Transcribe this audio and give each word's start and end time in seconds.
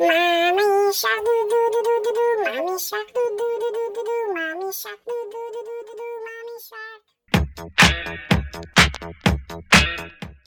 Mommy 0.00 0.92
shark 1.00 1.24
doo 1.26 1.42
doo 1.50 1.66
doo 1.72 1.82
doo 1.86 1.98
doo 2.04 2.12
doo, 2.18 2.32
mommy 2.44 2.74
shark 2.88 3.08
doo 3.14 3.28
doo 3.38 3.54
doo 3.60 3.70
doo 3.76 3.88
doo 3.94 4.04
doo, 4.08 4.22
mommy 4.34 4.68
shark 4.80 5.00
doo 5.06 5.24
doo 5.32 5.48
doo 5.54 5.62
doo 5.68 5.80
doo 5.88 5.94
doo, 6.00 6.14
mommy 6.26 6.56
shark. 6.68 7.02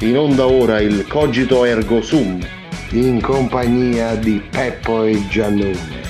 In 0.00 0.18
onda 0.18 0.46
ora 0.46 0.80
il 0.80 1.06
Cogito 1.06 1.64
Ergo 1.64 2.02
Sum, 2.02 2.44
in 2.90 3.20
compagnia 3.20 4.16
di 4.16 4.42
Peppo 4.50 5.04
e 5.04 5.24
Giannone, 5.28 6.02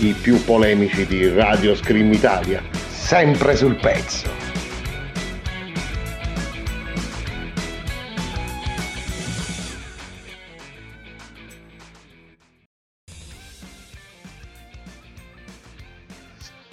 i 0.00 0.12
più 0.12 0.44
polemici 0.44 1.06
di 1.06 1.28
Radio 1.28 1.74
Scream 1.74 2.12
Italia. 2.12 2.62
sempre 2.88 3.56
sul 3.56 3.76
pezzo. 3.76 4.28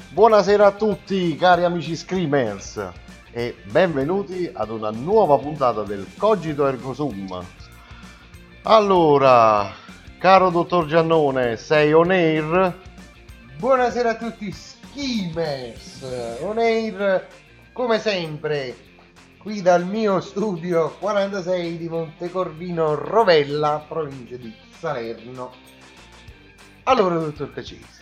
Buonasera 0.09 0.65
a 0.65 0.71
tutti 0.71 1.35
cari 1.37 1.63
amici 1.63 1.95
Screamers 1.95 3.07
e 3.31 3.55
benvenuti 3.63 4.49
ad 4.51 4.69
una 4.69 4.89
nuova 4.89 5.37
puntata 5.37 5.83
del 5.83 6.07
Cogito 6.17 6.67
Ergo 6.67 6.93
Sum. 6.93 7.45
Allora, 8.63 9.71
caro 10.17 10.49
dottor 10.49 10.87
Giannone, 10.87 11.55
sei 11.55 11.93
on 11.93 12.11
air? 12.11 12.75
Buonasera 13.57 14.11
a 14.11 14.15
tutti 14.15 14.51
schemers, 14.51 16.05
on 16.41 16.57
air 16.57 17.27
come 17.71 17.99
sempre 17.99 18.75
qui 19.37 19.61
dal 19.61 19.85
mio 19.85 20.19
studio 20.19 20.95
46 20.99 21.77
di 21.77 21.87
Montecorvino 21.87 22.95
Rovella, 22.95 23.85
provincia 23.87 24.35
di 24.37 24.53
Salerno. 24.77 25.51
Allora, 26.83 27.19
dottor 27.19 27.53
Cacese, 27.53 27.98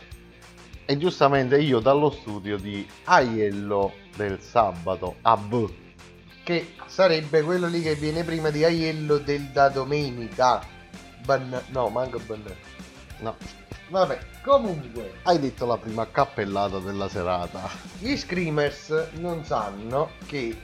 E 0.90 0.98
giustamente 0.98 1.58
io 1.60 1.80
dallo 1.80 2.10
studio 2.10 2.58
di 2.58 2.88
Aiello 3.06 3.94
del 4.16 4.40
sabato 4.42 5.16
AB. 5.22 5.70
che 6.46 6.76
sarebbe 6.86 7.42
quello 7.42 7.68
lì 7.68 7.82
che 7.82 7.96
viene 7.96 8.24
prima 8.24 8.50
di 8.52 8.64
Aiello 8.64 9.18
del 9.18 9.42
da 9.52 9.68
domenica. 9.68 10.62
Ban- 11.26 11.62
no, 11.72 11.90
manco 11.90 12.20
ban- 12.26 12.56
No, 13.20 13.36
Vabbè, 13.90 14.18
comunque, 14.46 15.16
hai 15.24 15.40
detto 15.40 15.66
la 15.66 15.78
prima 15.78 16.10
cappellata 16.10 16.80
della 16.80 17.10
serata. 17.10 17.70
gli 18.00 18.16
screamers 18.16 19.10
non 19.16 19.44
sanno 19.44 20.12
che 20.26 20.58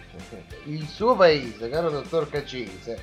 il 0.65 0.87
suo 0.87 1.15
paese, 1.17 1.67
caro 1.69 1.89
dottor 1.89 2.29
Cacese, 2.29 3.01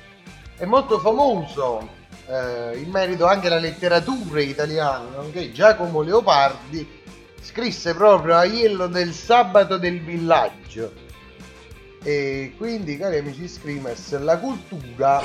è 0.57 0.65
molto 0.65 0.97
famoso 0.99 1.87
eh, 2.27 2.77
in 2.77 2.89
merito 2.89 3.25
anche 3.25 3.47
alla 3.47 3.59
letteratura 3.59 4.41
italiana, 4.41 5.07
nonché 5.17 5.51
Giacomo 5.51 6.01
Leopardi 6.01 6.99
scrisse 7.41 7.93
proprio 7.93 8.35
Aiello 8.35 8.87
del 8.87 9.13
sabato 9.13 9.77
del 9.77 10.01
villaggio. 10.01 10.93
E 12.03 12.53
quindi, 12.57 12.97
cari 12.97 13.17
amici 13.17 13.47
screamers, 13.47 14.17
la 14.19 14.37
cultura 14.37 15.21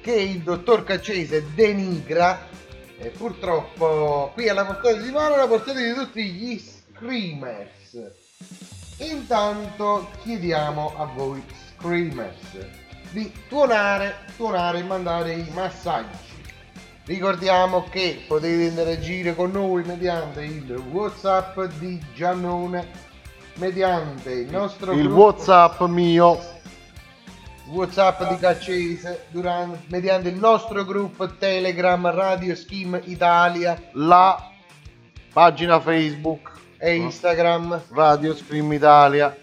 che 0.00 0.12
il 0.12 0.40
dottor 0.40 0.84
Cacese 0.84 1.52
denigra 1.54 2.48
e 2.98 3.10
purtroppo 3.10 4.30
qui 4.34 4.48
alla 4.48 4.64
portata 4.64 4.96
di 4.96 5.10
mano 5.10 5.34
alla 5.34 5.46
portata 5.46 5.78
di 5.78 5.92
tutti 5.92 6.24
gli 6.24 6.58
screamers. 6.58 8.10
Intanto 8.98 10.10
chiediamo 10.22 10.94
a 10.96 11.04
voi 11.04 11.42
screamers 11.76 12.66
di 13.10 13.30
tuonare, 13.48 14.16
tuonare 14.36 14.78
e 14.78 14.82
mandare 14.82 15.32
i 15.34 15.50
massaggi. 15.52 16.27
Ricordiamo 17.08 17.84
che 17.88 18.22
potete 18.28 18.64
interagire 18.64 19.34
con 19.34 19.50
noi 19.50 19.82
mediante 19.82 20.44
il 20.44 20.70
WhatsApp 20.90 21.58
di 21.78 21.98
Giannone, 22.14 22.86
mediante 23.54 24.30
il 24.32 24.50
nostro 24.50 24.92
Il 24.92 25.04
gruppo- 25.04 25.20
WhatsApp 25.22 25.80
mio. 25.84 26.38
WhatsApp 27.68 28.24
di 28.28 28.36
Caccese 28.36 29.24
durante- 29.30 29.84
mediante 29.88 30.28
il 30.28 30.36
nostro 30.36 30.84
gruppo 30.84 31.26
Telegram 31.36 32.10
Radio 32.10 32.54
Scheme 32.54 33.00
Italia. 33.04 33.80
La 33.92 34.50
pagina 35.32 35.80
Facebook. 35.80 36.52
E 36.76 36.94
Instagram. 36.94 37.84
Radio 37.94 38.34
Scream 38.34 38.70
Italia. 38.74 39.34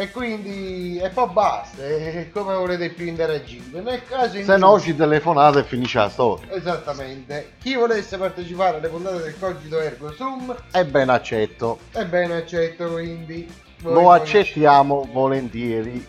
E 0.00 0.10
quindi 0.10 0.98
e 0.98 1.10
poi 1.10 1.28
basta 1.30 1.84
e 1.86 2.30
come 2.32 2.54
volete 2.54 2.88
più 2.88 3.04
interagire 3.06 3.82
nel 3.82 4.02
caso 4.06 4.38
in 4.38 4.44
Se 4.44 4.52
cui- 4.52 4.60
no 4.60 4.80
ci 4.80 4.96
telefonate 4.96 5.58
e 5.58 5.64
finisce 5.64 5.98
la 5.98 6.08
storia. 6.08 6.50
esattamente 6.54 7.52
chi 7.60 7.74
volesse 7.74 8.16
partecipare 8.16 8.78
alle 8.78 8.88
puntate 8.88 9.20
del 9.20 9.38
Cogito 9.38 9.78
Ergo 9.78 10.10
Sum 10.12 10.56
E 10.72 10.86
ben 10.86 11.10
accetto. 11.10 11.80
è 11.92 12.06
ben 12.06 12.30
accetto 12.30 12.88
quindi 12.92 13.46
Lo 13.82 14.10
accettiamo 14.10 15.06
volentieri. 15.12 16.06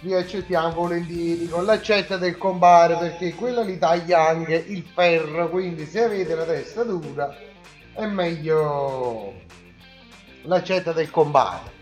vi 0.00 0.14
accettiamo 0.14 0.70
volentieri 0.72 1.46
con 1.46 1.66
l'accetta 1.66 2.16
del 2.16 2.38
compare 2.38 2.96
perché 2.96 3.34
quella 3.34 3.60
li 3.60 3.76
taglia 3.78 4.28
anche 4.28 4.54
il 4.54 4.82
ferro 4.94 5.50
quindi 5.50 5.84
se 5.84 6.04
avete 6.04 6.34
la 6.34 6.44
testa 6.44 6.84
dura 6.84 7.36
è 7.92 8.06
meglio 8.06 9.34
l'accetta 10.44 10.92
del 10.92 11.10
compare 11.10 11.76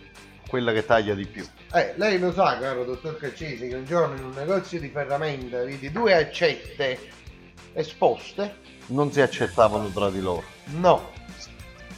Quella 0.49 0.73
che 0.73 0.85
taglia 0.87 1.15
di 1.15 1.27
più. 1.27 1.47
eh, 1.75 1.93
lei 1.97 2.19
lo 2.19 2.33
sa 2.33 2.59
caro 2.59 2.85
dottor 2.85 3.19
Caccesi 3.19 3.69
che 3.69 3.75
un 3.77 3.85
giorno 3.85 4.17
in 4.17 4.25
un 4.25 4.33
negozio 4.35 4.81
di 4.81 4.89
ferramenta 4.89 5.63
vidi 5.63 5.93
due 5.93 6.15
accette 6.15 6.99
esposte 7.75 8.57
Non 8.87 9.13
si 9.13 9.21
accettavano 9.21 9.89
tra 9.91 10.09
di 10.11 10.21
loro. 10.21 10.45
no 10.77 11.13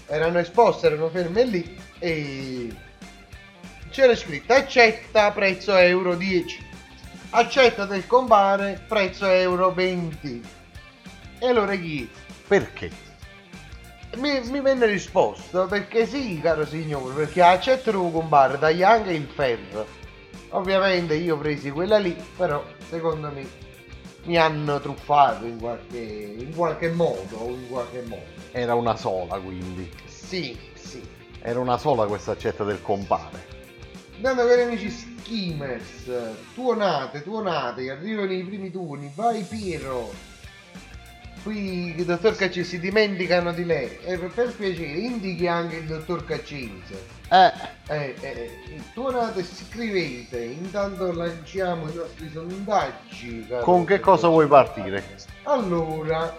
erano 0.07 0.41
esposte 0.41 0.89
erano 0.89 1.09
ferme 1.11 1.45
lì 1.45 1.79
e 2.01 2.75
c'era 3.91 4.17
scritto 4.17 4.53
accetta 4.53 5.31
prezzo 5.31 5.77
euro 5.77 6.17
10 6.17 6.67
accetta 7.31 7.85
del 7.85 8.05
compare 8.09 8.83
prezzo 8.89 9.27
euro 9.27 9.73
20 9.73 10.43
e 11.39 11.47
allora 11.47 11.77
chi 11.77 12.11
Perché? 12.49 12.91
Mi, 14.17 14.41
mi 14.51 14.61
venne 14.61 14.87
risposto 14.87 15.67
perché 15.67 16.07
sì, 16.07 16.41
caro 16.41 16.67
signore, 16.67 17.15
perché 17.15 17.43
a 17.43 17.59
devo 17.59 18.11
comprare 18.11 18.59
taglia 18.59 18.91
anche 18.91 19.13
il 19.13 19.27
ferro. 19.27 19.87
Ovviamente 20.51 21.15
io 21.15 21.39
presi 21.39 21.71
quella 21.71 21.99
lì, 21.99 22.17
però 22.37 22.65
secondo 22.89 23.31
me 23.31 23.47
mi 24.25 24.37
hanno 24.37 24.81
truffato 24.81 25.45
in 25.47 25.59
qualche, 25.59 25.99
in 25.99 26.55
qualche 26.55 26.91
modo, 26.91 27.47
in 27.49 27.69
qualche 27.69 28.03
modo. 28.03 28.23
Era 28.53 28.75
una 28.75 28.97
sola 28.97 29.39
quindi. 29.39 29.89
Sì, 30.07 30.59
sì. 30.75 31.01
Era 31.41 31.61
una 31.61 31.79
sola 31.79 32.07
questa 32.07 32.33
accetta 32.33 32.65
del 32.65 32.83
compare. 32.83 33.59
Andando 34.17 34.47
cari 34.47 34.63
amici 34.63 34.91
Schimers, 34.91 36.11
tuonate, 36.55 37.23
tuonate, 37.23 37.91
arrivano 37.91 38.33
i 38.33 38.43
primi 38.43 38.71
turni, 38.71 39.11
vai 39.15 39.43
Piero. 39.43 40.30
Qui 41.43 41.95
il 41.97 42.05
dottor 42.05 42.37
Caccese 42.37 42.69
si 42.69 42.79
dimenticano 42.81 43.53
di 43.53 43.65
lei. 43.65 43.99
E 44.05 44.19
per, 44.19 44.55
piacere, 44.55 44.99
indichi 44.99 45.47
anche 45.47 45.77
il 45.77 45.87
dottor 45.87 46.25
Caccese. 46.25 47.19
Eh, 47.31 47.53
Eh, 47.89 48.15
eh, 48.21 48.51
eh, 48.69 48.83
tuonate, 48.93 49.43
scrivete, 49.43 50.45
intanto 50.45 51.13
lanciamo 51.13 51.89
i 51.91 51.95
nostri 51.95 52.31
sondaggi. 52.33 53.47
caro 53.49 53.65
con 53.65 53.85
che 53.85 53.99
cosa 53.99 54.29
vuoi 54.29 54.47
partire? 54.47 55.03
allora, 55.45 56.37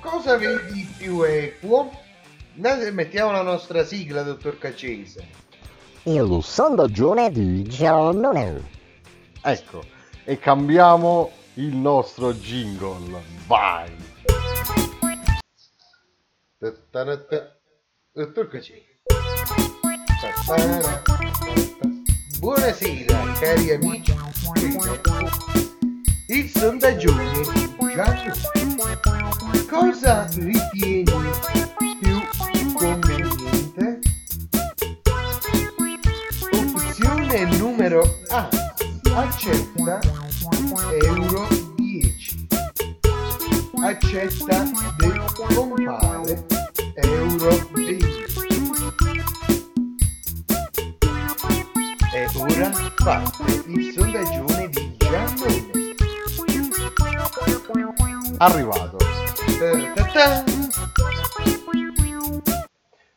cosa 0.00 0.36
vedi 0.38 0.88
più 0.96 1.22
equo? 1.24 1.90
Mettiamo 2.54 3.32
la 3.32 3.42
nostra 3.42 3.84
sigla, 3.84 4.22
dottor 4.22 4.58
Caccese. 4.58 5.26
Il 6.04 6.40
sondaggione 6.42 7.30
di 7.30 7.62
Giannone. 7.64 8.62
Ecco, 9.42 9.82
e 10.24 10.38
cambiamo 10.38 11.30
il 11.54 11.74
nostro 11.74 12.32
jingle. 12.34 13.22
Vai! 13.46 13.90
Ta-ta-ra. 16.58 17.12
Buonasera, 22.38 23.32
cari 23.38 23.72
amici. 23.72 24.14
Il 26.28 26.48
sondaggione 26.48 27.30
Giannone. 27.32 28.48
Cosa 29.68 30.28
ritieni 30.34 31.04
più 32.00 32.72
conveniente? 32.74 33.98
Opzione 36.52 37.44
numero 37.56 38.02
A. 38.28 38.48
Accetta 39.14 40.29
euro 41.02 41.48
10. 41.76 42.46
Accetta 43.82 44.62
del 44.98 45.24
compare 45.34 46.46
euro 46.94 47.68
20. 47.72 48.06
E 52.12 52.26
ora 52.36 52.70
parte 53.02 53.62
il 53.66 53.92
sondaggione 53.92 54.68
di 54.68 54.96
Giannone. 54.96 55.70
Arrivato. 58.38 58.96
Ta-ta-ta. 59.58 60.44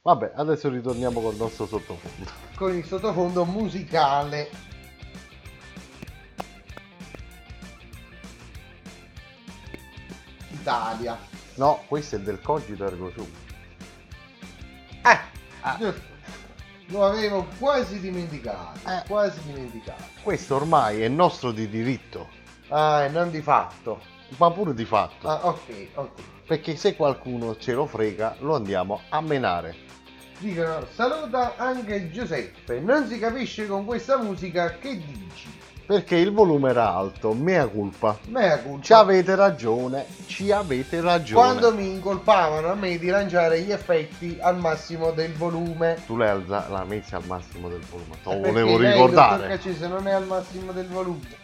Vabbè, 0.01 0.33
adesso 0.35 0.69
ritorniamo 0.69 1.21
col 1.21 1.35
nostro 1.35 1.65
sottofondo. 1.65 2.29
Con 2.55 2.75
il 2.75 2.83
sottofondo 2.83 3.45
musicale. 3.45 4.49
Italia. 10.63 11.17
No, 11.55 11.83
questo 11.87 12.15
è 12.15 12.19
del 12.19 12.39
cogito 12.41 12.85
ergo 12.85 13.11
sum. 13.11 13.27
Ah, 15.65 15.77
giusto. 15.77 16.01
Lo 16.87 17.05
avevo 17.05 17.47
quasi 17.59 17.99
dimenticato. 17.99 18.79
Eh. 18.89 19.03
Quasi 19.07 19.39
dimenticato. 19.45 20.03
Questo 20.21 20.55
ormai 20.55 21.01
è 21.01 21.07
nostro 21.07 21.51
di 21.51 21.69
diritto, 21.69 22.27
Ah, 22.69 23.03
e 23.03 23.09
non 23.09 23.29
di 23.29 23.41
fatto. 23.41 24.01
ma 24.37 24.49
pure 24.51 24.73
di 24.73 24.83
fatto. 24.85 25.27
Ah, 25.27 25.47
ok, 25.47 25.87
ok. 25.93 26.21
Perché 26.47 26.75
se 26.75 26.95
qualcuno 26.95 27.55
ce 27.57 27.73
lo 27.73 27.85
frega, 27.85 28.35
lo 28.39 28.55
andiamo 28.55 29.01
a 29.09 29.21
menare. 29.21 29.75
Dicono, 30.39 30.85
saluta 30.93 31.55
anche 31.55 32.09
Giuseppe. 32.11 32.79
Non 32.79 33.07
si 33.07 33.19
capisce 33.19 33.67
con 33.67 33.85
questa 33.85 34.17
musica 34.17 34.77
che 34.77 34.97
dici. 34.97 35.47
Perché 35.93 36.15
il 36.15 36.31
volume 36.31 36.71
era 36.71 36.91
alto, 36.95 37.33
mea 37.33 37.67
culpa. 37.67 38.17
Mea 38.29 38.57
culpa. 38.61 38.83
Ci 38.83 38.93
avete 38.93 39.35
ragione, 39.35 40.05
ci 40.25 40.51
avete 40.51 40.99
ragione. 41.01 41.39
Quando 41.39 41.71
mi 41.71 41.87
incolpavano 41.87 42.71
a 42.71 42.73
me 42.73 42.97
di 42.97 43.09
lanciare 43.09 43.61
gli 43.61 43.71
effetti 43.71 44.35
al 44.41 44.57
massimo 44.57 45.11
del 45.11 45.33
volume. 45.33 45.97
Tu 46.07 46.17
l'hai 46.17 46.29
alza- 46.29 46.65
l'hai 46.69 46.87
messa 46.87 47.17
al 47.17 47.25
massimo 47.27 47.69
del 47.69 47.81
volume, 47.81 48.09
te 48.09 48.17
lo 48.23 48.29
Perché 48.41 48.49
volevo 48.49 48.77
lei, 48.79 48.91
ricordare. 48.93 49.35
dottor 49.37 49.47
Caccese, 49.55 49.87
non 49.87 50.07
è 50.07 50.11
al 50.13 50.25
massimo 50.25 50.71
del 50.71 50.87
volume. 50.87 51.41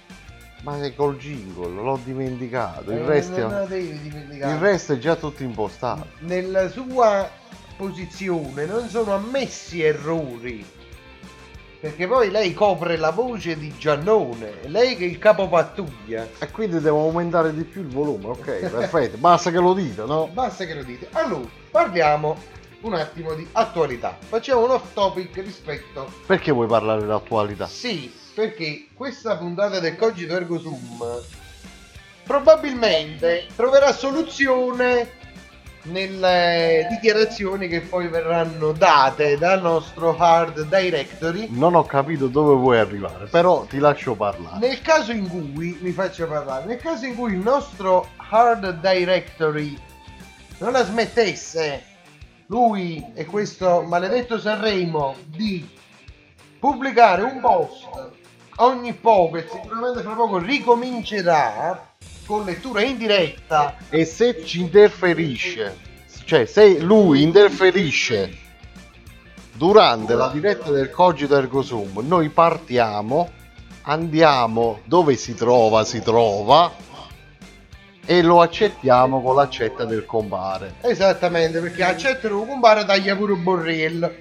Ma 0.64 0.84
è 0.84 0.96
col 0.96 1.16
jingle, 1.18 1.70
l'ho 1.84 2.00
dimenticato. 2.04 2.92
Il, 2.92 2.98
Eh, 2.98 3.06
resto, 3.06 3.38
non 3.48 3.60
lo 3.60 3.66
devi 3.68 4.02
dimenticare. 4.02 4.52
il 4.52 4.60
resto 4.60 4.94
è 4.94 4.98
già 4.98 5.16
tutto 5.16 5.44
impostato. 5.44 6.08
Nella 6.22 6.70
sua 6.70 7.30
posizione 7.78 8.66
non 8.66 8.90
sono 8.90 9.14
ammessi 9.14 9.84
errori. 9.84 10.66
Perché 11.80 12.08
poi 12.08 12.30
lei 12.30 12.54
copre 12.54 12.98
la 12.98 13.12
voce 13.12 13.58
di 13.58 13.74
Giannone, 13.78 14.64
lei 14.66 14.98
che 14.98 15.06
è 15.06 15.08
il 15.08 15.18
capo 15.18 15.48
pattuglia. 15.48 16.28
E 16.38 16.52
quindi 16.52 16.82
devo 16.82 17.00
aumentare 17.04 17.54
di 17.54 17.64
più 17.64 17.82
il 17.82 17.88
volume, 17.88 18.28
ok, 18.28 18.70
perfetto. 18.70 19.18
Basta 19.18 19.50
che 19.50 19.60
lo 19.60 19.74
dite, 19.74 20.04
no? 20.04 20.28
Basta 20.28 20.66
che 20.66 20.74
lo 20.74 20.84
dite. 20.84 21.08
Allora, 21.14 21.48
parliamo 21.72 22.36
un 22.82 22.94
attimo 22.96 23.34
di 23.34 23.48
attualità. 23.54 24.18
Facciamo 24.20 24.66
un 24.66 24.72
off 24.72 24.94
topic 24.94 25.36
rispetto 25.36 26.12
Perché 26.26 26.52
vuoi 26.52 26.68
parlare 26.68 27.00
dell'attualità? 27.00 27.68
Sì, 27.68 28.14
perché 28.34 28.88
questa 28.94 29.38
puntata 29.38 29.80
del 29.80 29.96
Cogito 29.96 30.34
Ergo 30.34 30.60
Sum 30.60 31.22
probabilmente 32.24 33.48
troverà 33.56 33.92
soluzione 33.92 35.18
nelle 35.84 36.88
dichiarazioni 36.90 37.68
che 37.68 37.82
poi 37.82 38.08
verranno 38.08 38.72
date 38.74 39.38
dal 39.38 39.62
nostro 39.62 40.16
hard 40.18 40.64
directory 40.64 41.48
Non 41.50 41.76
ho 41.76 41.84
capito 41.84 42.28
dove 42.28 42.54
vuoi 42.56 42.80
arrivare, 42.80 43.26
però 43.28 43.64
ti 43.64 43.80
lascio 43.80 44.16
parlare. 44.16 44.60
nel 44.60 44.82
caso 44.82 45.12
in 45.12 45.28
cui 45.30 45.78
mi 45.82 45.92
faccio 45.92 46.28
parlare 46.28 46.66
nel 46.66 46.78
caso 46.78 47.06
in 47.06 47.16
cui 47.16 47.34
il 47.34 47.40
nostro 47.40 48.10
hard 48.30 48.80
directory 48.82 49.78
non 50.58 50.74
la 50.74 50.84
smettesse 50.84 51.84
lui 52.48 53.06
e 53.14 53.26
questo 53.26 53.82
maledetto 53.82 54.40
Sanremo 54.40 55.16
di 55.26 55.78
pubblicare 56.60 57.22
un 57.22 57.40
post 57.40 57.88
ogni 58.58 58.94
poco 58.94 59.38
e 59.38 59.48
sicuramente 59.50 60.02
fra 60.02 60.14
poco 60.14 60.38
ricomincerà 60.40 61.89
con 62.30 62.46
lettura 62.46 62.84
in 62.84 62.96
diretta 62.96 63.76
E 63.90 64.06
se 64.06 64.46
ci 64.46 64.60
interferisce, 64.60 65.76
cioè 66.26 66.46
se 66.46 66.78
lui 66.78 67.24
interferisce 67.24 68.38
durante 69.56 70.14
la 70.14 70.28
diretta 70.28 70.70
del 70.70 70.92
Cogito 70.92 71.36
Ergo 71.36 71.64
Sum, 71.64 72.06
noi 72.06 72.30
partiamo, 72.30 73.32
andiamo 73.82 74.82
dove 74.84 75.16
si 75.16 75.34
trova, 75.34 75.84
si 75.84 76.04
trova 76.04 76.72
e 78.06 78.22
lo 78.22 78.42
accettiamo 78.42 79.24
con 79.24 79.34
l'accetta 79.34 79.86
del 79.86 80.06
compare. 80.06 80.76
esattamente 80.82 81.60
perché 81.60 81.84
accettano 81.84 82.42
un 82.42 82.48
compare 82.48 82.86
taglia 82.86 83.16
pure 83.16 83.34
un 83.34 83.42
borrello 83.42 84.14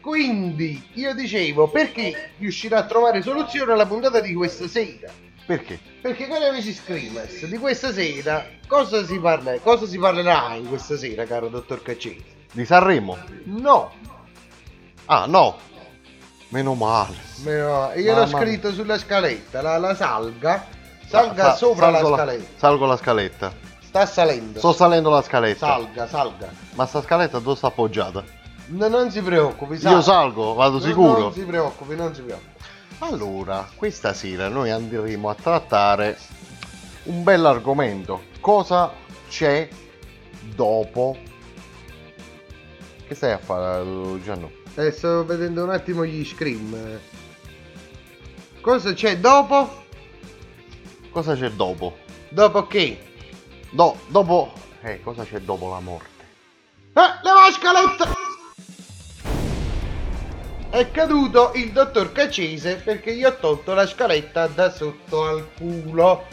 quindi 0.00 0.90
io 0.94 1.12
dicevo 1.12 1.68
perché 1.68 2.30
riuscirà 2.38 2.78
a 2.78 2.86
trovare 2.86 3.20
soluzione 3.20 3.72
alla 3.72 3.86
puntata 3.86 4.20
di 4.20 4.32
questa 4.32 4.68
sera 4.68 5.26
Perché? 5.48 5.78
Perché 6.02 6.28
cari 6.28 6.44
amici 6.44 6.74
Screamers, 6.74 7.46
di 7.46 7.56
questa 7.56 7.90
sera 7.90 8.44
cosa 8.66 9.02
si, 9.06 9.18
parla, 9.18 9.58
cosa 9.60 9.86
si 9.86 9.96
parlerà 9.98 10.52
in 10.52 10.68
questa 10.68 10.98
sera, 10.98 11.24
caro 11.24 11.48
dottor 11.48 11.80
Caccese? 11.80 12.22
Di 12.52 12.66
Sanremo? 12.66 13.16
No, 13.44 13.90
Ah 15.06 15.24
no, 15.24 15.56
meno 16.48 16.74
male. 16.74 17.16
meno- 17.44 17.92
io 17.94 18.14
l'ho 18.14 18.24
Mamma 18.26 18.38
scritto 18.40 18.72
sulla 18.74 18.98
scaletta, 18.98 19.62
la, 19.62 19.78
la 19.78 19.94
salga, 19.94 20.66
salga 21.06 21.44
Sa- 21.44 21.54
sopra 21.56 21.88
la 21.88 22.04
scaletta, 22.04 22.58
Salgo 22.58 22.84
la 22.84 22.96
scaletta. 22.98 23.52
sta 23.80 24.04
salendo, 24.04 24.58
Sto 24.58 24.74
salendo 24.74 25.08
la 25.08 25.22
scaletta. 25.22 25.64
salga, 25.66 26.06
salga. 26.06 26.50
Ma 26.74 26.84
sta 26.84 27.00
scaletta 27.00 27.38
dove 27.38 27.56
sta 27.56 27.68
appoggiata? 27.68 28.22
No, 28.66 28.86
non 28.88 29.10
si 29.10 29.22
preoccupi, 29.22 29.72
Io 29.76 29.80
salga. 29.80 30.02
salgo, 30.02 30.52
vado 30.52 30.76
No, 30.76 30.84
sicuro. 30.84 31.18
Non 31.20 31.32
si 31.32 31.44
preoccupi, 31.44 31.96
non 31.96 32.14
si 32.14 32.20
preoccupi. 32.20 32.56
Allora, 33.00 33.70
questa 33.76 34.12
sera 34.12 34.48
noi 34.48 34.70
andremo 34.70 35.28
a 35.28 35.34
trattare 35.34 36.18
un 37.04 37.22
bell'argomento. 37.22 38.24
Cosa 38.40 38.92
c'è 39.28 39.68
dopo? 40.54 41.16
Che 43.06 43.14
stai 43.14 43.32
a 43.32 43.38
fare, 43.38 44.20
Gianno? 44.22 44.50
Eh, 44.74 44.90
sto 44.90 45.24
vedendo 45.24 45.62
un 45.62 45.70
attimo 45.70 46.04
gli 46.04 46.24
scream. 46.24 46.98
Cosa 48.60 48.92
c'è 48.92 49.18
dopo? 49.18 49.84
Cosa 51.10 51.36
c'è 51.36 51.50
dopo? 51.50 51.98
Dopo 52.28 52.66
che? 52.66 52.98
No, 53.70 53.96
dopo... 54.08 54.52
Eh, 54.82 55.00
cosa 55.02 55.24
c'è 55.24 55.40
dopo 55.40 55.70
la 55.70 55.80
morte? 55.80 56.24
Eh, 56.94 57.20
leva 57.22 57.46
la 57.46 57.52
scaletta! 57.52 58.37
È 60.70 60.90
caduto 60.90 61.52
il 61.54 61.72
dottor 61.72 62.12
Cacese 62.12 62.76
perché 62.76 63.14
gli 63.14 63.24
ho 63.24 63.34
tolto 63.36 63.72
la 63.72 63.86
scaletta 63.86 64.46
da 64.48 64.70
sotto 64.70 65.24
al 65.24 65.48
culo. 65.56 66.26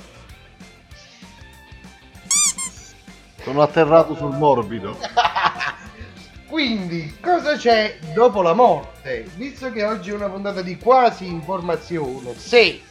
Sono 3.42 3.62
atterrato 3.62 4.13
sul 4.13 4.36
morbido. 4.36 4.98
Quindi, 6.50 7.18
cosa 7.22 7.56
c'è 7.56 7.98
dopo 8.13 8.42
la 8.42 8.54
morte? 8.54 9.25
Visto 9.36 9.72
che 9.72 9.86
oggi 9.86 10.10
è 10.10 10.13
una 10.13 10.30
puntata 10.30 10.62
di 10.62 10.77
quasi 10.77 11.27
informazione, 11.27 12.38
se 12.38 12.82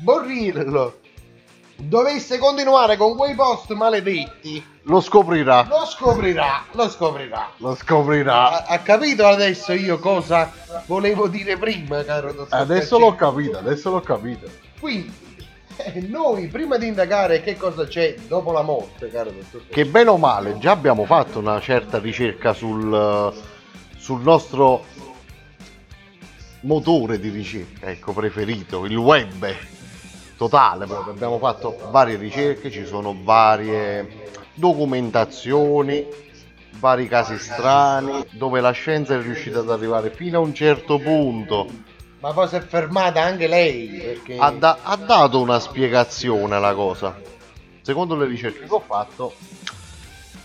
Borrillo 0.00 1.00
dovesse 1.76 2.36
continuare 2.36 2.98
con 2.98 3.16
quei 3.16 3.34
post 3.34 3.72
maledetti, 3.72 4.62
Lo 4.90 5.00
scoprirà. 5.00 5.68
lo 5.68 5.86
scoprirà, 5.86 6.64
lo 6.72 6.88
scoprirà. 6.88 7.52
Lo 7.58 7.76
scoprirà. 7.76 8.64
Ha, 8.66 8.74
ha 8.74 8.78
capito 8.80 9.24
adesso 9.24 9.72
io 9.72 10.00
cosa 10.00 10.50
volevo 10.86 11.28
dire 11.28 11.56
prima, 11.56 12.02
caro 12.02 12.32
dottor 12.32 12.58
Adesso 12.58 12.98
l'ho 12.98 13.14
capito, 13.14 13.56
adesso 13.56 13.88
l'ho 13.92 14.00
capito. 14.00 14.48
Quindi, 14.80 15.14
eh, 15.76 16.00
noi 16.00 16.48
prima 16.48 16.76
di 16.76 16.88
indagare 16.88 17.40
che 17.40 17.56
cosa 17.56 17.86
c'è 17.86 18.16
dopo 18.26 18.50
la 18.50 18.62
morte, 18.62 19.08
caro 19.12 19.30
dottor 19.30 19.68
Che 19.68 19.86
bene 19.86 20.10
o 20.10 20.16
male, 20.16 20.58
già 20.58 20.72
abbiamo 20.72 21.04
fatto 21.04 21.38
una 21.38 21.60
certa 21.60 22.00
ricerca 22.00 22.52
sul, 22.52 23.32
sul 23.96 24.20
nostro 24.22 24.84
motore 26.62 27.20
di 27.20 27.28
ricerca, 27.28 27.86
ecco, 27.86 28.12
preferito, 28.12 28.84
il 28.86 28.96
web 28.96 29.54
totale 30.36 30.86
proprio. 30.86 31.12
Abbiamo 31.12 31.38
fatto 31.38 31.78
varie 31.92 32.16
ricerche, 32.16 32.72
ci 32.72 32.84
sono 32.84 33.16
varie 33.22 34.26
documentazioni, 34.54 36.06
vari 36.78 37.08
casi 37.08 37.38
strani, 37.38 38.26
dove 38.30 38.60
la 38.60 38.70
scienza 38.70 39.14
è 39.14 39.20
riuscita 39.20 39.60
ad 39.60 39.70
arrivare 39.70 40.10
fino 40.10 40.38
a 40.38 40.42
un 40.42 40.54
certo 40.54 40.98
punto. 40.98 41.68
Ma 42.20 42.32
poi 42.32 42.48
si 42.48 42.56
è 42.56 42.60
fermata 42.60 43.22
anche 43.22 43.46
lei, 43.46 43.88
perché... 43.98 44.36
Ha, 44.38 44.50
da- 44.50 44.78
ha 44.82 44.96
dato 44.96 45.40
una 45.40 45.58
spiegazione 45.58 46.54
alla 46.54 46.74
cosa. 46.74 47.18
Secondo 47.80 48.14
le 48.14 48.26
ricerche 48.26 48.66
che 48.66 48.74
ho 48.74 48.80
fatto, 48.80 49.34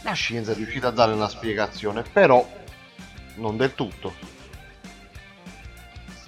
la 0.04 0.14
scienza 0.14 0.52
è 0.52 0.56
riuscita 0.56 0.88
a 0.88 0.92
dare 0.92 1.12
una 1.12 1.28
spiegazione, 1.28 2.04
però 2.04 2.48
non 3.36 3.58
del 3.58 3.76
tutto. 3.76 4.14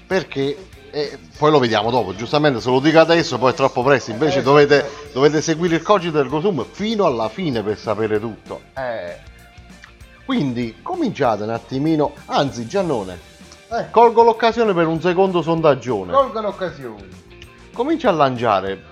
Perché, 0.05 0.57
e 0.97 1.19
poi 1.37 1.51
lo 1.51 1.59
vediamo 1.59 1.91
dopo, 1.91 2.15
giustamente 2.15 2.59
se 2.59 2.71
lo 2.71 2.79
dico 2.79 2.99
adesso 2.99 3.37
poi 3.37 3.51
è 3.51 3.53
troppo 3.53 3.83
presto, 3.83 4.09
invece 4.09 4.39
Eh, 4.39 4.41
dovete, 4.41 4.89
dovete 5.13 5.41
seguire 5.43 5.75
il 5.75 5.83
cogito 5.83 6.17
del 6.17 6.27
Gosum 6.27 6.65
fino 6.71 7.05
alla 7.05 7.29
fine 7.29 7.61
per 7.61 7.77
sapere 7.77 8.19
tutto. 8.19 8.61
Eh, 8.75 9.15
Quindi 10.25 10.77
cominciate 10.81 11.43
un 11.43 11.51
attimino, 11.51 12.13
anzi 12.25 12.65
Giannone, 12.65 13.19
Eh, 13.69 13.91
colgo 13.91 14.23
l'occasione 14.23 14.73
per 14.73 14.87
un 14.87 14.99
secondo 14.99 15.41
sondaggione. 15.43 16.11
colga 16.13 16.41
l'occasione. 16.41 17.07
Comincia 17.73 18.09
a 18.09 18.13
lanciare 18.13 18.83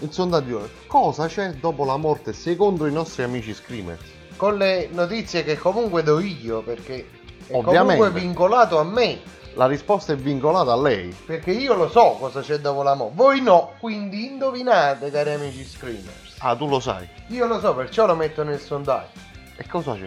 il 0.00 0.10
sondaggio. 0.12 0.68
Cosa 0.86 1.26
c'è 1.26 1.52
dopo 1.54 1.84
la 1.84 1.96
morte 1.98 2.32
secondo 2.32 2.86
i 2.86 2.92
nostri 2.92 3.24
amici 3.24 3.52
screamers? 3.52 4.00
Con 4.36 4.56
le 4.56 4.88
notizie 4.90 5.44
che 5.44 5.58
comunque 5.58 6.02
do 6.02 6.18
io, 6.18 6.62
perché 6.62 7.06
è 7.46 7.52
Ovviamente. 7.54 7.96
comunque 7.96 8.10
vincolato 8.20 8.78
a 8.78 8.84
me, 8.84 9.20
La 9.56 9.66
risposta 9.66 10.12
è 10.12 10.16
vincolata 10.16 10.72
a 10.72 10.76
lei. 10.80 11.14
perché 11.24 11.50
io 11.50 11.74
lo 11.74 11.88
so 11.88 12.16
cosa 12.18 12.42
c'è 12.42 12.58
dopo 12.58 12.82
la 12.82 12.94
morte. 12.94 13.14
Voi 13.16 13.40
no, 13.40 13.72
quindi 13.80 14.26
indovinate, 14.26 15.10
cari 15.10 15.32
amici 15.32 15.64
screamers. 15.64 16.36
Ah, 16.40 16.54
tu 16.54 16.68
lo 16.68 16.78
sai. 16.78 17.08
Io 17.28 17.46
lo 17.46 17.58
so, 17.58 17.74
perciò 17.74 18.04
lo 18.04 18.14
metto 18.14 18.42
nel 18.44 18.60
sondaggio. 18.60 19.18
E 19.56 19.66
cosa 19.66 19.94
c'è? 19.94 20.06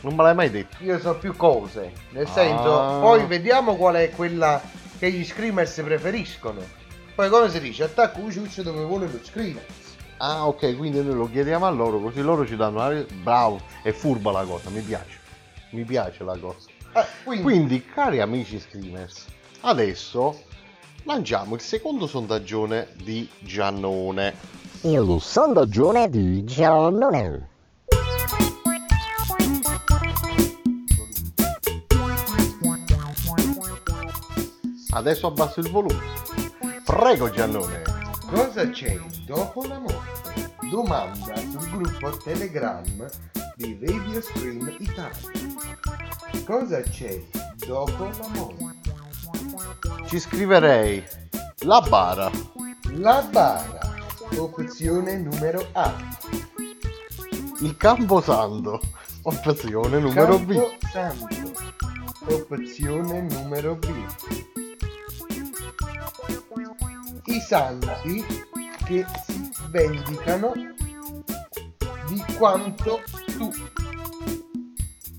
Non 0.00 0.14
me 0.14 0.22
l'hai 0.22 0.34
mai 0.34 0.50
detto. 0.50 0.76
Io 0.82 0.98
so 0.98 1.14
più 1.16 1.36
cose, 1.36 1.92
nel 2.12 2.24
Ah. 2.26 2.30
senso, 2.32 2.98
poi 3.00 3.26
vediamo 3.26 3.76
qual 3.76 3.96
è 3.96 4.10
quella 4.10 4.62
che 4.98 5.10
gli 5.10 5.24
screamers 5.26 5.78
preferiscono. 5.84 6.60
Poi 7.14 7.28
come 7.28 7.50
si 7.50 7.60
dice, 7.60 7.84
attacco 7.84 8.20
Uciuccio 8.20 8.62
dove 8.62 8.82
vuole 8.84 9.08
lo 9.12 9.18
screamers. 9.22 9.64
Ah, 10.18 10.46
ok, 10.46 10.74
quindi 10.74 11.02
noi 11.02 11.14
lo 11.14 11.28
chiediamo 11.30 11.66
a 11.66 11.70
loro, 11.70 12.00
così 12.00 12.22
loro 12.22 12.46
ci 12.46 12.56
danno 12.56 12.82
una... 12.82 13.04
Bravo, 13.22 13.60
è 13.82 13.90
furba 13.92 14.30
la 14.32 14.44
cosa, 14.44 14.70
mi 14.70 14.80
piace. 14.80 15.18
Mi 15.70 15.84
piace 15.84 16.24
la 16.24 16.38
cosa. 16.38 16.68
Eh, 16.96 17.04
quindi, 17.24 17.42
Quindi, 17.42 17.84
cari 17.84 18.20
amici 18.20 18.58
screamers, 18.58 19.26
adesso 19.60 20.44
lanciamo 21.02 21.54
il 21.54 21.60
secondo 21.60 22.06
sondaggione 22.06 22.88
di 23.02 23.28
Giannone. 23.40 24.34
Il 24.80 25.18
sondaggione 25.20 26.08
di 26.08 26.42
Giannone. 26.44 27.48
Adesso 34.92 35.26
abbasso 35.26 35.60
il 35.60 35.70
volume. 35.70 36.00
Prego 36.82 37.28
Giannone. 37.28 37.82
cosa 38.30 38.70
c'è 38.70 38.98
dopo 39.26 39.66
la 39.66 39.78
morte? 39.78 40.50
Domanda 40.70 41.36
sul 41.36 41.68
gruppo 41.68 42.16
Telegram 42.16 43.06
di 43.54 43.78
Radio 43.82 44.22
Scream 44.22 44.74
Italia. 44.78 45.45
Cosa 46.44 46.80
c'è 46.82 47.22
dopo 47.66 48.04
la 48.04 48.28
morte? 48.34 48.94
Ci 50.06 50.18
scriverei 50.20 51.04
la 51.60 51.80
bara. 51.80 52.30
La 52.92 53.26
bara, 53.30 53.94
opzione 54.38 55.16
numero 55.18 55.66
A. 55.72 55.92
Il 57.60 57.76
camposanto. 57.76 58.80
Opzione 59.28 59.98
numero 59.98 60.38
B. 60.38 60.52
Campo 60.54 60.76
Santo, 60.92 61.52
opzione 62.28 63.22
numero 63.22 63.74
B. 63.74 63.88
I 67.24 67.40
santi 67.40 68.24
che 68.84 69.04
si 69.24 69.50
vendicano 69.70 70.52
di 72.06 72.24
quanto 72.38 73.02
tu 73.36 73.50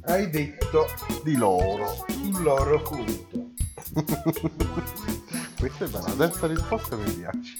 hai 0.07 0.29
detto 0.29 0.85
Di 1.23 1.35
loro. 1.35 2.05
sul 2.07 2.41
loro 2.41 2.81
conto. 2.81 3.51
Questa 5.59 5.85
è 5.85 5.87
bella. 5.87 6.07
La 6.07 6.13
terza 6.27 6.47
risposta 6.47 6.95
mi 6.95 7.11
piace. 7.11 7.55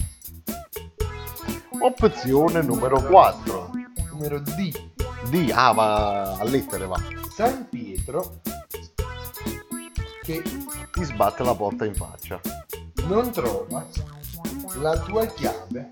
Opzione 1.80 2.62
numero 2.62 3.02
4. 3.02 3.70
Numero 4.12 4.40
D. 4.40 4.72
D. 5.30 5.50
Ah, 5.54 5.72
va 5.72 6.32
a 6.38 6.44
lettere 6.44 6.86
va. 6.86 7.00
San 7.34 7.68
Pietro 7.68 8.40
che 10.22 10.42
Ti 10.92 11.04
sbatte 11.04 11.42
la 11.44 11.54
porta 11.54 11.84
in 11.84 11.94
faccia. 11.94 12.40
non 13.06 13.30
trova 13.30 13.86
la 14.80 14.98
tua 15.00 15.26
chiave 15.26 15.90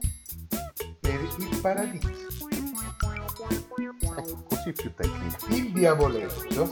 per 1.00 1.20
il 1.38 1.58
paradiso. 1.60 2.08
Ecco, 4.16 4.42
così 4.48 4.72
più 4.72 4.94
tecnico. 4.94 5.46
Il 5.48 5.72
diavoletto 5.72 6.70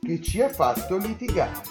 che 0.00 0.20
ci 0.20 0.40
ha 0.40 0.48
fatto 0.48 0.96
litigare. 0.96 1.62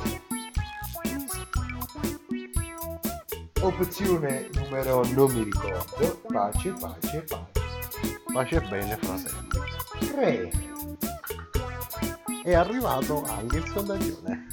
Opzione 3.60 4.50
numero 4.54 5.06
non 5.08 5.32
mi 5.34 5.44
ricordo, 5.44 6.22
pace, 6.28 6.72
pace, 6.72 7.24
pace. 7.28 7.52
Pace 8.32 8.62
bene, 8.62 8.98
fratelli. 8.98 9.48
3. 10.12 10.52
È 12.44 12.54
arrivato 12.54 13.24
anche 13.26 13.58
il 13.58 13.68
sondaggione. 13.68 14.48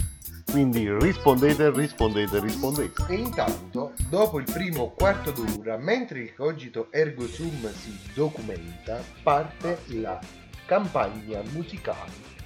Quindi 0.51 0.91
rispondete, 0.99 1.71
rispondete, 1.71 2.41
rispondete. 2.41 3.05
E 3.09 3.17
intanto, 3.17 3.93
dopo 4.09 4.39
il 4.39 4.51
primo 4.51 4.91
quarto 4.91 5.31
d'ora, 5.31 5.77
mentre 5.77 6.21
il 6.21 6.35
cogito 6.35 6.91
ergo 6.91 7.27
sum 7.27 7.71
si 7.75 7.97
documenta, 8.15 9.05
parte 9.23 9.79
la 9.89 10.19
campagna 10.65 11.43
musicale. 11.53 12.37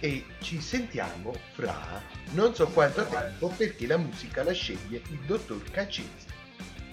E 0.00 0.24
ci 0.40 0.60
sentiamo 0.60 1.32
fra 1.52 2.02
non 2.32 2.52
so 2.52 2.66
quanto 2.66 3.04
tempo 3.04 3.52
perché 3.56 3.86
la 3.86 3.96
musica 3.96 4.42
la 4.42 4.52
sceglie 4.52 5.02
il 5.10 5.20
dottor 5.26 5.62
Cacese. 5.70 6.32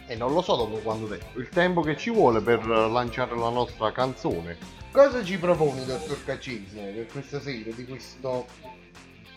E 0.06 0.16
non 0.16 0.34
lo 0.34 0.42
so 0.44 0.56
dopo 0.56 0.78
quanto 0.78 1.08
tempo. 1.08 1.40
Il 1.40 1.50
tempo 1.50 1.82
che 1.82 1.98
ci 1.98 2.12
vuole 2.12 2.42
per 2.42 2.66
lanciare 2.68 3.36
la 3.36 3.50
nostra 3.50 3.92
canzone. 3.92 4.56
Cosa 4.92 5.24
ci 5.24 5.38
proponi, 5.38 5.84
dottor 5.84 6.24
Cacese, 6.26 6.80
per 6.80 7.08
questa 7.08 7.42
sera 7.42 7.72
di 7.72 7.86
questo 7.86 8.46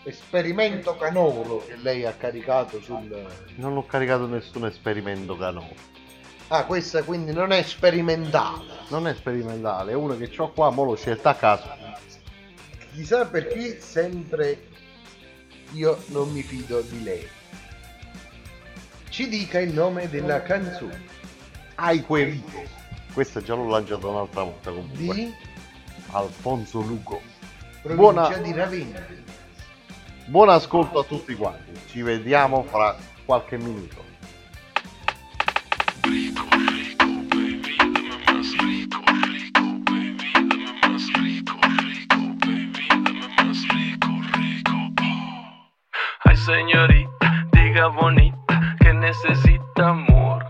esperimento 0.05 0.95
canoro 0.95 1.63
che 1.65 1.75
lei 1.77 2.05
ha 2.05 2.13
caricato 2.13 2.79
sul... 2.79 3.27
Non 3.55 3.75
ho 3.75 3.85
caricato 3.85 4.27
nessun 4.27 4.65
esperimento 4.65 5.35
canone. 5.35 5.93
Ah, 6.47 6.65
questa 6.65 7.03
quindi 7.03 7.33
non 7.33 7.51
è 7.51 7.63
sperimentale. 7.63 8.71
Non 8.89 9.07
è 9.07 9.15
sperimentale, 9.15 9.91
è 9.91 9.95
uno 9.95 10.15
che 10.15 10.31
ho 10.37 10.51
qua, 10.51 10.69
mo 10.69 10.83
l'ho 10.83 10.95
scelta 10.95 11.31
a 11.31 11.35
caso. 11.35 11.69
Chissà 12.93 13.25
perché 13.25 13.79
sempre 13.81 14.67
io 15.71 16.01
non 16.07 16.31
mi 16.31 16.43
fido 16.43 16.81
di 16.81 17.03
lei. 17.03 17.27
Ci 19.09 19.27
dica 19.27 19.59
il 19.59 19.73
nome 19.73 20.09
della 20.09 20.41
canzone 20.41 21.03
Hai 21.75 22.01
querito. 22.01 22.63
Questo 23.13 23.41
già 23.41 23.55
l'ho 23.55 23.67
lanciato 23.67 24.09
un'altra 24.09 24.43
volta 24.43 24.71
comunque. 24.71 25.13
di 25.15 25.33
Alfonso 26.11 26.81
Lugo. 26.81 27.21
Provincia 27.81 27.95
Buona- 27.95 28.37
di 28.37 28.51
Ravenna. 28.53 29.07
Buon 30.27 30.49
ascolto 30.49 30.97
a 30.97 31.03
tutti 31.03 31.35
quanti, 31.35 31.71
ci 31.87 32.01
vediamo 32.01 32.63
fra 32.63 32.95
qualche 33.25 33.57
minuto. 33.57 34.03
Ay 46.23 46.35
señorita, 46.35 47.47
diga 47.51 47.89
bonita 47.89 48.75
que 48.79 48.93
necesita 48.93 49.89
amor. 49.89 50.43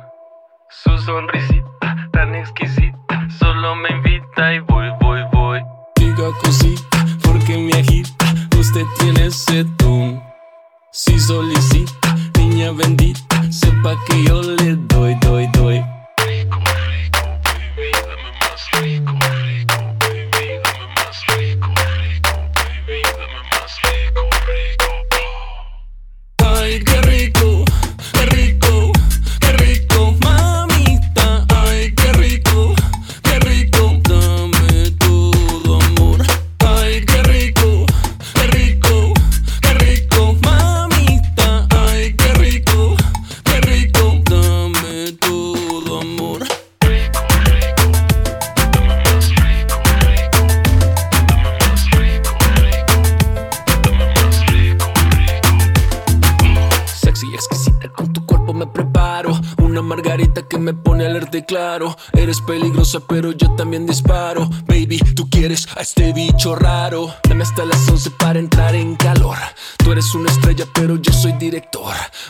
Su 0.69 0.97
sonrisita 0.97 2.09
tan 2.11 2.33
exquisita 2.33 2.84
ese. 9.25 9.65
Si 10.91 11.19
solicita, 11.19 12.15
niña 12.37 12.71
bendita, 12.71 13.51
sepa 13.51 13.95
que 14.07 14.23
yo 14.23 14.41
le 14.41 14.64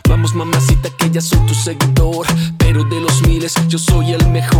Vamos, 0.07 0.33
mamacita, 0.33 0.89
que 0.89 1.09
ya 1.09 1.21
soy 1.21 1.39
tu 1.47 1.53
seguidor. 1.53 2.27
Pero 2.57 2.83
de 2.83 2.99
los 3.01 3.21
miles, 3.27 3.53
yo 3.67 3.77
soy 3.77 4.13
el 4.13 4.27
mejor. 4.29 4.54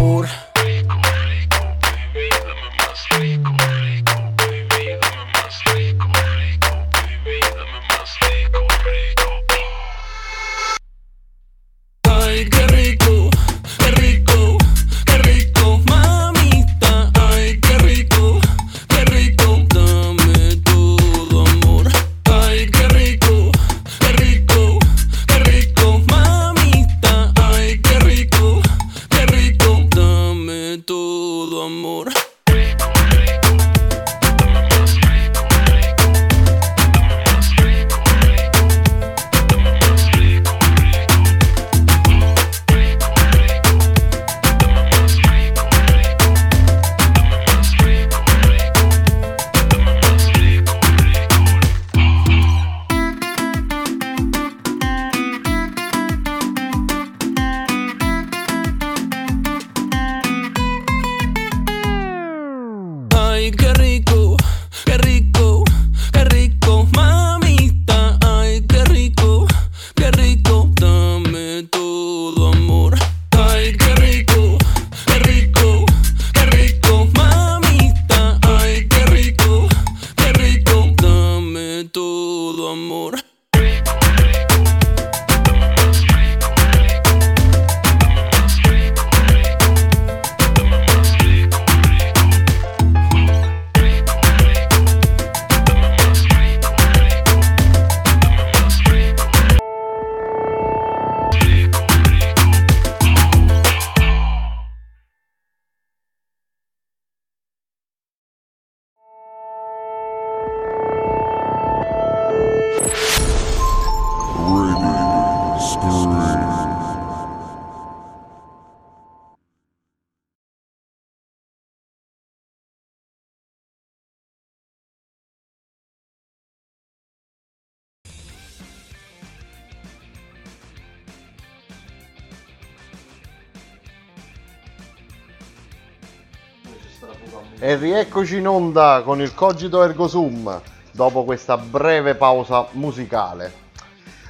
E 137.65 137.77
rieccoci 137.77 138.37
in 138.37 138.47
onda 138.47 139.01
con 139.03 139.19
il 139.21 139.33
Cogito 139.33 139.81
Ergo 139.81 140.07
Sum 140.07 140.61
dopo 140.91 141.23
questa 141.23 141.57
breve 141.57 142.13
pausa 142.13 142.67
musicale. 142.73 143.51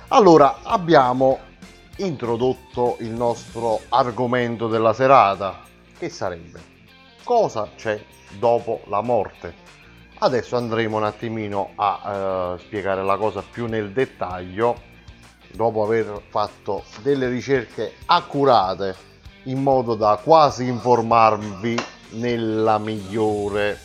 Allora, 0.08 0.60
abbiamo 0.64 1.40
introdotto 1.98 2.96
il 3.02 3.10
nostro 3.10 3.82
argomento 3.90 4.70
della 4.70 4.94
serata, 4.94 5.60
che 6.00 6.08
sarebbe 6.08 6.62
cosa 7.26 7.68
c'è 7.76 8.02
dopo 8.40 8.84
la 8.86 9.02
morte. 9.02 9.54
Adesso 10.20 10.56
andremo 10.56 10.96
un 10.96 11.04
attimino 11.04 11.72
a 11.76 12.56
eh, 12.56 12.60
spiegare 12.60 13.04
la 13.04 13.18
cosa 13.18 13.44
più 13.44 13.66
nel 13.66 13.92
dettaglio, 13.92 14.80
dopo 15.52 15.84
aver 15.84 16.22
fatto 16.30 16.86
delle 17.02 17.28
ricerche 17.28 17.96
accurate 18.06 18.96
in 19.44 19.62
modo 19.62 19.96
da 19.96 20.18
quasi 20.24 20.66
informarvi 20.68 21.95
nella 22.12 22.78
migliore 22.78 23.80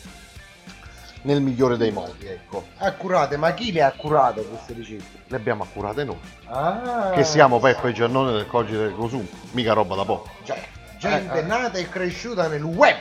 nel 1.23 1.39
migliore 1.39 1.77
dei 1.77 1.91
modi, 1.91 2.25
ecco. 2.25 2.65
Accurate, 2.77 3.37
ma 3.37 3.53
chi 3.53 3.71
le 3.71 3.83
ha 3.83 3.87
accurate 3.87 4.41
queste 4.43 4.73
ricerche? 4.73 5.19
Le 5.27 5.35
abbiamo 5.35 5.61
accurate 5.61 6.03
noi. 6.03 6.17
Ah, 6.45 7.11
Che 7.13 7.23
siamo 7.23 7.59
Peppe 7.59 7.89
e 7.89 7.93
Giannone 7.93 8.31
del 8.31 8.47
Cogito 8.47 8.79
del 8.79 8.95
Cosum, 8.95 9.27
mica 9.51 9.73
roba 9.73 9.95
da 9.95 10.03
poco. 10.03 10.29
Cioè, 10.43 10.59
gente 10.97 11.35
Eh, 11.35 11.39
eh. 11.39 11.43
nata 11.43 11.77
e 11.77 11.87
cresciuta 11.87 12.47
nel 12.47 12.63
web, 12.63 12.95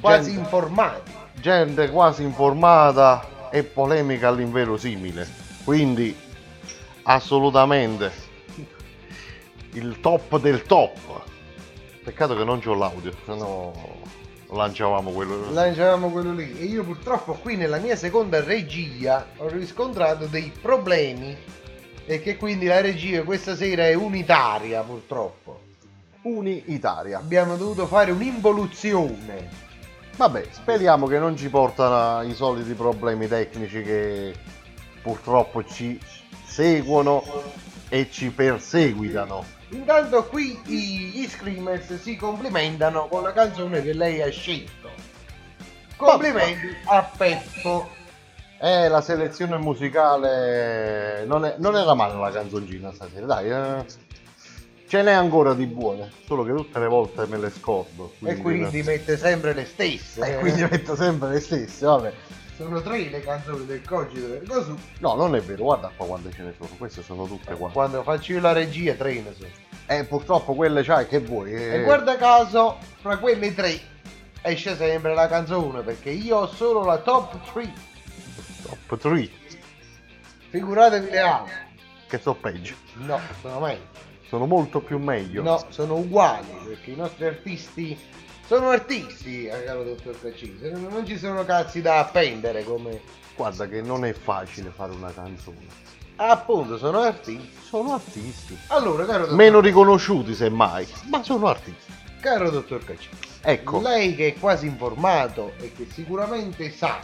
quasi 0.00 0.30
Gente- 0.32 0.40
informati. 0.40 1.12
Gente 1.34 1.88
quasi 1.90 2.24
informata 2.24 3.48
e 3.52 3.62
polemica 3.62 4.26
all'inverosimile. 4.26 5.28
Quindi 5.62 6.16
assolutamente 7.04 8.10
il 9.74 10.00
top 10.00 10.40
del 10.40 10.62
top. 10.62 10.98
Peccato 12.02 12.34
che 12.36 12.42
non 12.42 12.58
c'ho 12.60 12.74
l'audio, 12.74 13.12
sennò 13.24 13.72
lanciavamo 14.50 15.10
quello. 15.10 15.52
lanciavamo 15.52 16.10
quello 16.10 16.32
lì 16.32 16.58
e 16.58 16.64
io 16.64 16.84
purtroppo 16.84 17.34
qui 17.34 17.56
nella 17.56 17.78
mia 17.78 17.96
seconda 17.96 18.42
regia 18.42 19.26
ho 19.36 19.48
riscontrato 19.48 20.26
dei 20.26 20.52
problemi 20.60 21.36
e 22.06 22.20
che 22.22 22.36
quindi 22.36 22.66
la 22.66 22.80
regia 22.80 23.22
questa 23.22 23.54
sera 23.54 23.86
è 23.86 23.94
unitaria 23.94 24.82
purtroppo 24.82 25.66
Unitaria. 26.22 27.18
abbiamo 27.18 27.56
dovuto 27.56 27.86
fare 27.86 28.10
un'involuzione 28.10 29.66
Vabbè, 30.18 30.48
speriamo 30.50 31.06
che 31.06 31.20
non 31.20 31.36
ci 31.36 31.48
portano 31.48 32.28
i 32.28 32.34
soliti 32.34 32.72
problemi 32.72 33.28
tecnici 33.28 33.82
che 33.82 34.34
purtroppo 35.00 35.62
ci 35.62 35.96
seguono 36.44 37.22
e 37.88 38.10
ci 38.10 38.30
perseguitano. 38.30 39.44
Intanto 39.70 40.24
qui 40.24 40.58
gli 40.64 41.26
screamers 41.28 42.00
si 42.00 42.16
complimentano 42.16 43.06
con 43.08 43.22
la 43.22 43.32
canzone 43.32 43.82
che 43.82 43.92
lei 43.92 44.22
ha 44.22 44.30
scelto 44.30 44.88
complimenti 45.96 46.74
a 46.84 47.02
Peppo 47.16 47.96
Eh, 48.60 48.88
la 48.88 49.00
selezione 49.00 49.56
musicale 49.58 51.24
non, 51.26 51.44
è- 51.44 51.54
non 51.58 51.76
era 51.76 51.94
male 51.94 52.14
la 52.18 52.30
canzoncina 52.32 52.92
stasera, 52.92 53.24
dai. 53.26 53.50
eh. 53.50 53.84
Ce 54.88 55.02
n'è 55.02 55.12
ancora 55.12 55.52
di 55.54 55.66
buone, 55.66 56.10
solo 56.26 56.42
che 56.44 56.52
tutte 56.54 56.78
le 56.80 56.86
volte 56.88 57.26
me 57.26 57.36
le 57.38 57.50
scordo. 57.50 58.14
e 58.24 58.36
quindi 58.38 58.82
mette 58.82 59.16
sempre 59.18 59.52
le 59.52 59.64
stesse 59.66 60.20
E 60.22 60.38
quindi 60.38 60.62
metto 60.62 60.96
sempre 60.96 61.28
le 61.28 61.40
stesse, 61.40 61.84
vabbè. 61.84 62.12
Sono 62.58 62.80
tre 62.82 63.08
le 63.08 63.20
canzoni 63.20 63.64
del 63.66 63.82
cogito 63.84 64.34
ergo 64.34 64.62
sum 64.64 64.76
No, 64.98 65.14
non 65.14 65.34
è 65.36 65.40
vero, 65.40 65.62
guarda 65.64 65.90
qua 65.96 66.06
quante 66.06 66.30
ce 66.32 66.42
ne 66.42 66.54
sono, 66.56 66.68
queste 66.76 67.02
sono 67.02 67.26
tutte 67.26 67.54
qua. 67.54 67.70
quando 67.70 68.02
faccio 68.02 68.32
io 68.32 68.40
la 68.40 68.52
regia 68.52 68.94
tre 68.94 69.14
ne 69.14 69.32
sono 69.36 69.48
Eh, 69.86 70.04
purtroppo 70.04 70.54
quelle 70.54 70.82
c'hai, 70.82 71.06
che 71.06 71.20
vuoi? 71.20 71.52
eh. 71.52 71.74
E 71.76 71.82
guarda 71.84 72.16
caso, 72.16 72.78
fra 73.00 73.16
quelle 73.18 73.54
tre 73.54 73.78
esce 74.42 74.76
sempre 74.76 75.14
la 75.14 75.28
canzone 75.28 75.82
perché 75.82 76.10
io 76.10 76.36
ho 76.38 76.46
solo 76.48 76.84
la 76.84 76.98
top 76.98 77.38
3. 77.52 77.72
Top 78.62 78.98
3, 78.98 79.30
Figuratevi 80.50 81.10
le 81.10 81.18
altre. 81.18 81.66
che 82.08 82.18
so 82.18 82.34
peggio. 82.34 82.74
No, 82.94 83.20
sono 83.40 83.60
meglio. 83.60 83.86
Sono 84.28 84.46
molto 84.46 84.80
più 84.80 84.98
meglio. 84.98 85.42
No, 85.42 85.62
sono 85.70 85.96
uguali 85.96 86.46
perché 86.66 86.90
i 86.90 86.96
nostri 86.96 87.24
artisti 87.26 87.98
sono 88.48 88.70
artisti, 88.70 89.46
caro 89.66 89.84
dottor 89.84 90.18
Caccese. 90.20 90.70
Non 90.70 91.06
ci 91.06 91.18
sono 91.18 91.44
cazzi 91.44 91.82
da 91.82 91.98
appendere 91.98 92.64
come. 92.64 92.98
Guarda 93.36 93.68
che 93.68 93.82
non 93.82 94.04
è 94.06 94.14
facile 94.14 94.72
fare 94.74 94.92
una 94.92 95.12
canzone. 95.12 95.66
Appunto, 96.16 96.78
sono 96.78 97.00
artisti. 97.00 97.56
Sono 97.62 97.92
artisti. 97.92 98.56
Allora, 98.68 99.04
caro 99.04 99.20
dottor, 99.20 99.36
Meno 99.36 99.60
riconosciuti 99.60 100.34
semmai, 100.34 100.86
ma 101.10 101.22
sono 101.22 101.46
artisti. 101.46 101.92
caro 102.20 102.48
dottor 102.50 102.82
Caccese, 102.84 103.16
Ecco, 103.42 103.80
lei 103.80 104.16
che 104.16 104.28
è 104.28 104.34
quasi 104.40 104.66
informato 104.66 105.52
e 105.60 105.70
che 105.74 105.86
sicuramente 105.92 106.70
sa 106.72 106.98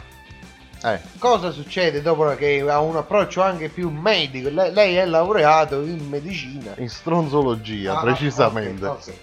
eh, 0.83 0.99
cosa 1.19 1.51
succede 1.51 2.01
dopo 2.01 2.25
che 2.35 2.59
ha 2.67 2.79
un 2.81 2.95
approccio 2.97 3.41
anche 3.41 3.69
più 3.69 3.89
medico. 3.89 4.49
Lei, 4.49 4.73
lei 4.73 4.95
è 4.95 5.05
laureato 5.05 5.81
in 5.81 6.09
medicina. 6.09 6.73
in 6.77 6.89
stronzologia 6.89 7.97
Ah, 7.99 8.01
precisamente, 8.01 8.85
ok, 8.85 8.97
ok. 9.07 9.13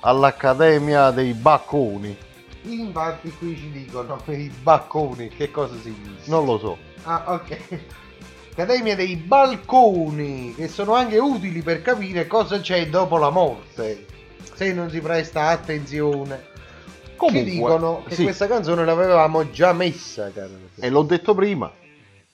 all'Accademia 0.00 1.10
dei 1.10 1.32
Bacconi. 1.34 2.16
Infatti 2.62 3.30
qui 3.32 3.56
ci 3.56 3.70
dicono 3.70 4.22
i 4.26 4.52
bacconi, 4.62 5.28
che 5.28 5.50
cosa 5.50 5.74
significa? 5.80 6.30
Non 6.30 6.44
lo 6.44 6.58
so. 6.58 6.76
Ah, 7.04 7.24
ok. 7.28 7.58
Accademia 8.50 8.94
dei 8.94 9.16
balconi, 9.16 10.54
che 10.54 10.68
sono 10.68 10.94
anche 10.94 11.18
utili 11.18 11.62
per 11.62 11.80
capire 11.80 12.26
cosa 12.26 12.60
c'è 12.60 12.88
dopo 12.88 13.16
la 13.16 13.30
morte. 13.30 14.04
Se 14.54 14.72
non 14.74 14.90
si 14.90 15.00
presta 15.00 15.46
attenzione. 15.48 16.48
Comunque, 17.16 17.44
ci 17.44 17.50
dicono 17.50 18.02
che 18.06 18.14
sì, 18.14 18.22
questa 18.24 18.46
canzone 18.46 18.84
l'avevamo 18.84 19.50
già 19.50 19.72
messa, 19.72 20.30
caro. 20.32 20.52
e 20.78 20.90
l'ho 20.90 21.02
detto 21.02 21.34
prima, 21.34 21.70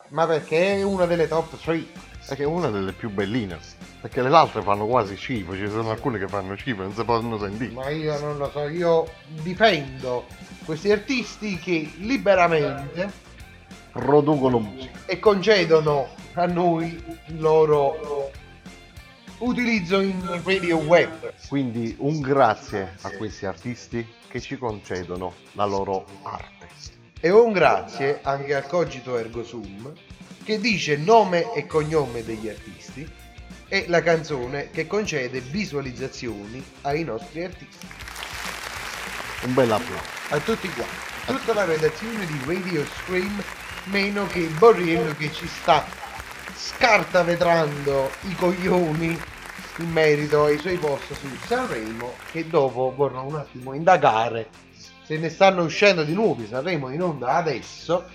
Ma 0.08 0.26
perché 0.26 0.74
è 0.74 0.82
una 0.82 1.06
delle 1.06 1.28
top 1.28 1.56
3. 1.60 1.84
perché 2.26 2.42
è 2.42 2.46
una 2.46 2.70
delle 2.70 2.92
più 2.92 3.10
belline. 3.10 3.58
Perché 4.06 4.22
le 4.22 4.32
altre 4.36 4.62
fanno 4.62 4.86
quasi 4.86 5.16
schifo, 5.16 5.56
ci 5.56 5.68
sono 5.68 5.90
alcune 5.90 6.20
che 6.20 6.28
fanno 6.28 6.56
schifo, 6.56 6.82
non 6.82 6.94
si 6.94 7.02
possono 7.02 7.40
sentire. 7.40 7.72
Ma 7.72 7.90
io 7.90 8.16
non 8.20 8.36
lo 8.38 8.48
so, 8.52 8.68
io 8.68 9.10
difendo 9.42 10.26
questi 10.64 10.92
artisti 10.92 11.58
che 11.58 11.90
liberamente 11.96 13.10
Producono 13.90 14.60
musica. 14.60 15.00
e 15.06 15.18
concedono 15.18 16.06
a 16.34 16.46
noi 16.46 17.02
il 17.26 17.40
loro 17.40 18.30
utilizzo 19.38 19.98
in 19.98 20.40
radio 20.44 20.76
web. 20.76 21.32
Quindi 21.48 21.96
un 21.98 22.20
grazie 22.20 22.94
a 23.00 23.10
questi 23.10 23.44
artisti 23.44 24.06
che 24.28 24.40
ci 24.40 24.56
concedono 24.56 25.34
la 25.54 25.64
loro 25.64 26.04
arte. 26.22 26.68
E 27.18 27.28
un 27.30 27.50
grazie 27.50 28.20
anche 28.22 28.54
al 28.54 28.68
Cogito 28.68 29.18
Ergo 29.18 29.42
Sum 29.42 29.92
che 30.44 30.60
dice 30.60 30.96
nome 30.96 31.52
e 31.54 31.66
cognome 31.66 32.22
degli 32.22 32.48
artisti 32.48 33.15
e 33.68 33.84
la 33.88 34.02
canzone 34.02 34.70
che 34.70 34.86
concede 34.86 35.40
visualizzazioni 35.40 36.64
ai 36.82 37.04
nostri 37.04 37.44
artisti. 37.44 37.86
Un 39.42 39.54
bel 39.54 39.72
applauso. 39.72 40.04
A 40.30 40.38
tutti 40.38 40.68
quanti. 40.70 40.94
Tutta 41.26 41.54
la 41.54 41.64
redazione 41.64 42.24
di 42.26 42.40
Radio 42.46 42.84
Scream 42.84 43.42
meno 43.86 44.26
che 44.26 44.48
Borriello 44.58 45.14
che 45.14 45.32
ci 45.32 45.46
sta 45.46 45.84
scartavetrando 46.54 48.10
i 48.22 48.34
coglioni 48.34 49.18
in 49.78 49.90
merito 49.90 50.44
ai 50.44 50.58
suoi 50.58 50.76
post 50.76 51.12
su 51.12 51.28
Sanremo 51.46 52.14
che 52.30 52.48
dopo 52.48 52.92
vorrò 52.96 53.22
un 53.22 53.36
attimo 53.36 53.74
indagare 53.74 54.48
se 55.04 55.18
ne 55.18 55.28
stanno 55.28 55.62
uscendo 55.62 56.02
di 56.02 56.14
nuovi 56.14 56.46
Sanremo 56.46 56.90
in 56.90 57.02
onda 57.02 57.34
adesso 57.34 58.08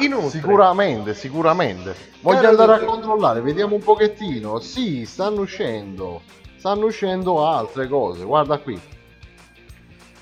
inoltre 0.00 0.30
Sicuramente, 0.30 1.14
sicuramente. 1.14 1.94
Voglio 2.20 2.40
Caro 2.40 2.48
andare 2.48 2.72
a 2.74 2.84
controllare, 2.84 3.40
vediamo 3.40 3.76
un 3.76 3.82
pochettino. 3.82 4.58
Sì, 4.60 5.04
stanno 5.06 5.42
uscendo. 5.42 6.22
Stanno 6.56 6.86
uscendo 6.86 7.46
altre 7.46 7.88
cose. 7.88 8.24
Guarda 8.24 8.58
qui. 8.58 8.78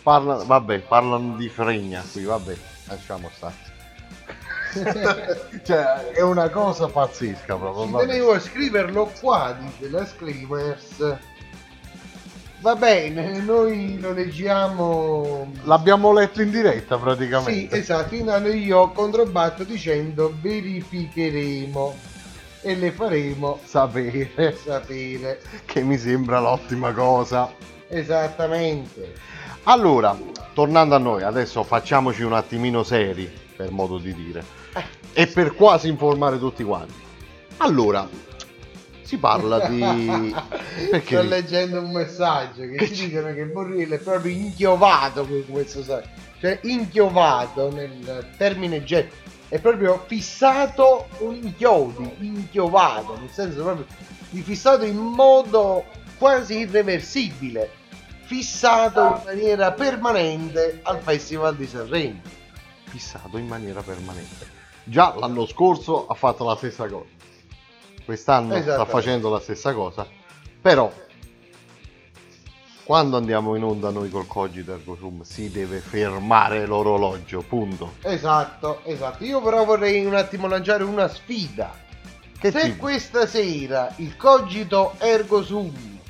Parla, 0.02 0.36
vabbè, 0.44 0.80
parlano 0.80 1.36
di 1.36 1.48
fregna 1.48 2.04
qui, 2.10 2.24
vabbè, 2.24 2.56
lasciamo 2.86 3.28
stare. 3.34 3.66
cioè, 5.64 6.10
è 6.10 6.20
una 6.20 6.48
cosa 6.50 6.86
pazzesca 6.88 7.56
proprio. 7.56 7.86
ci 7.86 8.06
tenevo 8.06 8.32
a 8.32 8.38
scriverlo 8.38 9.10
qua 9.18 9.56
dice 9.58 9.90
la 9.90 10.04
Screamers 10.04 11.16
va 12.60 12.74
bene 12.74 13.38
noi 13.40 13.98
lo 14.00 14.12
leggiamo 14.12 15.50
L'abbiamo 15.64 16.12
letto 16.12 16.42
in 16.42 16.50
diretta 16.50 16.96
Sì, 16.96 17.02
praticamente. 17.02 17.76
esatto, 17.76 18.14
intanto 18.14 18.48
io 18.48 18.90
controbatto 18.90 19.64
dicendo 19.64 20.34
verificheremo 20.40 21.94
e 22.62 22.74
le 22.74 22.90
faremo 22.90 23.58
Sapere 23.64 24.56
sapere. 24.64 25.40
che 25.64 25.82
mi 25.82 25.96
sembra 25.96 26.40
l'ottima 26.40 26.92
cosa. 26.92 27.52
Esattamente. 27.88 29.14
Allora, 29.64 30.18
tornando 30.54 30.94
a 30.94 30.98
noi, 30.98 31.22
adesso 31.22 31.62
facciamoci 31.62 32.22
un 32.22 32.32
attimino 32.32 32.82
seri, 32.82 33.30
per 33.56 33.70
modo 33.70 33.98
di 33.98 34.12
dire, 34.12 34.44
e 35.12 35.26
per 35.28 35.54
quasi 35.54 35.88
informare 35.88 36.38
tutti 36.38 36.64
quanti. 36.64 36.94
Allora, 37.58 38.06
si 39.08 39.16
parla 39.16 39.66
di... 39.68 39.80
Perché? 40.90 41.16
Sto 41.16 41.22
leggendo 41.22 41.80
un 41.80 41.92
messaggio 41.92 42.66
che 42.66 42.92
ci 42.92 43.08
dicono 43.08 43.32
che 43.32 43.46
Borrillo 43.46 43.94
è 43.94 43.98
proprio 43.98 44.36
inchiovato 44.36 45.26
con 45.26 45.46
questo 45.48 45.82
sa- 45.82 46.02
cioè 46.38 46.58
inchiovato 46.64 47.72
nel 47.72 48.28
termine 48.36 48.84
jet 48.84 49.10
è 49.48 49.58
proprio 49.60 50.04
fissato 50.06 51.08
con 51.16 51.34
inchiodi, 51.34 52.16
inchiovato, 52.18 53.18
nel 53.18 53.30
senso 53.30 53.62
proprio 53.62 53.86
di 54.28 54.42
fissato 54.42 54.84
in 54.84 54.98
modo 54.98 55.86
quasi 56.18 56.58
irreversibile, 56.58 57.70
fissato 58.26 59.00
in 59.00 59.22
maniera 59.24 59.72
permanente 59.72 60.80
al 60.82 61.00
Festival 61.00 61.56
di 61.56 61.66
Sanremo. 61.66 62.20
Fissato 62.84 63.38
in 63.38 63.46
maniera 63.46 63.80
permanente. 63.80 64.46
Già 64.84 65.14
l'anno 65.18 65.46
scorso 65.46 66.06
ha 66.06 66.14
fatto 66.14 66.44
la 66.44 66.56
stessa 66.56 66.86
cosa. 66.86 67.17
Quest'anno 68.08 68.58
sta 68.62 68.86
facendo 68.86 69.28
la 69.28 69.38
stessa 69.38 69.74
cosa. 69.74 70.06
Però, 70.62 70.90
quando 72.82 73.18
andiamo 73.18 73.54
in 73.54 73.62
onda 73.62 73.90
noi 73.90 74.08
col 74.08 74.26
Cogito 74.26 74.72
Ergo 74.72 74.96
Sum, 74.96 75.20
si 75.24 75.50
deve 75.50 75.80
fermare 75.80 76.64
l'orologio, 76.64 77.42
punto. 77.42 77.96
Esatto, 78.00 78.80
esatto. 78.84 79.24
Io 79.24 79.42
però 79.42 79.66
vorrei 79.66 80.06
un 80.06 80.14
attimo 80.14 80.46
lanciare 80.46 80.84
una 80.84 81.06
sfida. 81.06 81.70
Che 82.38 82.50
Se 82.50 82.62
tipo? 82.62 82.78
questa 82.78 83.26
sera 83.26 83.92
il 83.96 84.16
cogito 84.16 84.94
ergo 85.00 85.42
sum 85.42 86.00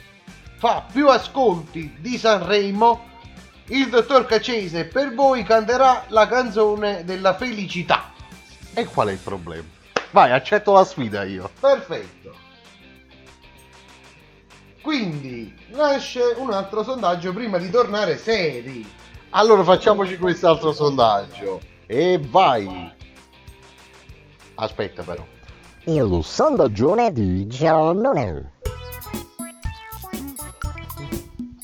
fa 0.54 0.86
più 0.92 1.08
ascolti 1.08 1.96
di 1.98 2.16
Sanremo, 2.16 3.06
il 3.70 3.88
dottor 3.88 4.24
Cacese 4.24 4.84
per 4.84 5.14
voi 5.14 5.42
canterà 5.42 6.04
la 6.10 6.28
canzone 6.28 7.02
della 7.04 7.34
felicità. 7.34 8.12
E 8.72 8.84
qual 8.84 9.08
è 9.08 9.12
il 9.12 9.18
problema? 9.18 9.77
Vai, 10.10 10.32
accetto 10.32 10.72
la 10.72 10.84
sfida 10.84 11.24
io. 11.24 11.50
Perfetto. 11.60 12.34
Quindi 14.82 15.54
nasce 15.72 16.34
un 16.36 16.50
altro 16.50 16.82
sondaggio 16.82 17.32
prima 17.32 17.58
di 17.58 17.68
tornare 17.68 18.16
seri. 18.16 18.88
Allora 19.30 19.62
facciamoci 19.62 20.16
quest'altro 20.16 20.72
sondaggio. 20.72 21.60
E 21.86 22.18
vai. 22.30 22.90
Aspetta 24.54 25.02
però. 25.02 25.26
Il 25.84 26.20
sondaggio 26.22 26.94
di 27.12 27.46
giornale. 27.46 28.52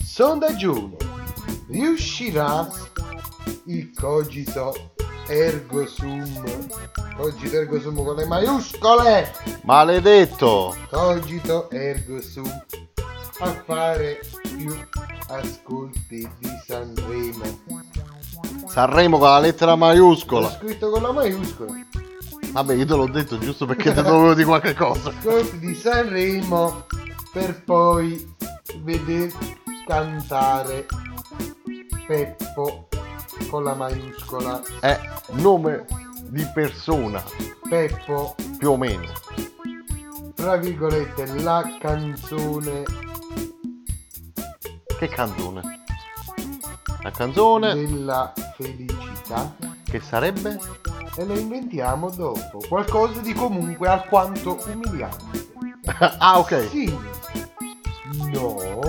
Sondaggio. 0.02 0.96
Riuscirà 1.70 2.68
il 3.66 3.90
cogito 3.94 4.92
ergo 5.26 5.86
sum? 5.86 6.22
Cogito 7.16 7.56
ergo 7.56 7.80
sum 7.80 8.02
con 8.02 8.16
le 8.16 8.26
maiuscole. 8.26 9.32
Maledetto. 9.62 10.76
Cogito 10.90 11.70
ergo 11.70 12.20
sum 12.20 12.50
a 13.40 13.62
fare 13.64 14.20
più 14.56 14.74
ascolti 15.28 16.28
di 16.38 16.48
Sanremo. 16.66 17.60
Sanremo 18.66 19.18
con 19.18 19.28
la 19.28 19.38
lettera 19.38 19.76
maiuscola. 19.76 20.50
scritto 20.50 20.90
con 20.90 21.02
la 21.02 21.12
maiuscola. 21.12 21.72
Vabbè, 22.52 22.74
io 22.74 22.86
te 22.86 22.94
l'ho 22.94 23.08
detto 23.08 23.38
giusto 23.38 23.66
perché 23.66 23.92
te 23.92 24.02
dovevo 24.02 24.34
di 24.34 24.44
qualche 24.44 24.74
cosa. 24.74 25.10
Ascolti 25.10 25.58
di 25.58 25.74
Sanremo 25.74 26.86
per 27.32 27.62
poi 27.64 28.32
veder 28.82 29.32
cantare 29.86 30.86
Peppo 32.06 32.88
con 33.48 33.64
la 33.64 33.74
maiuscola. 33.74 34.62
È 34.80 35.00
nome 35.32 35.84
di 36.28 36.44
persona, 36.52 37.22
Peppo, 37.68 38.34
più 38.58 38.70
o 38.70 38.76
meno. 38.76 39.12
tra 40.34 40.56
virgolette, 40.56 41.26
la 41.42 41.76
canzone 41.78 42.82
Che 44.98 45.08
canzone? 45.08 45.62
La 47.02 47.10
canzone 47.10 47.74
della 47.74 48.32
felicità 48.56 49.54
che 49.84 50.00
sarebbe? 50.00 50.58
e 51.16 51.24
la 51.24 51.34
inventiamo 51.34 52.10
dopo. 52.10 52.60
Qualcosa 52.68 53.20
di 53.20 53.32
comunque 53.32 53.88
alquanto 53.88 54.58
umiliante. 54.66 55.48
ah, 56.18 56.38
ok. 56.38 56.68
Sì. 56.70 56.96
No. 58.32 58.80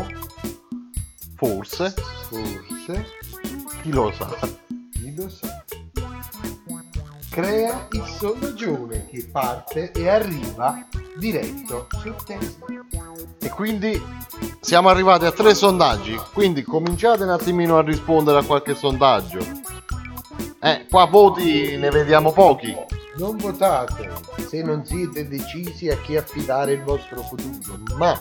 Forse. 1.35 1.93
Forse. 2.29 3.05
Chi 3.85 3.91
lo 3.91 4.11
sa? 4.11 4.35
Chi 4.93 5.13
lo 5.13 5.29
sa. 5.29 5.63
Crea 7.29 7.87
il 7.91 8.03
sondaggione 8.17 9.05
che 9.05 9.29
parte 9.31 9.91
e 9.91 10.09
arriva 10.09 10.83
diretto 11.15 11.85
sul 11.99 12.15
testo. 12.25 12.65
E 13.39 13.49
quindi 13.49 14.01
siamo 14.59 14.89
arrivati 14.89 15.25
a 15.25 15.31
tre 15.31 15.53
sondaggi. 15.53 16.19
Quindi 16.33 16.63
cominciate 16.63 17.25
un 17.25 17.29
attimino 17.29 17.77
a 17.77 17.83
rispondere 17.83 18.39
a 18.39 18.43
qualche 18.43 18.73
sondaggio. 18.73 19.37
Eh, 20.61 20.87
qua 20.89 21.05
voti 21.05 21.77
ne 21.77 21.91
vediamo 21.91 22.31
pochi. 22.31 22.75
Non 23.17 23.37
votate 23.37 24.09
se 24.47 24.63
non 24.63 24.83
siete 24.83 25.27
decisi 25.27 25.89
a 25.89 25.97
chi 25.97 26.17
affidare 26.17 26.73
il 26.73 26.81
vostro 26.81 27.21
futuro, 27.21 27.77
ma 27.97 28.19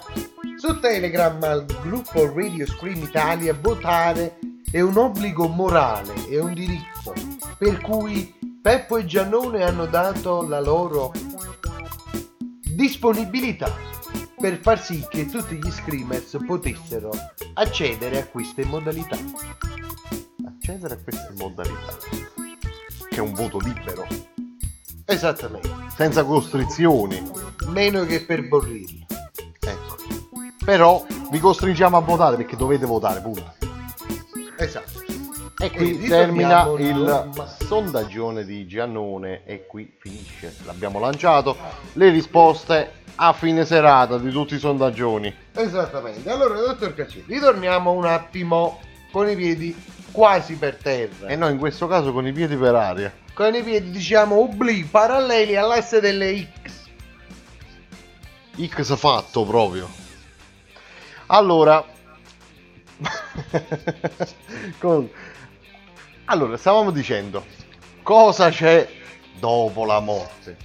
su 0.58 0.78
Telegram 0.78 1.42
al 1.42 1.64
gruppo 1.80 2.30
Radio 2.34 2.66
Scream 2.66 3.02
Italia 3.02 3.56
votare 3.58 4.36
è 4.74 4.80
un 4.80 4.96
obbligo 4.96 5.46
morale, 5.46 6.12
è 6.28 6.40
un 6.40 6.52
diritto, 6.52 7.14
per 7.56 7.80
cui 7.80 8.34
Peppo 8.60 8.96
e 8.96 9.04
Giannone 9.04 9.62
hanno 9.62 9.86
dato 9.86 10.42
la 10.42 10.60
loro 10.60 11.12
disponibilità 12.58 13.72
per 14.36 14.58
far 14.58 14.82
sì 14.82 15.06
che 15.08 15.26
tutti 15.26 15.60
gli 15.62 15.70
screamers 15.70 16.38
potessero 16.44 17.12
accedere 17.52 18.22
a 18.22 18.26
queste 18.26 18.64
modalità. 18.64 19.16
Accedere 20.44 20.94
a 20.94 20.98
queste 21.00 21.32
modalità. 21.38 21.96
Che 23.08 23.16
è 23.16 23.20
un 23.20 23.32
voto 23.32 23.60
libero. 23.60 24.04
Esattamente, 25.04 25.70
Senza 25.94 26.24
costrizioni. 26.24 27.22
meno 27.68 28.04
che 28.06 28.24
per 28.24 28.48
Borrillo. 28.48 29.06
Ecco. 29.60 29.96
Però 30.64 31.06
vi 31.30 31.38
costringiamo 31.38 31.96
a 31.96 32.00
votare 32.00 32.34
perché 32.34 32.56
dovete 32.56 32.86
votare, 32.86 33.20
punto. 33.20 33.63
Esatto. 34.64 35.02
E 35.58 35.70
qui 35.70 36.02
E 36.02 36.08
termina 36.08 36.68
il 36.78 37.30
sondaggione 37.64 38.44
di 38.44 38.66
Giannone 38.66 39.44
e 39.44 39.66
qui 39.66 39.94
finisce. 39.98 40.54
L'abbiamo 40.64 40.98
lanciato. 40.98 41.56
Le 41.92 42.10
risposte 42.10 43.02
a 43.16 43.32
fine 43.32 43.64
serata 43.64 44.18
di 44.18 44.30
tutti 44.30 44.54
i 44.54 44.58
sondaggioni. 44.58 45.32
Esattamente. 45.52 46.28
Allora, 46.28 46.58
dottor 46.58 46.94
Cacci, 46.94 47.24
ritorniamo 47.26 47.92
un 47.92 48.04
attimo 48.04 48.80
con 49.12 49.28
i 49.28 49.36
piedi 49.36 49.76
quasi 50.10 50.56
per 50.56 50.76
terra. 50.76 51.28
E 51.28 51.36
noi 51.36 51.52
in 51.52 51.58
questo 51.58 51.86
caso 51.86 52.12
con 52.12 52.26
i 52.26 52.32
piedi 52.32 52.56
per 52.56 52.74
aria. 52.74 53.12
Con 53.32 53.54
i 53.54 53.62
piedi, 53.62 53.90
diciamo, 53.90 54.40
obliqui, 54.40 54.84
paralleli 54.84 55.56
all'asse 55.56 56.00
delle 56.00 56.48
X. 56.64 56.72
X 58.66 58.96
fatto 58.96 59.44
proprio. 59.44 59.88
Allora, 61.26 61.84
con- 64.78 65.10
allora, 66.26 66.56
stavamo 66.56 66.90
dicendo 66.90 67.44
cosa 68.02 68.50
c'è 68.50 68.88
dopo 69.38 69.84
la 69.84 70.00
morte. 70.00 70.56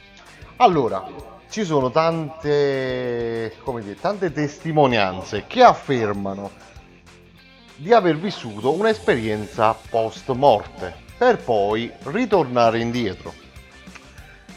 Allora, 0.57 1.03
ci 1.49 1.63
sono 1.63 1.89
tante, 1.89 3.55
come 3.63 3.81
dire, 3.81 3.99
tante 3.99 4.31
testimonianze 4.31 5.45
che 5.47 5.63
affermano 5.63 6.51
di 7.75 7.93
aver 7.93 8.17
vissuto 8.17 8.71
un'esperienza 8.71 9.75
post 9.89 10.29
morte 10.31 10.93
per 11.17 11.37
poi 11.37 11.91
ritornare 12.03 12.79
indietro. 12.79 13.33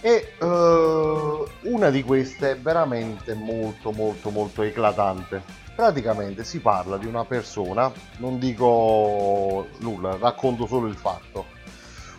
E 0.00 0.35
eh, 0.38 1.44
una 1.62 1.90
di 1.90 2.02
queste 2.02 2.52
è 2.52 2.58
veramente 2.58 3.35
molto 3.35 3.92
molto 3.92 4.30
molto 4.30 4.62
eclatante. 4.62 5.62
Praticamente 5.74 6.44
si 6.44 6.61
parla 6.61 6.98
di 6.98 7.06
una 7.06 7.24
persona, 7.24 7.90
non 8.18 8.38
dico 8.38 9.68
nulla, 9.78 10.18
racconto 10.18 10.66
solo 10.66 10.87
il 10.87 10.96
fatto. 10.96 11.46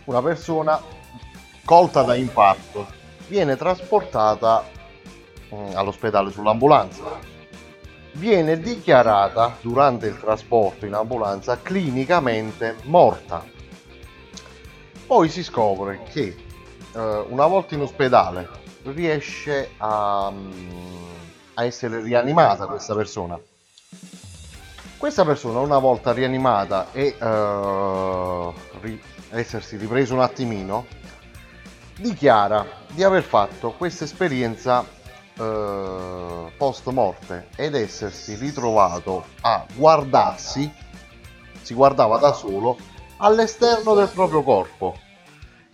Una 0.04 0.20
persona 0.20 0.80
colta 1.64 2.02
da 2.02 2.14
impatto 2.16 2.86
viene 3.28 3.56
trasportata 3.56 4.64
mm, 5.54 5.70
all'ospedale 5.74 6.30
sull'ambulanza. 6.30 7.32
Viene 8.12 8.58
dichiarata 8.58 9.56
durante 9.60 10.06
il 10.06 10.18
trasporto 10.18 10.84
in 10.84 10.94
ambulanza 10.94 11.60
clinicamente 11.60 12.76
morta. 12.84 13.44
Poi 15.06 15.28
si 15.28 15.44
scopre 15.44 16.02
che 16.12 16.36
eh, 16.92 17.24
una 17.28 17.46
volta 17.46 17.74
in 17.74 17.82
ospedale 17.82 18.48
riesce 18.82 19.70
a, 19.78 20.30
mm, 20.30 21.13
a 21.54 21.64
essere 21.64 22.00
rianimata 22.00 22.66
questa 22.66 22.94
persona. 22.94 23.38
Questa 24.96 25.24
persona 25.24 25.58
una 25.60 25.78
volta 25.78 26.12
rianimata 26.12 26.88
e 26.92 27.16
eh, 27.18 28.52
ri- 28.80 29.02
essersi 29.30 29.76
ripreso 29.76 30.14
un 30.14 30.20
attimino, 30.20 30.86
dichiara 31.98 32.66
di 32.90 33.02
aver 33.02 33.22
fatto 33.22 33.72
questa 33.72 34.04
esperienza 34.04 34.84
eh, 35.36 36.52
post 36.56 36.88
morte 36.88 37.48
ed 37.56 37.74
essersi 37.74 38.34
ritrovato 38.34 39.24
a 39.42 39.66
guardarsi, 39.74 40.72
si 41.60 41.74
guardava 41.74 42.18
da 42.18 42.32
solo 42.32 42.76
all'esterno 43.18 43.94
del 43.94 44.08
proprio 44.08 44.42
corpo 44.42 44.96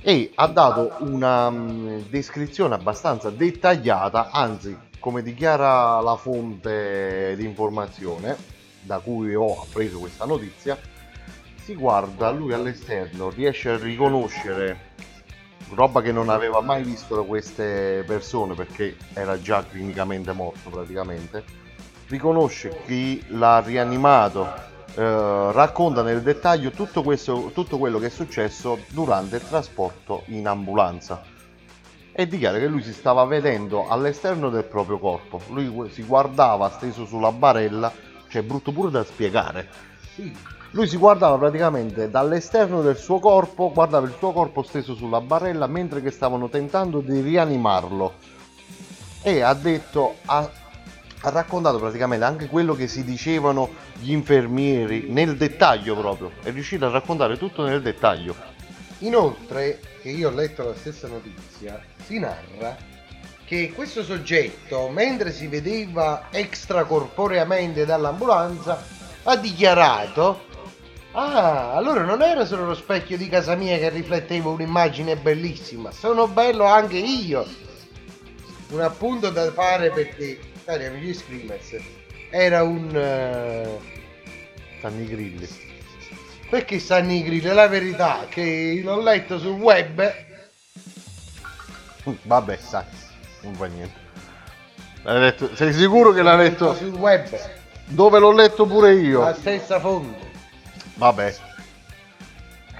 e 0.03 0.33
ha 0.35 0.47
dato 0.47 0.97
una 1.01 1.51
mm, 1.51 2.01
descrizione 2.09 2.75
abbastanza 2.75 3.31
dettagliata, 3.31 4.31
anzi 4.31 4.77
come 5.01 5.23
dichiara 5.23 6.01
la 6.01 6.17
fonte 6.17 7.35
di 7.37 7.45
informazione 7.45 8.37
da 8.83 8.99
cui 8.99 9.35
ho 9.35 9.63
appreso 9.63 9.99
questa 9.99 10.27
notizia, 10.27 10.79
si 11.63 11.75
guarda 11.75 12.31
lui 12.31 12.53
all'esterno, 12.53 13.31
riesce 13.31 13.71
a 13.71 13.79
riconoscere 13.79 14.89
roba 15.75 16.03
che 16.03 16.13
non 16.13 16.29
aveva 16.29 16.61
mai 16.61 16.83
visto 16.83 17.15
da 17.15 17.23
queste 17.23 18.05
persone 18.07 18.55
perché 18.55 18.97
era 19.15 19.41
già 19.41 19.65
clinicamente 19.65 20.33
morto 20.33 20.69
praticamente, 20.69 21.45
riconosce 22.09 22.83
chi 22.85 23.23
l'ha 23.29 23.61
rianimato, 23.61 24.53
eh, 24.95 25.53
racconta 25.53 26.03
nel 26.03 26.23
dettaglio 26.23 26.71
tutto, 26.71 27.03
questo, 27.03 27.51
tutto 27.55 27.79
quello 27.79 27.99
che 27.99 28.07
è 28.07 28.11
successo 28.11 28.81
durante 28.89 29.37
il 29.37 29.49
trasporto 29.49 30.25
in 30.27 30.47
ambulanza 30.47 31.30
e 32.21 32.27
dichiara 32.27 32.59
che 32.59 32.67
lui 32.67 32.83
si 32.83 32.93
stava 32.93 33.25
vedendo 33.25 33.89
all'esterno 33.89 34.51
del 34.51 34.65
proprio 34.65 34.99
corpo, 34.99 35.41
lui 35.49 35.89
si 35.91 36.03
guardava 36.03 36.69
steso 36.69 37.07
sulla 37.07 37.33
barella, 37.33 37.91
cioè 38.29 38.43
brutto 38.43 38.73
pure 38.73 38.91
da 38.91 39.03
spiegare. 39.05 39.69
Lui 40.73 40.87
si 40.87 40.99
guardava 40.99 41.39
praticamente 41.39 42.11
dall'esterno 42.11 42.83
del 42.83 42.99
suo 42.99 43.19
corpo, 43.19 43.73
guardava 43.73 44.07
il 44.07 44.15
suo 44.19 44.33
corpo 44.33 44.63
steso 44.63 44.95
sulla 44.95 45.23
barella 45.23 45.67
mentre 45.67 46.03
che 46.03 46.11
stavano 46.11 46.51
tentando 46.51 47.01
di 47.01 47.21
rianimarlo. 47.21 48.13
E 49.23 49.41
ha 49.41 49.55
detto, 49.55 50.17
ha, 50.27 50.39
ha 51.23 51.31
raccontato 51.31 51.79
praticamente 51.79 52.25
anche 52.25 52.47
quello 52.49 52.75
che 52.75 52.87
si 52.87 53.03
dicevano 53.03 53.71
gli 53.95 54.13
infermieri 54.13 55.07
nel 55.09 55.37
dettaglio 55.37 55.97
proprio. 55.97 56.33
È 56.43 56.51
riuscito 56.51 56.85
a 56.85 56.91
raccontare 56.91 57.39
tutto 57.39 57.65
nel 57.65 57.81
dettaglio. 57.81 58.50
Inoltre, 59.01 59.81
che 60.01 60.09
io 60.11 60.29
ho 60.29 60.33
letto 60.33 60.65
la 60.65 60.75
stessa 60.75 61.09
notizia, 61.09 61.83
si 62.05 62.19
narra 62.19 62.77
che 63.45 63.73
questo 63.75 64.03
soggetto, 64.03 64.89
mentre 64.89 65.33
si 65.33 65.47
vedeva 65.47 66.29
extracorporeamente 66.31 67.85
dall'ambulanza, 67.85 68.83
ha 69.25 69.37
dichiarato 69.37 70.49
Ah, 71.13 71.73
allora 71.73 72.05
non 72.05 72.23
era 72.23 72.45
solo 72.45 72.67
lo 72.67 72.75
specchio 72.75 73.17
di 73.17 73.29
casa 73.29 73.57
mia 73.57 73.77
che 73.79 73.89
rifletteva 73.89 74.51
un'immagine 74.51 75.17
bellissima, 75.17 75.91
sono 75.91 76.29
bello 76.29 76.65
anche 76.65 76.99
io. 76.99 77.45
Un 78.69 78.81
appunto 78.81 79.31
da 79.31 79.51
fare 79.51 79.91
perché, 79.91 80.39
cari 80.65 80.85
amici 80.85 81.15
Screamers, 81.15 81.77
era 82.31 82.63
un... 82.63 82.95
eh, 82.95 83.79
Stanno 84.79 85.01
i 85.01 85.07
grilli. 85.07 85.49
Perché 86.51 86.79
stanno 86.81 87.13
i 87.13 87.23
grilli? 87.23 87.49
È 87.49 87.53
la 87.53 87.69
verità 87.69 88.27
che 88.29 88.81
l'ho 88.85 89.01
letto 89.01 89.39
sul 89.39 89.59
web. 89.59 90.13
Vabbè, 92.23 92.57
sai, 92.61 92.85
non 93.43 93.55
fa 93.55 93.67
niente. 93.67 93.99
L'hai 95.03 95.21
letto- 95.21 95.55
Sei 95.55 95.73
sicuro 95.73 96.13
che 96.13 96.23
l'ha 96.23 96.37
letto? 96.37 96.75
sul 96.75 96.93
web, 96.95 97.27
Dove 97.87 98.19
l'ho 98.19 98.33
letto 98.33 98.67
pure 98.67 98.93
io? 98.95 99.21
la 99.23 99.35
stessa 99.35 99.81
fonte. 99.81 100.29
Vabbè. 100.95 101.35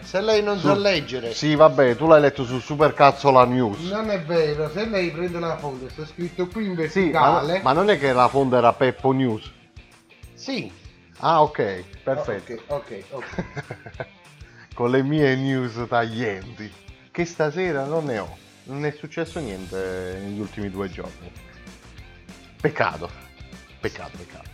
Se 0.03 0.21
lei 0.21 0.43
non 0.43 0.59
Su- 0.59 0.67
sa 0.67 0.75
leggere, 0.75 1.33
Sì, 1.35 1.55
vabbè, 1.55 1.95
tu 1.97 2.09
l'hai 2.09 2.21
letto 2.21 2.45
su 2.45 2.59
Supercazzola 2.59 3.45
News. 3.45 3.79
non 3.91 4.11
è 4.11 4.21
vero. 4.21 4.69
Se 4.71 4.85
lei 4.87 5.11
prende 5.13 5.39
la 5.39 5.57
fonte, 5.57 5.89
sta 5.91 6.05
scritto 6.05 6.49
qui 6.49 6.65
in 6.67 6.75
Sì, 6.89 7.11
ma, 7.11 7.41
verticale. 7.41 7.61
ma 7.63 7.73
non 7.73 7.89
è 7.91 7.99
che 7.99 8.13
la 8.13 8.27
fonte 8.27 8.57
era 8.57 8.73
Peppo 8.73 9.13
News. 9.13 9.49
Sì, 10.35 10.71
Ah, 11.21 11.43
ok, 11.43 11.85
perfetto. 12.03 12.53
Ok, 12.75 13.05
ok, 13.05 13.05
ok. 13.11 14.07
Con 14.75 14.91
le 14.91 15.03
mie 15.03 15.37
news 15.37 15.85
taglienti. 15.89 16.73
Che 17.11 17.25
stasera 17.25 17.85
non 17.85 18.05
ne 18.05 18.19
ho. 18.19 18.37
Non 18.65 18.87
è 18.87 18.91
successo 18.93 19.39
niente 19.39 20.19
negli 20.23 20.41
ultimi 20.41 20.71
due 20.71 20.89
giorni. 20.89 21.31
Peccato. 22.61 23.11
Peccato, 23.81 24.17
peccato. 24.17 24.49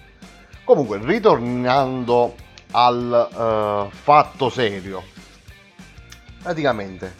Comunque, 0.64 0.98
ritornando 1.00 2.35
al 2.72 3.29
eh, 3.92 3.94
fatto 3.94 4.48
serio. 4.48 5.05
Praticamente, 6.42 7.14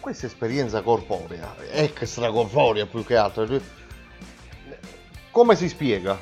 questa 0.00 0.26
esperienza 0.26 0.82
corporea, 0.82 1.54
extracorporea 1.70 2.86
più 2.86 3.04
che 3.04 3.16
altro, 3.16 3.46
come 5.30 5.54
si 5.54 5.68
spiega? 5.68 6.18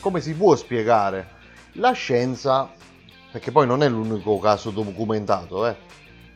Come 0.00 0.20
si 0.20 0.32
può 0.34 0.56
spiegare? 0.56 1.40
La 1.76 1.92
scienza, 1.92 2.70
perché 3.30 3.50
poi 3.50 3.66
non 3.66 3.82
è 3.82 3.88
l'unico 3.88 4.38
caso 4.38 4.70
documentato, 4.70 5.66
eh. 5.66 5.76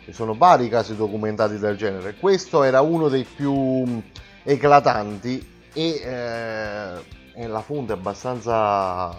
ci 0.05 0.13
sono 0.13 0.35
vari 0.35 0.69
casi 0.69 0.97
documentati 0.97 1.59
del 1.59 1.77
genere, 1.77 2.15
questo 2.17 2.63
era 2.63 2.81
uno 2.81 3.09
dei 3.09 3.25
più 3.25 4.03
eclatanti 4.43 5.55
e, 5.73 6.01
eh, 6.03 7.03
e 7.35 7.47
la 7.47 7.61
fonte 7.61 7.93
è 7.93 7.97
abbastanza 7.97 9.11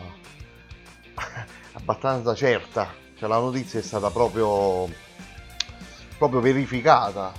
abbastanza 1.73 2.34
certa 2.34 2.91
cioè 3.17 3.30
la 3.30 3.38
notizia 3.38 3.80
è 3.80 3.84
stata 3.84 4.10
proprio 4.10 4.89
proprio 6.17 6.39
verificata 6.39 7.32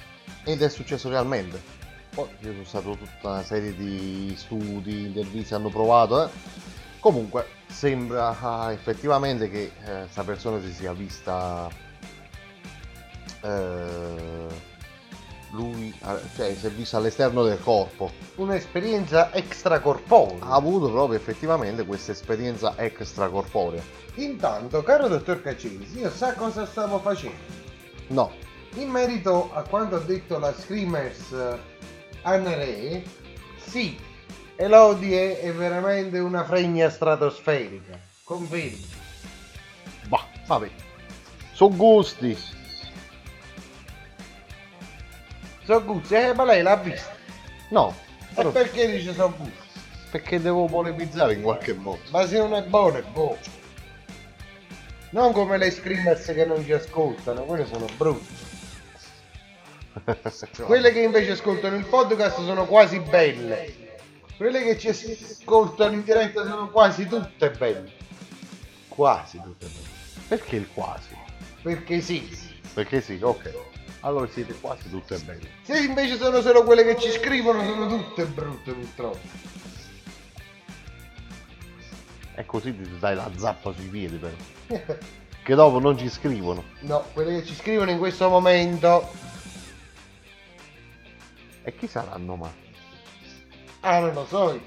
ed 0.44 0.62
è 0.62 0.68
successo 0.68 1.08
realmente 1.08 1.60
poi 2.14 2.28
ci 2.40 2.44
sono 2.44 2.64
stata 2.64 2.90
tutta 2.90 3.28
una 3.28 3.42
serie 3.42 3.74
di 3.74 4.34
studi 4.36 5.06
interviste 5.06 5.54
hanno 5.54 5.70
provato 5.70 6.24
eh. 6.24 6.30
Comunque 7.00 7.46
sembra 7.66 8.36
ah, 8.40 8.72
effettivamente 8.72 9.50
che 9.50 9.72
questa 9.84 10.24
persona 10.24 10.60
si 10.60 10.72
sia 10.72 10.92
vista 10.92 11.68
eh, 13.42 14.46
lui 15.52 15.94
eh, 16.02 16.20
cioè 16.34 16.54
si 16.54 16.66
è 16.66 16.70
vista 16.70 16.98
all'esterno 16.98 17.42
del 17.42 17.60
corpo 17.60 18.10
Un'esperienza 18.36 19.32
extracorporea. 19.32 20.44
ha 20.44 20.54
avuto 20.54 20.90
proprio 20.90 21.18
effettivamente 21.18 21.84
questa 21.84 22.12
esperienza 22.12 22.74
extracorporea 22.76 23.82
Intanto, 24.16 24.82
caro 24.82 25.06
dottor 25.06 25.42
Cacesi, 25.42 26.00
io 26.00 26.10
sa 26.10 26.34
cosa 26.34 26.66
stavo 26.66 26.98
facendo? 26.98 27.36
no 28.08 28.32
In 28.74 28.90
merito 28.90 29.50
a 29.52 29.62
quanto 29.62 29.96
ha 29.96 30.00
detto 30.00 30.38
la 30.38 30.52
Screamers 30.52 31.32
eh, 31.32 31.58
Anna 32.22 32.54
Re, 32.54 33.04
sì, 33.64 33.96
Elodie 34.60 35.40
è 35.40 35.52
veramente 35.52 36.18
una 36.18 36.44
fregna 36.44 36.90
stratosferica. 36.90 37.96
Confermo. 38.24 38.76
bah 40.08 40.26
vabbè 40.46 40.68
sono 41.52 41.76
gusti 41.76 42.36
So 45.64 45.84
gusti, 45.84 46.14
eh, 46.14 46.34
ma 46.34 46.44
lei 46.44 46.62
l'ha 46.62 46.74
vista. 46.76 47.14
no 47.68 47.94
E 48.30 48.34
però 48.34 48.50
perché 48.50 48.90
dice 48.90 49.14
so 49.14 49.32
gusti? 49.36 49.66
perché 50.10 50.40
devo 50.40 50.64
polemizzare 50.64 51.34
in 51.34 51.42
qualche 51.42 51.74
modo 51.74 52.00
Ma 52.10 52.26
se 52.26 52.38
non 52.38 52.54
è 52.54 52.62
buono 52.62 52.96
è 52.96 53.02
buono. 53.02 53.38
Non 55.10 55.32
come 55.32 55.56
le 55.56 55.70
Screamers 55.70 56.24
che 56.24 56.44
non 56.44 56.64
ci 56.64 56.72
ascoltano, 56.72 57.44
quelle 57.44 57.64
sono 57.66 57.86
brutte. 57.96 58.46
Quelle 60.64 60.92
che 60.92 61.00
invece 61.00 61.32
ascoltano 61.32 61.76
il 61.76 61.84
podcast 61.84 62.44
sono 62.44 62.66
quasi 62.66 62.98
belle. 63.00 63.87
Quelle 64.38 64.62
che 64.62 64.78
ci 64.78 64.88
ascoltano 64.88 65.94
in 65.94 66.04
diretta 66.04 66.44
sono 66.46 66.70
quasi 66.70 67.06
tutte 67.06 67.50
belle. 67.50 67.92
Quasi 68.88 69.40
tutte 69.42 69.66
belle. 69.66 69.86
perché 70.28 70.56
il 70.56 70.68
quasi 70.72 71.08
Perché 71.62 72.00
sì. 72.00 72.28
perché 72.74 73.00
sì 73.00 73.18
ok 73.20 73.52
allora 74.00 74.28
siete 74.28 74.54
quasi 74.60 74.88
tutte 74.90 75.18
belle 75.18 75.48
Se 75.62 75.78
invece 75.80 76.16
sono 76.18 76.40
solo 76.40 76.62
quelle 76.64 76.84
che 76.84 77.00
ci 77.00 77.10
scrivono 77.10 77.64
sono 77.64 77.86
tutte 77.88 78.24
brutte 78.26 78.72
purtroppo. 78.72 79.18
e 82.34 82.46
così 82.46 82.76
ti 82.76 82.98
dai 82.98 83.14
la 83.16 83.28
zappa 83.36 83.72
sui 83.72 83.86
piedi 83.86 84.16
però 84.18 84.36
che 85.42 85.54
dopo 85.54 85.78
non 85.80 85.96
ci 85.98 86.08
scrivono 86.08 86.62
No, 86.80 87.04
quelle 87.12 87.40
che 87.40 87.46
ci 87.46 87.54
scrivono 87.54 87.90
in 87.90 87.98
questo 87.98 88.28
momento. 88.28 89.10
e 91.62 91.74
chi 91.76 91.86
saranno 91.88 92.36
ma 92.36 92.52
Ah, 93.80 94.00
non 94.00 94.12
lo 94.14 94.26
so. 94.26 94.58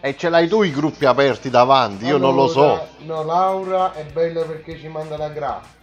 e 0.00 0.16
ce 0.16 0.28
l'hai 0.28 0.48
tu 0.48 0.62
i 0.62 0.72
gruppi 0.72 1.04
aperti 1.04 1.48
davanti 1.50 2.06
io 2.06 2.16
non 2.16 2.34
lo 2.34 2.48
so 2.48 2.62
Allora, 2.62 2.88
No, 3.04 3.22
Laura 3.22 3.92
è 3.94 4.04
bella 4.04 4.42
perché 4.44 4.78
ci 4.78 4.88
manda 4.88 5.16
la 5.16 5.28
graffa. 5.28 5.80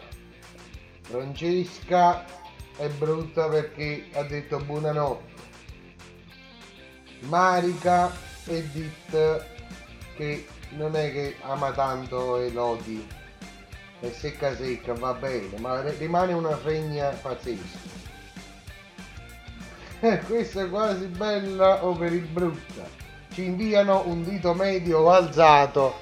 Francesca 1.04 2.26
è 2.78 2.88
brutta 2.88 3.48
perché 3.48 4.10
ha 4.14 4.24
detto 4.24 4.60
buonanotte. 4.60 5.28
Marica 7.22 8.12
e 8.46 8.70
Dit 8.72 9.46
che 10.16 10.48
non 10.72 10.96
è 10.96 11.12
che 11.12 11.36
ama 11.42 11.72
tanto 11.72 12.38
Elodie. 12.38 13.06
È 14.00 14.10
secca 14.12 14.56
secca, 14.56 14.94
va 14.94 15.14
bene, 15.14 15.58
ma 15.60 15.82
rimane 15.82 16.32
una 16.34 16.56
fregna 16.56 17.10
pazzesca. 17.10 17.99
Questa 20.00 20.62
è 20.62 20.70
quasi 20.70 21.06
bella 21.08 21.84
o 21.84 21.94
per 21.94 22.14
il 22.14 22.26
brutta. 22.26 22.88
Ci 23.34 23.44
inviano 23.44 24.04
un 24.06 24.24
dito 24.24 24.54
medio 24.54 25.10
alzato. 25.12 25.96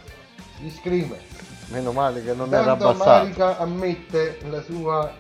Gli 0.60 0.69
screamer. 0.69 1.21
meno 1.67 1.91
male 1.91 2.23
che 2.23 2.33
non 2.33 2.53
era 2.53 2.72
abbassato 2.72 3.09
Marica 3.09 3.57
ammette 3.57 4.39
la 4.49 4.61
sua 4.63 5.13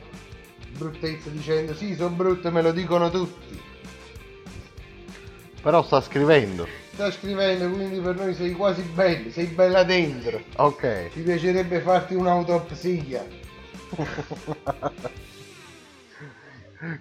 bruttezza 0.77 1.29
dicendo 1.29 1.73
sì, 1.75 1.95
sono 1.95 2.09
brutte, 2.15 2.49
me 2.49 2.61
lo 2.61 2.71
dicono 2.71 3.09
tutti. 3.09 3.59
però 5.61 5.83
sta 5.83 6.01
scrivendo 6.01 6.67
Sta 6.93 7.11
scrivendo, 7.11 7.69
quindi 7.69 7.99
per 7.99 8.15
noi 8.15 8.33
sei 8.33 8.53
quasi 8.53 8.81
bella, 8.81 9.29
sei 9.31 9.45
bella 9.47 9.83
dentro. 9.83 10.41
ok 10.55 11.09
Ci 11.13 11.21
piacerebbe 11.21 11.81
farti 11.81 12.15
un'autopsia. 12.15 13.25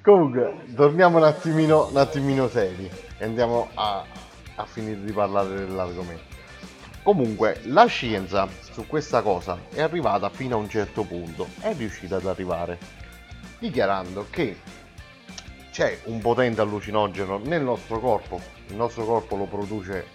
Comunque, 0.02 0.64
torniamo 0.74 1.18
un 1.18 1.24
attimino, 1.24 1.88
un 1.90 1.98
attimino 1.98 2.48
seri 2.48 2.90
e 3.18 3.24
andiamo 3.24 3.68
a, 3.74 4.04
a 4.54 4.64
finire 4.64 5.04
di 5.04 5.12
parlare 5.12 5.54
dell'argomento. 5.54 6.34
Comunque, 7.02 7.60
la 7.64 7.84
scienza 7.84 8.48
su 8.72 8.86
questa 8.86 9.20
cosa 9.20 9.58
è 9.68 9.82
arrivata 9.82 10.30
fino 10.30 10.56
a 10.56 10.58
un 10.58 10.68
certo 10.68 11.04
punto, 11.04 11.48
è 11.60 11.74
riuscita 11.74 12.16
ad 12.16 12.26
arrivare, 12.26 12.78
dichiarando 13.58 14.26
che 14.30 14.56
c'è 15.70 16.00
un 16.04 16.20
potente 16.20 16.62
allucinogeno 16.62 17.38
nel 17.44 17.62
nostro 17.62 18.00
corpo, 18.00 18.40
il 18.68 18.76
nostro 18.76 19.04
corpo 19.04 19.36
lo 19.36 19.44
produce 19.44 20.06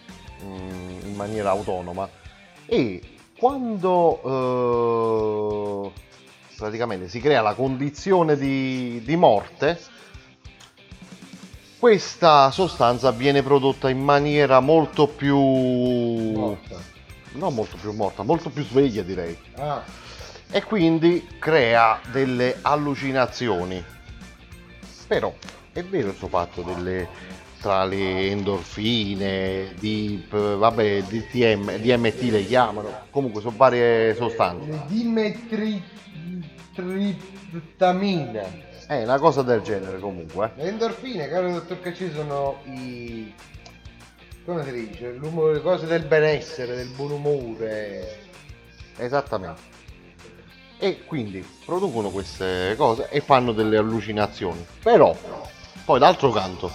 mm, 0.44 1.06
in 1.06 1.16
maniera 1.16 1.52
autonoma 1.52 2.10
e 2.66 3.00
quando 3.38 4.22
eh, 5.86 6.02
praticamente 6.62 7.10
si 7.10 7.20
crea 7.20 7.42
la 7.42 7.56
condizione 7.56 8.38
di, 8.38 9.02
di 9.04 9.16
morte 9.16 9.80
questa 11.80 12.52
sostanza 12.52 13.10
viene 13.10 13.42
prodotta 13.42 13.90
in 13.90 13.98
maniera 13.98 14.60
molto 14.60 15.08
più... 15.08 15.36
Morta. 15.36 16.78
No, 17.32 17.50
molto 17.50 17.78
più 17.78 17.92
morta, 17.94 18.22
molto 18.22 18.52
più 18.52 18.64
sveglia 18.64 19.02
direi. 19.02 19.36
Ah, 19.56 19.82
E 20.52 20.64
quindi 20.64 21.28
crea 21.40 22.00
delle 22.12 22.60
allucinazioni. 22.62 23.84
Però 25.08 25.34
è 25.74 25.84
vero 25.84 26.10
il 26.10 26.16
suo 26.16 26.28
fatto 26.28 26.62
delle 26.62 27.08
tra 27.60 27.86
le 27.86 28.30
endorfine, 28.30 29.74
di 29.80 30.24
vabbè, 30.30 31.02
DTM, 31.04 31.78
DMT 31.78 32.22
le 32.24 32.46
chiamano, 32.46 32.90
comunque 33.10 33.42
sono 33.42 33.56
varie 33.56 34.14
sostanze. 34.16 34.70
le 34.70 35.82
dimetriptamine. 36.74 38.70
È 38.88 39.04
una 39.04 39.20
cosa 39.20 39.42
del 39.42 39.62
genere 39.62 40.00
comunque. 40.00 40.52
eh. 40.56 40.64
Le 40.64 40.70
endorfine, 40.70 41.28
caro 41.30 41.52
dottor 41.52 41.80
Cacci, 41.80 42.12
sono 42.12 42.60
i... 42.66 43.34
come 44.44 44.64
si 44.66 44.72
dice? 44.72 45.14
L'umore, 45.14 45.54
le 45.54 45.62
cose 45.62 45.86
del 45.86 46.04
benessere, 46.04 46.76
del 46.76 46.90
buon 46.90 47.12
umore. 47.12 48.20
Esattamente. 48.98 49.62
E 50.78 51.06
quindi 51.06 51.46
producono 51.64 52.10
queste 52.10 52.74
cose 52.76 53.08
e 53.10 53.22
fanno 53.22 53.52
delle 53.52 53.78
allucinazioni. 53.78 54.66
Però, 54.82 55.16
poi 55.86 56.00
d'altro 56.00 56.32
canto, 56.32 56.72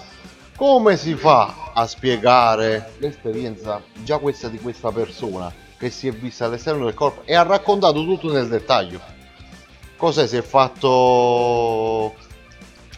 come 0.57 0.97
si 0.97 1.15
fa 1.17 1.73
a 1.75 1.87
spiegare 1.87 2.93
l'esperienza 2.99 3.83
già 4.05 4.19
questa 4.19 4.49
di 4.49 4.59
questa 4.59 4.91
persona 4.91 5.53
che 5.77 5.91
si 5.91 6.09
è 6.09 6.13
vista 6.13 6.47
all'esterno 6.47 6.87
del 6.87 6.95
corpo 6.95 7.23
e 7.25 7.35
ha 7.35 7.43
raccontato 7.43 8.05
tutto 8.05 8.33
nel 8.33 8.49
dettaglio? 8.49 9.16
Cos'è 9.97 10.27
si 10.27 10.37
è 10.37 10.43
fatto 10.43 12.15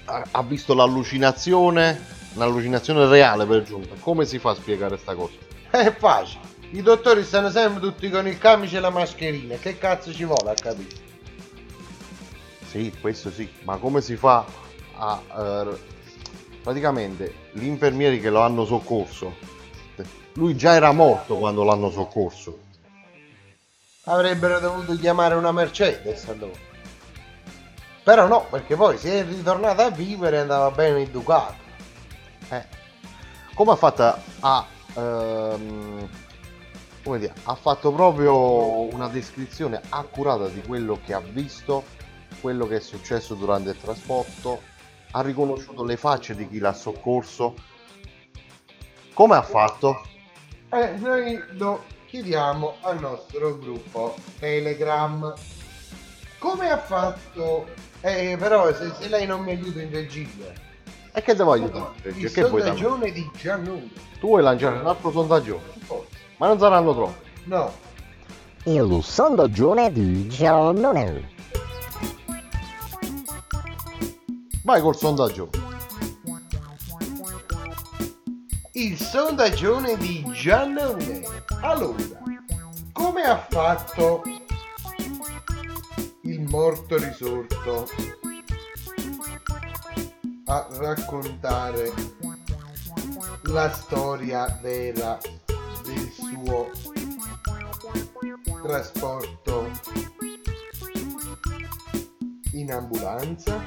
ha, 0.05 0.43
visto 0.43 0.75
l'allucinazione, 0.75 2.05
un'allucinazione 2.35 3.07
reale 3.07 3.47
per 3.47 3.63
giunta. 3.63 3.95
Come 4.01 4.25
si 4.25 4.39
fa 4.39 4.51
a 4.51 4.55
spiegare 4.55 4.97
sta 4.97 5.15
cosa? 5.15 5.35
È 5.71 5.95
facile. 5.97 6.47
I 6.71 6.83
dottori 6.83 7.23
stanno 7.25 7.51
sempre 7.51 7.81
tutti 7.81 8.11
con 8.11 8.27
il 8.27 8.39
camice 8.39 8.79
e 8.79 8.81
la 8.81 8.91
mascherina. 8.91 9.57
Che 9.57 9.79
cazzo 9.79 10.13
ci 10.13 10.25
vuole 10.25 10.51
a 10.51 10.55
capire? 10.55 11.07
Sì, 12.69 12.93
questo 13.01 13.31
sì, 13.31 13.49
ma 13.63 13.77
come 13.77 14.01
si 14.01 14.17
fa 14.17 14.45
a... 14.97 15.23
eh, 15.39 15.79
praticamente 16.63 17.35
gli 17.53 17.65
infermieri 17.65 18.21
che 18.21 18.29
lo 18.29 18.41
hanno 18.41 18.67
soccorso, 18.67 19.37
lui 20.35 20.55
già 20.55 20.75
era 20.75 20.93
morto 20.93 21.37
quando 21.37 21.65
l'hanno 21.65 21.91
soccorso. 21.91 22.59
Avrebbero 24.05 24.59
dovuto 24.61 24.95
chiamare 24.97 25.35
una 25.35 25.53
Mercedes 25.53 26.29
allora. 26.29 26.68
Però 28.09 28.27
no, 28.27 28.47
perché 28.49 28.75
poi 28.75 28.97
si 28.97 29.11
è 29.11 29.23
ritornato 29.23 29.83
a 29.83 29.91
vivere 29.91 30.37
e 30.37 30.41
andava 30.41 30.71
bene 30.71 31.03
educato. 31.03 31.57
Eh. 32.49 32.65
Come 33.53 33.73
ha 33.73 33.77
fatto 33.77 34.15
a... 34.41 34.67
ehm, 34.95 36.09
come 37.05 37.19
dire, 37.19 37.35
ha 37.43 37.55
fatto 37.55 37.93
proprio 37.93 38.95
una 38.95 39.09
descrizione 39.09 39.83
accurata 39.91 40.49
di 40.49 40.63
quello 40.63 40.99
che 41.05 41.13
ha 41.13 41.21
visto, 41.21 41.85
quello 42.41 42.67
che 42.67 42.77
è 42.77 42.81
successo 42.81 43.35
durante 43.35 43.69
il 43.69 43.79
trasporto, 43.79 44.63
ha 45.11 45.21
riconosciuto 45.21 45.85
le 45.85 45.99
facce 45.99 46.35
di 46.35 46.49
chi 46.49 46.61
l'ha 46.61 46.73
soccorso. 46.73 47.57
Come 49.13 49.37
ha 49.37 49.43
fatto? 49.43 50.01
Eh, 50.71 50.93
noi 50.93 51.39
lo 51.59 51.85
chiediamo 52.07 52.77
al 52.81 53.01
nostro 53.01 53.59
gruppo 53.59 54.17
Telegram. 54.39 55.35
Come 56.39 56.71
ha 56.71 56.79
fatto? 56.79 57.88
Eh, 58.01 58.37
però 58.39 58.73
se, 58.75 58.93
se 58.99 59.09
lei 59.09 59.27
non 59.27 59.41
mi 59.43 59.51
aiuta 59.51 59.81
in 59.83 59.91
regia. 59.91 60.29
E 61.13 61.23
che 61.23 61.35
devo 61.35 61.53
aiutare? 61.53 61.93
Il 62.05 62.31
Che 62.31 62.45
vuoi 62.45 62.63
da 62.63 62.73
me? 62.97 63.11
di 63.13 63.31
Giannone. 63.37 63.91
Tu 64.21 64.27
vuoi 64.27 64.43
lanciare 64.43 64.79
un 64.79 64.87
altro 64.87 65.11
sondaggio? 65.11 65.61
Ma 66.37 66.47
non 66.47 66.59
saranno 66.59 66.95
troppi. 66.95 67.29
No, 67.45 67.73
Il 68.65 69.01
sondaggio 69.03 69.75
di 69.91 70.29
Giannone. 70.29 71.31
Vai 74.63 74.81
col 74.81 74.97
sondaggio. 74.97 75.49
il 78.79 78.97
sondaggione 78.97 79.97
di 79.97 80.25
Giannone. 80.33 81.23
Allora, 81.63 81.97
come 82.93 83.23
ha 83.23 83.45
fatto 83.49 84.23
morto 86.49 86.97
risorto 86.97 87.87
a 90.47 90.67
raccontare 90.79 91.93
la 93.43 93.71
storia 93.71 94.59
vera 94.63 95.19
del 95.85 96.11
suo 96.11 96.71
trasporto 98.63 99.71
in 102.53 102.73
ambulanza? 102.73 103.63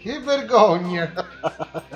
Che 0.00 0.20
vergogna! 0.20 1.12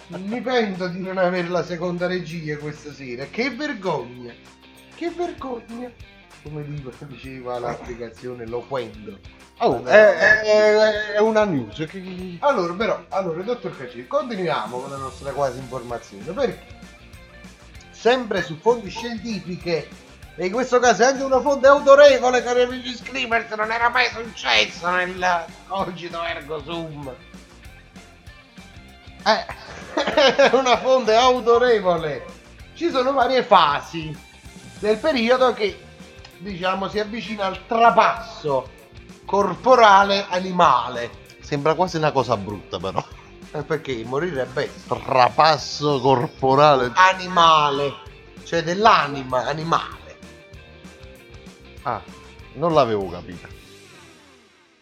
Mi 0.09 0.41
pento 0.41 0.89
di 0.89 1.01
non 1.03 1.19
avere 1.19 1.49
la 1.49 1.63
seconda 1.63 2.09
regia 2.09 2.59
questa 2.59 2.93
sera. 2.93 3.27
Che 3.27 3.51
vergogna! 3.51 4.33
Che 4.93 5.11
vergogna! 5.11 5.89
Come 6.47 6.65
diceva 7.09 7.59
l'applicazione 7.59 8.47
Loquendo. 8.47 9.19
Oh, 9.59 9.83
è, 9.85 10.15
è- 10.15 10.41
è- 10.43 11.13
è 11.15 11.19
una 11.19 11.45
news. 11.45 11.85
Allora, 12.41 12.73
però, 12.75 13.05
allora, 13.09 13.43
dottor 13.43 13.77
Cacci, 13.77 14.07
continuiamo 14.07 14.79
con 14.79 14.91
la 14.91 14.97
nostra 14.97 15.33
quasi 15.33 15.59
informazione. 15.59 16.23
Perché? 16.33 16.67
Sempre 17.91 18.43
su 18.45 18.57
fonti 18.61 18.89
scientifiche, 18.91 19.89
e 20.37 20.47
in 20.47 20.53
questo 20.53 20.79
caso 20.79 21.03
è 21.03 21.07
anche 21.07 21.25
una 21.25 21.41
fonte 21.41 21.67
autorevole, 21.67 22.43
cari 22.45 22.63
amici 22.63 22.95
screamers, 22.95 23.51
non 23.55 23.73
era 23.73 23.89
mai 23.89 24.07
successo 24.11 24.89
nel 24.91 25.45
cogito 25.67 26.23
ergo 26.23 26.63
sum. 26.63 27.13
Eh, 29.25 29.45
è 30.37 30.51
una 30.55 30.79
fonte 30.79 31.15
autorevole. 31.15 32.25
Ci 32.75 32.91
sono 32.91 33.13
varie 33.13 33.43
fasi 33.43 34.17
del 34.79 34.99
periodo 34.99 35.55
che, 35.55 35.81
diciamo, 36.39 36.89
si 36.89 36.99
avvicina 36.99 37.45
al 37.45 37.67
trapasso 37.67 38.69
corporale 39.25 40.27
animale. 40.29 41.25
Sembra 41.41 41.75
quasi 41.75 41.97
una 41.97 42.13
cosa 42.13 42.37
brutta 42.37 42.79
però. 42.79 43.05
Eh, 43.53 43.63
perché 43.63 44.03
morire 44.05 44.43
è 44.43 44.47
bello. 44.47 44.73
Trapasso 44.87 46.01
corporale. 46.01 46.93
Animale. 46.95 47.93
Cioè 48.45 48.63
dell'anima 48.63 49.47
animale. 49.47 50.19
Ah, 51.83 52.01
non 52.55 52.73
l'avevo 52.75 53.09
capito. 53.09 53.47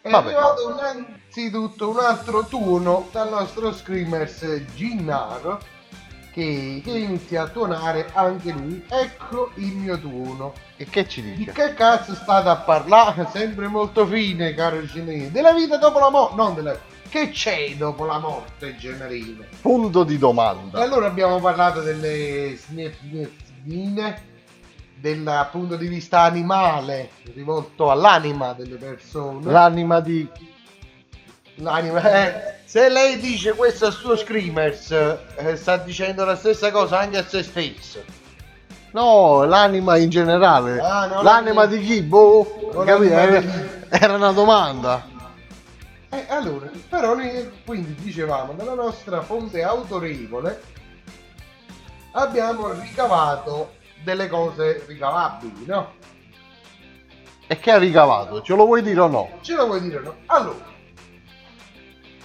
È 0.00 0.10
Vabbè. 0.10 0.32
arrivato 0.32 0.70
innanzitutto 0.70 1.88
un 1.88 1.98
altro 1.98 2.44
tuono 2.44 3.08
dal 3.10 3.30
nostro 3.30 3.72
screamers 3.72 4.64
Ginnaro 4.74 5.60
che, 6.34 6.82
che 6.84 6.90
inizia 6.90 7.42
a 7.44 7.48
tuonare 7.48 8.10
anche 8.12 8.50
lui. 8.50 8.84
Ecco 8.88 9.52
il 9.54 9.72
mio 9.72 9.98
tuono. 9.98 10.52
E 10.76 10.84
che 10.86 11.08
ci 11.08 11.22
Di 11.22 11.34
dice? 11.36 11.52
che 11.52 11.74
cazzo 11.74 12.14
state 12.14 12.48
a 12.48 12.56
parlare? 12.56 13.28
Sempre 13.32 13.68
molto 13.68 14.04
fine, 14.06 14.52
caro 14.52 14.80
cinese. 14.88 15.30
Della 15.30 15.52
vita 15.52 15.76
dopo 15.78 16.00
la 16.00 16.10
morte. 16.10 16.34
Non 16.34 16.54
della 16.54 16.76
Che 17.08 17.30
c'è 17.30 17.76
dopo 17.76 18.04
la 18.04 18.18
morte, 18.18 18.74
Generino? 18.76 19.44
Punto 19.60 20.02
di 20.02 20.14
E 20.14 20.18
domanda. 20.18 20.82
allora 20.82 21.06
abbiamo 21.06 21.38
parlato 21.38 21.80
delle 21.80 22.56
snefine, 22.56 23.30
dal 25.22 25.48
punto 25.50 25.76
di 25.76 25.86
vista 25.86 26.22
animale, 26.22 27.10
rivolto 27.34 27.90
all'anima 27.92 28.52
delle 28.54 28.76
persone. 28.76 29.50
L'anima 29.52 30.00
di... 30.00 30.28
L'anima, 31.56 32.00
eh, 32.02 32.53
se 32.74 32.88
lei 32.88 33.20
dice 33.20 33.52
questo 33.52 33.86
al 33.86 33.92
suo 33.92 34.16
screamers, 34.16 34.90
eh, 34.90 35.54
sta 35.54 35.76
dicendo 35.76 36.24
la 36.24 36.34
stessa 36.34 36.72
cosa 36.72 36.98
anche 36.98 37.18
a 37.18 37.24
se 37.24 37.44
stesso. 37.44 38.02
No, 38.90 39.44
l'anima 39.44 39.96
in 39.96 40.08
generale. 40.10 40.80
Ah, 40.80 41.06
no, 41.06 41.22
l'anima 41.22 41.66
di 41.66 41.80
chi? 41.80 42.02
Boh, 42.02 42.72
capito? 42.84 43.14
Era, 43.14 43.42
era 43.90 44.14
una 44.14 44.32
domanda. 44.32 45.06
E 46.08 46.24
allora, 46.26 46.68
però 46.88 47.14
noi 47.14 47.48
quindi 47.64 47.94
dicevamo, 47.94 48.54
dalla 48.54 48.74
nostra 48.74 49.22
fonte 49.22 49.62
autorevole 49.62 50.60
abbiamo 52.10 52.72
ricavato 52.72 53.74
delle 54.02 54.26
cose 54.26 54.82
ricavabili, 54.88 55.64
no? 55.64 55.92
E 57.46 57.56
che 57.56 57.70
ha 57.70 57.78
ricavato? 57.78 58.42
Ce 58.42 58.52
lo 58.52 58.64
vuoi 58.64 58.82
dire 58.82 58.98
o 58.98 59.06
no? 59.06 59.28
Ce 59.42 59.54
lo 59.54 59.66
vuoi 59.66 59.80
dire 59.80 59.98
o 59.98 60.00
no? 60.00 60.14
Allora, 60.26 60.73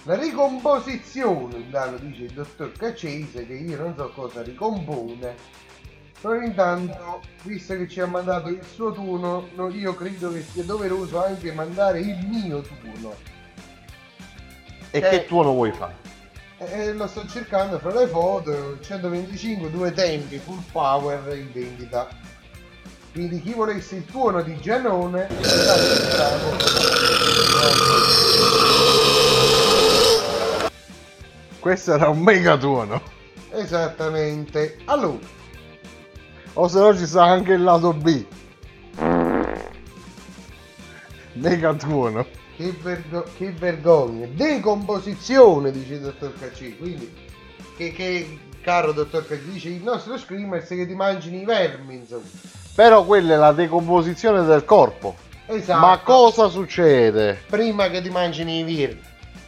la 0.04 0.14
ricomposizione, 0.14 1.56
intanto 1.56 2.02
dice 2.02 2.22
il 2.22 2.32
dottor 2.32 2.72
Cacese, 2.72 3.46
che 3.46 3.52
io 3.54 3.76
non 3.76 3.94
so 3.96 4.10
cosa 4.14 4.42
ricompone, 4.42 5.34
però 6.20 6.34
intanto, 6.40 7.22
visto 7.42 7.76
che 7.76 7.88
ci 7.88 8.00
ha 8.00 8.06
mandato 8.06 8.48
il 8.48 8.62
suo 8.74 8.92
turno, 8.92 9.48
no, 9.54 9.68
io 9.70 9.94
credo 9.94 10.32
che 10.32 10.42
sia 10.42 10.64
doveroso 10.64 11.22
anche 11.22 11.52
mandare 11.52 12.00
il 12.00 12.18
mio 12.26 12.60
turno. 12.60 13.14
E 14.90 14.98
Eh. 14.98 15.08
che 15.08 15.26
tuo 15.26 15.42
lo 15.42 15.52
vuoi 15.52 15.72
fare? 15.72 16.08
E 16.58 16.92
lo 16.92 17.06
sto 17.06 17.26
cercando 17.26 17.78
fra 17.78 17.92
le 17.92 18.06
foto, 18.06 18.78
125, 18.80 19.70
due 19.70 19.92
tempi, 19.92 20.38
full 20.38 20.62
power 20.72 21.34
in 21.34 21.50
vendita. 21.52 22.08
Quindi 23.12 23.40
chi 23.40 23.52
volesse 23.54 23.96
il 23.96 24.04
tuono 24.04 24.42
di 24.42 24.58
Giannone, 24.60 25.28
Questo 31.60 31.94
era 31.94 32.08
un 32.08 32.20
mega 32.20 32.56
tuono. 32.56 33.00
esattamente. 33.52 34.78
Allora, 34.86 35.18
O 36.54 36.66
se 36.68 36.78
no 36.80 36.96
ci 36.96 37.06
sta 37.06 37.24
anche 37.24 37.52
il 37.52 37.62
lato 37.62 37.92
B. 37.92 38.24
Mega 41.34 41.74
tuono. 41.74 42.26
che, 42.56 42.74
vergo- 42.82 43.24
che 43.36 43.52
vergogna. 43.52 44.26
Decomposizione, 44.30 45.70
dice 45.70 45.94
il 45.94 46.00
dottor 46.00 46.34
Cacci. 46.38 46.76
Quindi, 46.76 47.12
che, 47.76 47.92
che 47.92 48.38
caro 48.62 48.92
dottor 48.92 49.26
Cacci, 49.26 49.50
dice 49.50 49.68
il 49.68 49.82
nostro 49.82 50.18
screamer 50.18 50.64
se 50.64 50.76
che 50.76 50.86
ti 50.86 50.94
mangini 50.94 51.42
i 51.42 51.44
vermi, 51.44 51.94
insomma. 51.96 52.24
Però 52.74 53.04
quella 53.04 53.34
è 53.34 53.36
la 53.36 53.52
decomposizione 53.52 54.42
del 54.44 54.64
corpo. 54.64 55.14
Esatto. 55.46 55.80
Ma 55.86 55.98
cosa 55.98 56.48
succede? 56.48 57.42
prima 57.48 57.88
che 57.88 58.00
ti 58.02 58.10
mangino 58.10 58.50
i 58.50 58.62
vermi, 58.62 59.00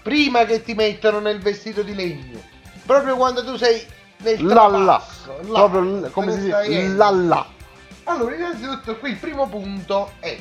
prima 0.03 0.45
che 0.45 0.63
ti 0.63 0.75
mettono 0.75 1.21
nel 1.21 1.41
vestito 1.41 1.83
di 1.83 1.95
legno, 1.95 2.41
proprio 2.85 3.17
quando 3.17 3.45
tu 3.45 3.57
sei 3.57 3.85
nel 4.19 4.45
La 4.45 4.67
là. 4.69 4.69
trapasso, 4.69 5.37
là, 5.51 5.59
Proprio 5.69 6.11
come 6.11 6.33
si 6.33 6.41
dice? 6.43 6.65
in. 6.67 6.97
La 6.97 7.11
là. 7.11 7.47
Allora, 8.05 8.35
innanzitutto 8.35 8.97
qui 8.99 9.11
il 9.11 9.17
primo 9.17 9.49
punto 9.49 10.13
è 10.21 10.37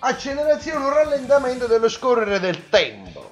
accelerazione 0.00 0.84
o 0.84 0.88
rallentamento 0.90 1.66
dello 1.66 1.88
scorrere 1.88 2.40
del 2.40 2.68
tempo. 2.68 3.30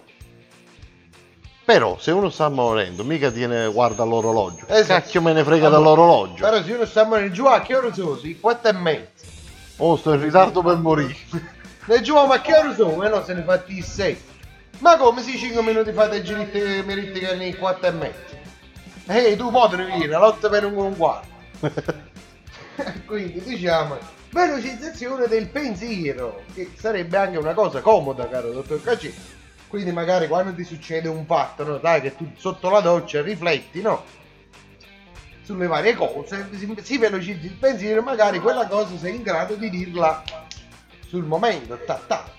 Però 1.64 1.99
se 2.01 2.11
uno 2.11 2.31
sta 2.31 2.49
morendo, 2.49 3.05
mica 3.05 3.31
tiene 3.31 3.66
guarda 3.71 4.03
l'orologio. 4.05 4.66
Esatto. 4.66 5.01
Cacchio 5.03 5.23
me 5.23 5.33
ne 5.33 5.45
frega 5.45 5.66
Allora, 5.66 5.83
dall'orologio. 5.83 6.43
Però 6.45 6.62
se 6.62 6.73
uno 6.73 6.85
sta 6.85 7.05
morendo 7.05 7.33
giù, 7.35 7.45
a 7.45 7.61
che 7.61 7.77
ore 7.77 7.93
sono? 7.95 8.16
Sì, 8.16 8.39
quattro 8.41 8.71
e 8.71 8.73
mezzo. 8.73 9.25
Oh, 9.77 9.97
sto 9.97 10.12
in 10.14 10.21
ritardo 10.23 10.62
per 10.62 10.77
morire. 10.79 11.14
Ne 11.85 12.01
giù, 12.03 12.14
ma 12.27 12.41
che 12.41 12.57
ore 12.57 12.75
sono? 12.75 13.03
Eh 13.05 13.09
no, 13.09 13.23
se 13.25 13.35
ne 13.35 13.43
fatti 13.43 13.79
i 13.79 13.83
sei. 13.83 14.21
Ma 14.81 14.97
come 14.97 15.22
si 15.22 15.37
5 15.37 15.62
minuti 15.62 15.93
fa 15.93 16.09
te 16.09 16.83
meritti 16.85 17.20
che 17.20 17.35
nei 17.35 17.55
4 17.55 17.87
e 17.87 17.91
mezzo? 17.91 18.39
Ehi, 19.07 19.37
tu 19.37 19.51
ne 19.51 19.85
vieni, 19.85 20.07
la 20.07 20.18
lotta 20.18 20.49
per 20.49 20.64
un 20.64 20.74
un 20.76 20.97
quarto. 20.97 21.28
Quindi 23.05 23.41
diciamo 23.43 23.99
velocizzazione 24.31 25.26
del 25.26 25.49
pensiero, 25.49 26.45
che 26.55 26.70
sarebbe 26.76 27.16
anche 27.16 27.37
una 27.37 27.53
cosa 27.53 27.81
comoda, 27.81 28.28
caro 28.28 28.53
dottor 28.53 28.83
Cacci. 28.83 29.12
Quindi 29.68 29.93
magari 29.93 30.28
quando 30.28 30.55
ti 30.55 30.64
succede 30.64 31.09
un 31.09 31.26
fatto, 31.26 31.64
no, 31.64 31.76
dai, 31.78 32.01
che 32.01 32.16
tu 32.16 32.31
sotto 32.37 32.70
la 32.70 32.81
doccia 32.81 33.22
rifletti, 33.22 33.83
no? 33.83 34.05
Sulle 35.43 35.66
varie 35.66 35.95
cose, 35.95 36.49
si, 36.57 36.74
si 36.83 36.99
velocizza 36.99 37.47
il 37.47 37.55
pensiero, 37.55 38.03
magari 38.03 38.41
quella 38.41 38.66
cosa 38.66 38.97
sei 38.97 39.16
in 39.16 39.22
grado 39.22 39.55
di 39.57 39.68
dirla 39.68 40.22
sul 41.07 41.24
momento, 41.24 41.78
ta 41.85 42.01
ta. 42.07 42.39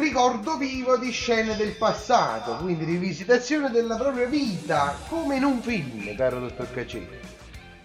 Ricordo 0.00 0.56
vivo 0.56 0.96
di 0.96 1.10
scene 1.10 1.56
del 1.56 1.76
passato, 1.76 2.56
quindi 2.56 2.86
rivisitazione 2.86 3.68
della 3.68 3.96
propria 3.96 4.24
vita, 4.24 4.96
come 5.08 5.36
in 5.36 5.44
un 5.44 5.60
film, 5.60 6.16
caro 6.16 6.40
dottor 6.40 6.72
Caccieri. 6.72 7.20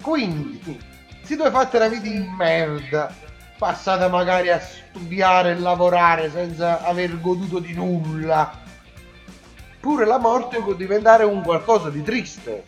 Quindi, 0.01 0.81
se 1.23 1.35
tu 1.35 1.41
hai 1.41 1.51
fatto 1.51 1.75
una 1.75 1.89
vita 1.89 2.07
in 2.07 2.31
merda, 2.37 3.13
passata 3.57 4.07
magari 4.07 4.49
a 4.49 4.61
studiare 4.61 5.51
e 5.51 5.59
lavorare 5.59 6.31
senza 6.31 6.85
aver 6.85 7.19
goduto 7.19 7.59
di 7.59 7.73
nulla, 7.73 8.61
pure 9.81 10.05
la 10.05 10.17
morte 10.17 10.61
può 10.61 10.71
diventare 10.71 11.25
un 11.25 11.43
qualcosa 11.43 11.89
di 11.89 12.01
triste. 12.01 12.63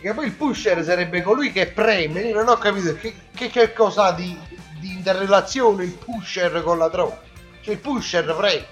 Che 0.00 0.14
poi 0.14 0.26
il 0.26 0.32
pusher 0.34 0.84
sarebbe 0.84 1.22
colui 1.22 1.50
che 1.50 1.66
preme. 1.66 2.20
Io 2.20 2.36
non 2.36 2.48
ho 2.48 2.56
capito 2.56 2.94
che, 2.94 3.12
che, 3.34 3.48
che 3.48 3.72
cosa 3.72 4.04
ha 4.04 4.12
di, 4.12 4.38
di 4.78 4.92
interrelazione 4.92 5.82
il 5.82 5.90
pusher 5.90 6.62
con 6.62 6.78
la 6.78 6.86
droga. 6.86 7.18
Cioè 7.60 7.74
il 7.74 7.80
pusher 7.80 8.32
preme. 8.36 8.64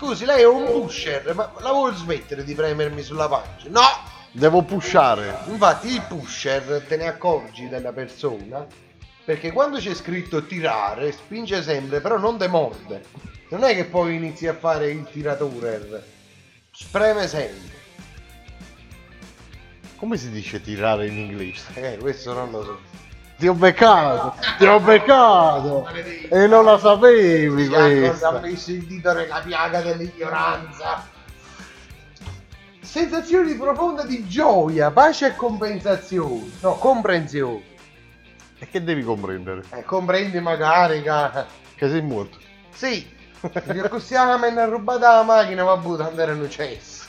Scusi, 0.00 0.24
lei 0.24 0.40
è 0.40 0.46
un 0.46 0.64
pusher, 0.64 1.34
ma 1.34 1.52
la 1.58 1.72
vuoi 1.72 1.94
smettere 1.94 2.42
di 2.42 2.54
premermi 2.54 3.02
sulla 3.02 3.28
pancia? 3.28 3.68
No! 3.68 3.82
Devo 4.32 4.62
pushare. 4.62 5.40
Infatti 5.48 5.88
il 5.88 6.00
pusher 6.08 6.86
te 6.88 6.96
ne 6.96 7.06
accorgi 7.06 7.68
della 7.68 7.92
persona 7.92 8.66
perché 9.22 9.52
quando 9.52 9.76
c'è 9.76 9.92
scritto 9.92 10.46
tirare 10.46 11.12
spinge 11.12 11.62
sempre 11.62 12.00
però 12.00 12.16
non 12.16 12.38
te 12.38 12.48
morde. 12.48 13.04
Non 13.50 13.62
è 13.62 13.74
che 13.74 13.84
poi 13.84 14.14
inizi 14.14 14.46
a 14.46 14.54
fare 14.54 14.90
il 14.90 15.06
tiratore. 15.10 16.02
Spreme 16.72 17.28
sempre. 17.28 17.78
Come 19.96 20.16
si 20.16 20.30
dice 20.30 20.62
tirare 20.62 21.08
in 21.08 21.18
inglese? 21.18 21.74
Eh, 21.74 21.98
questo 21.98 22.32
non 22.32 22.50
lo 22.50 22.64
so. 22.64 23.09
Ti 23.40 23.48
ho 23.48 23.54
beccato, 23.54 24.34
ti 24.58 24.66
ho 24.66 24.78
beccato. 24.80 25.88
E 26.28 26.46
non 26.46 26.62
la 26.62 26.78
sapevi 26.78 27.68
Cosa 27.68 27.84
ha 27.84 27.88
questa. 27.88 28.38
messo 28.38 28.70
il 28.70 28.84
dito 28.84 29.14
nella 29.14 29.40
piaga 29.40 29.80
dell'ignoranza. 29.80 31.08
Sensazioni 32.82 33.54
profonde 33.54 34.04
di 34.06 34.28
gioia, 34.28 34.90
pace 34.90 35.28
e 35.28 35.36
compensazione. 35.36 36.50
No, 36.60 36.74
comprensione. 36.74 37.62
E 38.58 38.68
che 38.68 38.84
devi 38.84 39.02
comprendere? 39.02 39.62
Eh, 39.70 39.84
comprendi 39.84 40.38
magari 40.38 41.00
che... 41.00 41.44
Che 41.76 41.88
sei 41.88 42.02
morto. 42.02 42.36
Sì, 42.74 43.10
a 44.16 44.36
me 44.36 44.50
ne 44.50 44.60
ha 44.60 44.66
rubato 44.66 44.98
la 44.98 45.22
macchina, 45.22 45.64
vabbè, 45.64 45.96
tanto 45.96 46.20
era 46.20 46.32
un 46.32 46.50
cesso. 46.50 47.06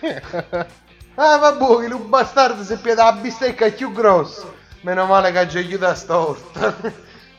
ah, 1.14 1.36
vabbè, 1.38 1.86
che 1.86 1.94
un 1.94 2.08
bastardo 2.10 2.62
si 2.62 2.76
piede 2.76 3.02
la 3.02 3.14
bistecca 3.14 3.64
è 3.64 3.72
più 3.72 3.90
grossa. 3.92 4.59
Meno 4.82 5.06
male 5.06 5.32
che 5.32 5.48
ci 5.48 5.58
aiuta 5.58 5.94
storta. 5.94 6.74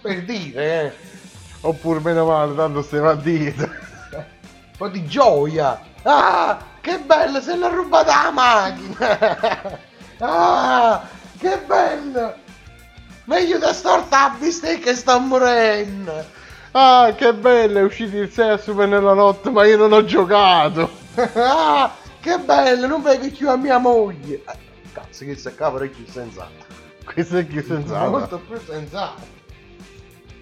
per 0.01 0.23
dire, 0.23 0.83
eh. 0.83 0.93
Oppure 1.61 1.99
meno 1.99 2.25
male, 2.25 2.55
tanto 2.55 2.81
stiamo 2.81 3.09
a 3.09 3.15
dieta. 3.15 3.63
Un 3.63 4.25
po' 4.77 4.87
di 4.87 5.05
gioia. 5.05 5.79
Ah, 6.03 6.59
che 6.81 6.99
bello, 6.99 7.41
se 7.41 7.55
l'ha 7.55 7.67
rubata 7.67 8.23
la 8.23 8.31
macchina. 8.31 9.79
ah, 10.19 11.07
che 11.37 11.57
bello. 11.65 12.35
Meglio 13.25 13.59
da 13.59 13.73
storta 13.73 14.27
la 14.27 14.35
bistecca 14.39 14.93
sta 14.95 15.17
morendo. 15.19 16.39
Ah, 16.71 17.13
che 17.15 17.33
bello, 17.33 17.79
è 17.79 17.83
uscito 17.83 18.17
il 18.17 18.31
6 18.31 18.49
a 18.49 18.57
Super 18.57 18.87
nella 18.87 19.13
notte, 19.13 19.49
ma 19.49 19.65
io 19.65 19.77
non 19.77 19.93
ho 19.93 20.03
giocato. 20.03 20.89
ah, 21.35 21.93
che 22.19 22.37
bello, 22.39 22.87
non 22.87 23.01
vedi 23.01 23.29
più 23.29 23.49
a 23.49 23.57
mia 23.57 23.77
moglie. 23.77 24.35
Eh, 24.35 24.57
cazzo, 24.93 25.25
che 25.25 25.35
se 25.35 25.53
cavolo 25.53 25.83
è 25.83 25.89
più 25.89 26.05
sensato. 26.07 26.60
Questo 27.13 27.37
è 27.37 27.45
più 27.45 27.63
sensato. 27.63 28.09
Molto 28.09 28.39
più 28.39 28.59
sensato. 28.59 29.39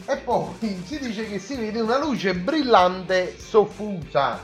E 0.05 0.17
poi 0.17 0.53
si 0.85 0.99
dice 0.99 1.27
che 1.27 1.39
si 1.39 1.55
vede 1.55 1.81
una 1.81 1.99
luce 1.99 2.33
brillante 2.33 3.37
soffusa. 3.37 4.43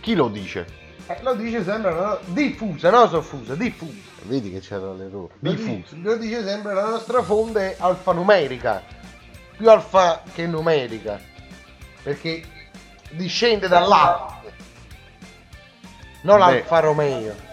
Chi 0.00 0.14
lo 0.14 0.28
dice? 0.28 0.66
Eh, 1.06 1.18
lo 1.22 1.34
dice 1.34 1.64
sempre 1.64 1.94
no? 1.94 2.18
diffusa, 2.26 2.90
no 2.90 3.08
soffusa, 3.08 3.54
diffusa. 3.54 3.96
Vedi 4.22 4.52
che 4.52 4.60
c'era 4.60 4.92
l'errore. 4.92 5.32
Dice, 5.38 5.84
lo 6.02 6.16
dice 6.16 6.44
sempre 6.44 6.74
la 6.74 6.90
nostra 6.90 7.22
fonte 7.22 7.76
alfanumerica. 7.78 8.82
Più 9.56 9.70
alfa 9.70 10.22
che 10.34 10.46
numerica. 10.46 11.18
Perché 12.02 12.42
discende 13.10 13.68
dall'alfa. 13.68 14.42
Non 16.22 16.38
l'alfa 16.38 16.80
Romeo. 16.80 17.47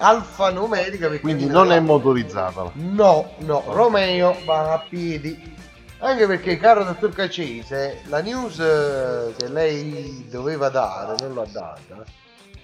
Alfa 0.00 0.50
numerica 0.50 1.08
perché 1.08 1.22
Quindi 1.22 1.46
non 1.46 1.72
è 1.72 1.80
motorizzata. 1.80 2.70
No, 2.74 3.34
no, 3.38 3.64
Romeo 3.66 4.36
va 4.44 4.74
a 4.74 4.78
piedi. 4.78 5.56
Anche 5.98 6.26
perché, 6.26 6.56
caro 6.56 6.84
dottor 6.84 7.12
Cacese, 7.12 8.02
la 8.06 8.20
news 8.20 8.60
eh, 8.60 9.34
che 9.36 9.48
lei 9.48 10.28
doveva 10.30 10.68
dare 10.68 11.16
non 11.20 11.34
l'ha 11.34 11.46
data. 11.50 12.04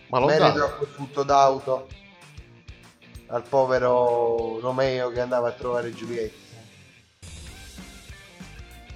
Ma 0.09 0.18
lo 0.20 0.26
Merito 0.26 0.64
a 0.64 0.70
quel 0.70 0.89
furto 0.89 1.22
d'auto 1.24 1.89
al 3.28 3.43
povero 3.43 4.61
Romeo 4.61 5.11
che 5.11 5.20
andava 5.20 5.49
a 5.49 5.53
trovare 5.53 5.93
Giulietta. 5.93 6.37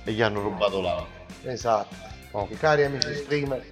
E 0.05 0.13
gli 0.13 0.23
hanno 0.23 0.41
rubato 0.41 0.81
l'auto. 0.81 1.09
Esatto. 1.43 1.97
Oh. 2.31 2.47
I 2.49 2.57
cari 2.57 2.85
amici 2.85 3.13
streamer 3.15 3.65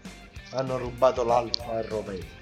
hanno 0.51 0.77
rubato 0.77 1.23
l'alfa 1.23 1.71
a 1.71 1.83
Romeo. 1.83 2.36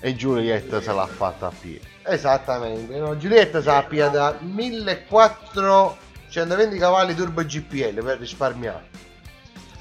E 0.00 0.14
Giulietta 0.14 0.80
se 0.80 0.92
l'ha 0.92 1.06
fatta 1.06 1.46
a 1.46 1.52
piedi. 1.58 1.80
Esattamente. 2.04 2.96
no? 2.98 3.16
Giulietta 3.16 3.60
sappia 3.60 4.08
da 4.08 4.36
1420 4.40 6.78
cavalli 6.78 7.14
turbo 7.14 7.44
GPL 7.44 8.02
per 8.02 8.18
risparmiare. 8.18 8.86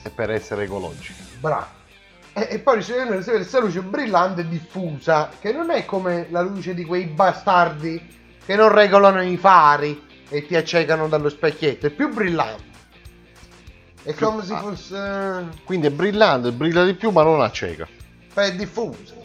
E 0.04 0.10
per 0.10 0.32
essere 0.32 0.64
ecologica. 0.64 1.24
Bravo. 1.40 1.76
E, 2.34 2.48
e 2.52 2.60
poi 2.60 2.82
vede 2.82 3.24
questa 3.24 3.60
luce 3.60 3.82
brillante 3.82 4.42
e 4.42 4.48
diffusa, 4.48 5.30
che 5.40 5.52
non 5.52 5.72
è 5.72 5.86
come 5.86 6.28
la 6.30 6.42
luce 6.42 6.74
di 6.74 6.84
quei 6.84 7.06
bastardi 7.06 8.16
che 8.46 8.56
non 8.56 8.72
regolano 8.72 9.22
i 9.22 9.38
fari 9.38 10.06
e 10.30 10.46
ti 10.46 10.56
accecano 10.56 11.08
dallo 11.08 11.30
specchietto, 11.30 11.88
è 11.88 11.90
più 11.90 12.14
brillante. 12.14 12.66
È 14.04 14.14
Più- 14.14 14.26
come 14.26 14.46
se 14.46 14.56
fosse... 14.56 15.48
Quindi 15.66 15.88
è 15.88 15.92
brillante, 15.92 16.52
brilla 16.52 16.86
di 16.86 16.94
più, 16.94 17.10
ma 17.12 17.24
non 17.24 17.42
acceca. 17.42 17.88
È 18.34 18.54
diffusa. 18.54 19.16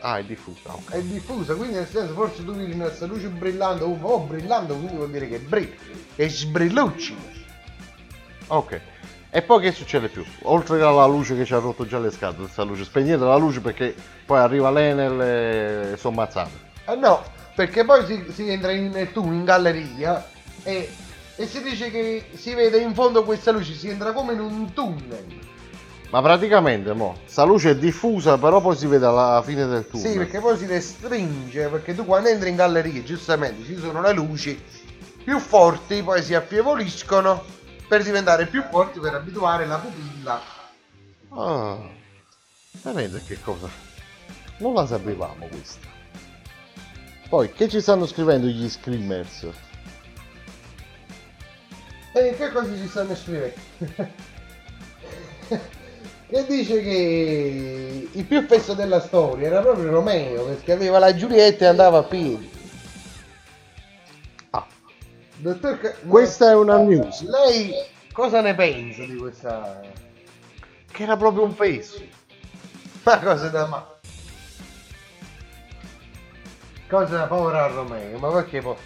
Ah, 0.00 0.18
è 0.18 0.24
diffusa. 0.24 0.72
ok. 0.72 0.92
È 0.92 1.02
diffusa, 1.02 1.54
quindi 1.54 1.74
nel 1.74 1.88
senso 1.88 2.12
forse 2.14 2.44
tu 2.44 2.54
vedi 2.54 2.76
questa 2.76 3.06
luce 3.06 3.28
brillante, 3.28 3.84
oh, 3.84 3.98
oh 4.00 4.20
brillante, 4.20 4.72
quindi 4.72 4.94
vuol 4.94 5.10
dire 5.10 5.28
che 5.28 5.38
brilla, 5.38 5.74
che 6.14 6.28
sbrillucci. 6.28 7.16
Ok. 8.48 8.80
E 9.30 9.42
poi 9.42 9.60
che 9.60 9.72
succede 9.72 10.08
più? 10.08 10.24
Oltre 10.42 10.80
alla 10.82 11.04
luce 11.06 11.36
che 11.36 11.44
ci 11.44 11.52
ha 11.52 11.58
rotto 11.58 11.86
già 11.86 11.98
le 11.98 12.10
scatole, 12.10 12.44
questa 12.44 12.62
luce, 12.62 12.84
spegnete 12.84 13.24
la 13.24 13.36
luce 13.36 13.60
perché 13.60 13.94
poi 14.24 14.38
arriva 14.38 14.70
l'Enel 14.70 15.20
e 15.20 15.96
sono 15.98 16.14
ammazzate. 16.14 16.66
Eh 16.86 16.94
no, 16.94 17.22
perché 17.54 17.84
poi 17.84 18.06
si, 18.06 18.24
si 18.32 18.48
entra 18.48 18.70
in, 18.70 19.10
tunnel, 19.12 19.34
in 19.34 19.44
galleria 19.44 20.26
e, 20.62 20.88
e 21.36 21.46
si 21.46 21.62
dice 21.62 21.90
che 21.90 22.30
si 22.34 22.54
vede 22.54 22.78
in 22.78 22.94
fondo 22.94 23.24
questa 23.24 23.50
luce, 23.50 23.74
si 23.74 23.88
entra 23.88 24.12
come 24.12 24.32
in 24.32 24.40
un 24.40 24.72
tunnel. 24.72 25.47
Ma 26.10 26.22
praticamente, 26.22 26.94
mo, 26.94 27.18
sta 27.26 27.44
luce 27.44 27.70
è 27.70 27.76
diffusa, 27.76 28.38
però 28.38 28.62
poi 28.62 28.74
si 28.76 28.86
vede 28.86 29.04
alla 29.04 29.42
fine 29.44 29.66
del 29.66 29.86
tunnel. 29.86 30.06
Sì, 30.06 30.16
perché 30.16 30.40
poi 30.40 30.56
si 30.56 30.64
restringe, 30.64 31.68
perché 31.68 31.94
tu 31.94 32.06
quando 32.06 32.30
entri 32.30 32.48
in 32.48 32.56
galleria, 32.56 33.02
giustamente, 33.02 33.62
ci 33.64 33.76
sono 33.76 34.00
le 34.00 34.12
luci 34.14 34.58
più 35.22 35.38
forti, 35.38 36.02
poi 36.02 36.22
si 36.22 36.34
affievoliscono 36.34 37.44
per 37.86 38.02
diventare 38.02 38.46
più 38.46 38.62
forti, 38.70 39.00
per 39.00 39.14
abituare 39.14 39.66
la 39.66 39.76
pupilla. 39.76 40.40
Ah, 41.28 41.78
veramente 42.72 43.22
che 43.26 43.38
cosa? 43.42 43.68
Non 44.58 44.72
la 44.72 44.86
sapevamo 44.86 45.46
questa. 45.46 45.86
Poi, 47.28 47.52
che 47.52 47.68
ci 47.68 47.82
stanno 47.82 48.06
scrivendo 48.06 48.46
gli 48.46 48.66
screamers? 48.66 49.46
E 52.14 52.34
che 52.34 52.50
cosa 52.50 52.74
ci 52.74 52.88
stanno 52.88 53.14
scrivendo? 53.14 54.16
che 56.28 56.44
dice 56.46 56.82
che 56.82 58.08
il 58.12 58.24
più 58.24 58.46
fesso 58.46 58.74
della 58.74 59.00
storia 59.00 59.46
era 59.46 59.60
proprio 59.60 59.90
Romeo, 59.90 60.44
perché 60.44 60.72
aveva 60.72 60.98
la 60.98 61.14
Giulietta 61.14 61.64
e 61.64 61.68
andava 61.68 61.98
a 61.98 62.02
piedi. 62.02 62.50
Ah, 64.50 64.66
Dottor 65.36 65.80
Ca- 65.80 65.94
questa 66.06 66.50
è 66.50 66.54
una 66.54 66.76
news. 66.76 67.22
Lei 67.22 67.72
cosa 68.12 68.42
ne 68.42 68.54
pensa 68.54 69.04
di 69.04 69.16
questa... 69.16 69.80
Che 70.90 71.02
era 71.02 71.16
proprio 71.16 71.44
un 71.44 71.54
fesso. 71.54 72.02
Ma 73.04 73.18
cosa 73.20 73.48
da 73.48 73.66
ma... 73.66 73.96
Cosa 76.88 77.16
da 77.16 77.26
povera 77.26 77.68
Romeo, 77.68 78.18
ma 78.18 78.30
perché 78.30 78.60
poi... 78.60 78.76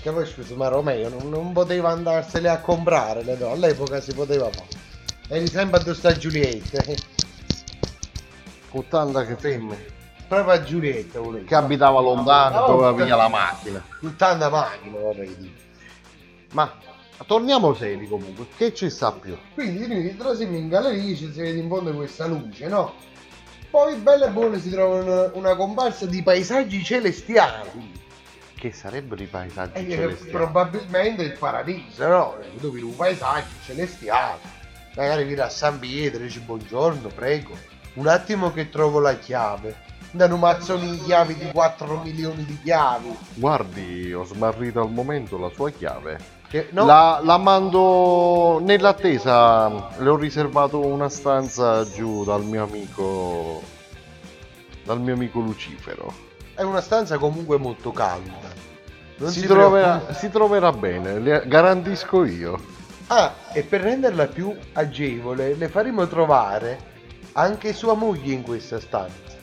Che 0.00 0.10
poi 0.10 0.26
scusa, 0.26 0.54
ma 0.54 0.68
Romeo 0.68 1.10
non, 1.10 1.28
non 1.28 1.52
poteva 1.52 1.90
andarsene 1.90 2.48
a 2.48 2.60
comprare 2.60 3.22
le 3.22 3.36
donne, 3.36 3.66
all'epoca 3.66 4.00
si 4.00 4.14
poteva 4.14 4.50
fare. 4.50 4.80
Eri 5.28 5.46
sempre 5.48 5.80
addosso 5.80 6.08
a 6.08 6.16
Giulietta, 6.16 6.82
eh. 6.82 6.96
Con 8.70 8.86
tanta 8.88 9.24
che 9.26 9.36
femmine. 9.36 9.86
proprio 10.28 10.54
a 10.54 10.62
Giulietta 10.62 11.20
volevo. 11.20 11.44
Che 11.44 11.54
abitava 11.54 12.00
lontano, 12.00 12.58
Oh, 12.60 12.66
doveva 12.72 12.94
che- 12.94 13.02
pigliare 13.02 13.22
la 13.22 13.28
macchina. 13.28 13.84
Con 14.00 14.16
tanta 14.16 14.48
macchina 14.48 14.98
vorrei 14.98 15.36
dire. 15.36 15.52
Ma 16.52 16.72
torniamo 17.26 17.74
seri 17.74 18.06
comunque. 18.08 18.46
Che 18.56 18.72
ci 18.74 18.88
sta 18.90 19.12
più? 19.12 19.36
Quindi 19.54 19.86
noi 19.86 20.00
ritrosiamo 20.02 20.56
in 20.56 20.68
galleria 20.68 21.02
ci 21.16 21.30
si 21.32 21.40
vede 21.40 21.58
in 21.58 21.68
fondo 21.68 21.92
questa 21.94 22.26
luce, 22.26 22.66
no? 22.68 22.94
Poi 23.70 23.96
belle 23.96 24.26
e 24.26 24.30
buone 24.30 24.58
si 24.60 24.70
trova 24.70 25.02
una, 25.02 25.30
una 25.34 25.54
comparsa 25.56 26.04
di 26.06 26.22
paesaggi 26.22 26.82
celestiali. 26.84 28.00
Che 28.54 28.70
sarebbero 28.72 29.22
i 29.22 29.26
paesaggi 29.26 29.86
E 29.86 29.90
celestiali? 29.90 30.30
probabilmente 30.30 31.22
il 31.22 31.32
paradiso, 31.38 32.06
no? 32.06 32.36
Vedi 32.58 32.82
un 32.82 32.94
paesaggio 32.96 33.48
celestiale. 33.64 34.60
Magari 34.94 35.24
vieni 35.24 35.40
a 35.40 35.48
San 35.48 35.78
Pietro, 35.78 36.22
dici 36.22 36.40
buongiorno, 36.40 37.08
prego. 37.08 37.56
Un 37.94 38.08
attimo 38.08 38.52
che 38.52 38.68
trovo 38.68 39.00
la 39.00 39.14
chiave. 39.14 39.90
Danno 40.10 40.36
mazzoni 40.36 40.90
di 40.90 40.98
chiavi 40.98 41.34
di 41.36 41.50
4 41.50 42.02
milioni 42.04 42.44
di 42.44 42.60
chiavi. 42.62 43.16
Guardi, 43.34 44.12
ho 44.12 44.24
smarrito 44.24 44.82
al 44.82 44.90
momento 44.90 45.38
la 45.38 45.50
sua 45.54 45.70
chiave. 45.70 46.18
Che, 46.48 46.68
no? 46.72 46.84
La, 46.84 47.20
la 47.22 47.38
mando 47.38 48.60
nell'attesa. 48.60 49.88
Le 49.96 50.08
ho 50.10 50.16
riservato 50.16 50.84
una 50.84 51.08
stanza 51.08 51.88
giù 51.88 52.24
dal 52.24 52.44
mio 52.44 52.64
amico. 52.64 53.62
Dal 54.84 55.00
mio 55.00 55.14
amico 55.14 55.40
Lucifero. 55.40 56.12
È 56.54 56.60
una 56.60 56.82
stanza 56.82 57.16
comunque 57.16 57.56
molto 57.56 57.92
calda. 57.92 58.70
Si, 59.16 59.40
si 59.40 59.46
troverà, 59.46 60.12
si 60.12 60.28
troverà 60.28 60.72
bene, 60.72 61.18
le 61.18 61.42
garantisco 61.46 62.24
io. 62.26 62.80
Ah, 63.14 63.34
e 63.52 63.62
per 63.62 63.82
renderla 63.82 64.26
più 64.26 64.56
agevole, 64.72 65.54
le 65.54 65.68
faremo 65.68 66.06
trovare 66.06 66.78
anche 67.32 67.74
sua 67.74 67.92
moglie 67.92 68.32
in 68.32 68.40
questa 68.40 68.80
stanza. 68.80 69.36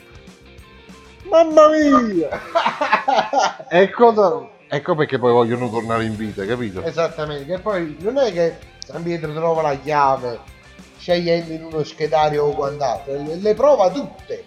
Mamma 1.30 1.70
mia! 1.70 2.30
ecco, 3.70 4.09
da- 4.09 4.49
ecco 4.67 4.95
perché 4.95 5.20
poi 5.20 5.34
vogliono 5.34 5.70
tornare 5.70 6.03
in 6.03 6.15
vita, 6.15 6.43
capito? 6.47 6.82
Esattamente, 6.82 7.45
che 7.45 7.59
poi 7.59 7.95
non 7.99 8.17
è 8.17 8.34
che 8.34 8.57
San 8.84 9.03
Pietro 9.03 9.32
trova 9.34 9.61
la 9.61 9.76
chiave 9.78 10.39
scegliendo 10.97 11.53
in 11.53 11.65
uno 11.65 11.84
schedario 11.84 12.45
o 12.45 12.53
quant'altro, 12.53 13.22
le, 13.22 13.36
le 13.36 13.53
prova 13.53 13.91
tutte, 13.91 14.45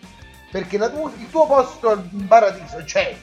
perché 0.50 0.78
la 0.78 0.88
tua- 0.88 1.12
il 1.16 1.30
tuo 1.30 1.46
posto 1.46 1.92
in 2.10 2.26
paradiso 2.26 2.82
c'è. 2.82 3.16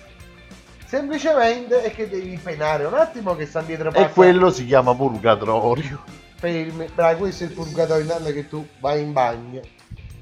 Semplicemente 0.89 1.83
è 1.83 1.91
che 1.91 2.09
devi 2.09 2.39
penare 2.41 2.83
un 2.85 2.95
attimo 2.95 3.35
che 3.35 3.45
San 3.45 3.63
Pietro 3.63 3.91
passa 3.91 4.07
E 4.07 4.11
quello 4.11 4.49
si 4.49 4.65
chiama 4.65 4.95
purgatorio. 4.95 6.01
per 6.39 6.49
il 6.49 6.91
bravo, 6.95 7.19
questo 7.19 7.43
è 7.43 7.47
il 7.47 7.53
purgatorio 7.53 8.01
intanto 8.01 8.31
che 8.31 8.49
tu 8.49 8.67
vai 8.79 9.03
in 9.03 9.13
bagno 9.13 9.61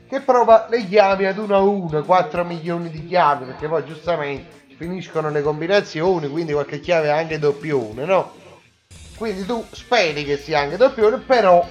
che 0.09 0.19
prova 0.19 0.67
le 0.69 0.85
chiavi 0.85 1.25
ad 1.25 1.37
uno 1.37 1.55
a 1.55 1.59
uno, 1.59 2.03
4 2.03 2.43
milioni 2.43 2.89
di 2.89 3.05
chiavi, 3.05 3.45
perché 3.45 3.67
poi 3.67 3.85
giustamente 3.85 4.75
finiscono 4.77 5.29
le 5.29 5.41
combinazioni, 5.41 6.29
quindi 6.29 6.53
qualche 6.53 6.79
chiave 6.79 7.07
è 7.07 7.11
anche 7.11 7.39
doppione, 7.39 8.05
no? 8.05 8.33
Quindi 9.15 9.45
tu 9.45 9.65
speri 9.71 10.23
che 10.23 10.37
sia 10.37 10.59
anche 10.59 10.77
doppione, 10.77 11.17
però 11.17 11.65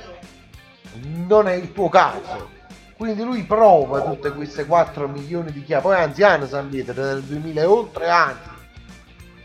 non 1.27 1.49
è 1.49 1.55
il 1.55 1.73
tuo 1.73 1.89
caso. 1.89 2.55
Quindi 2.97 3.23
lui 3.23 3.43
prova 3.45 4.01
tutte 4.01 4.33
queste 4.33 4.65
4 4.65 5.07
milioni 5.07 5.53
di 5.53 5.63
chiavi, 5.63 5.83
poi 5.83 5.97
anziano 5.97 6.47
San 6.47 6.69
Pietro, 6.69 6.95
del 6.95 7.23
2000 7.23 7.61
e 7.61 7.65
oltre 7.65 8.09
anni. 8.09 8.55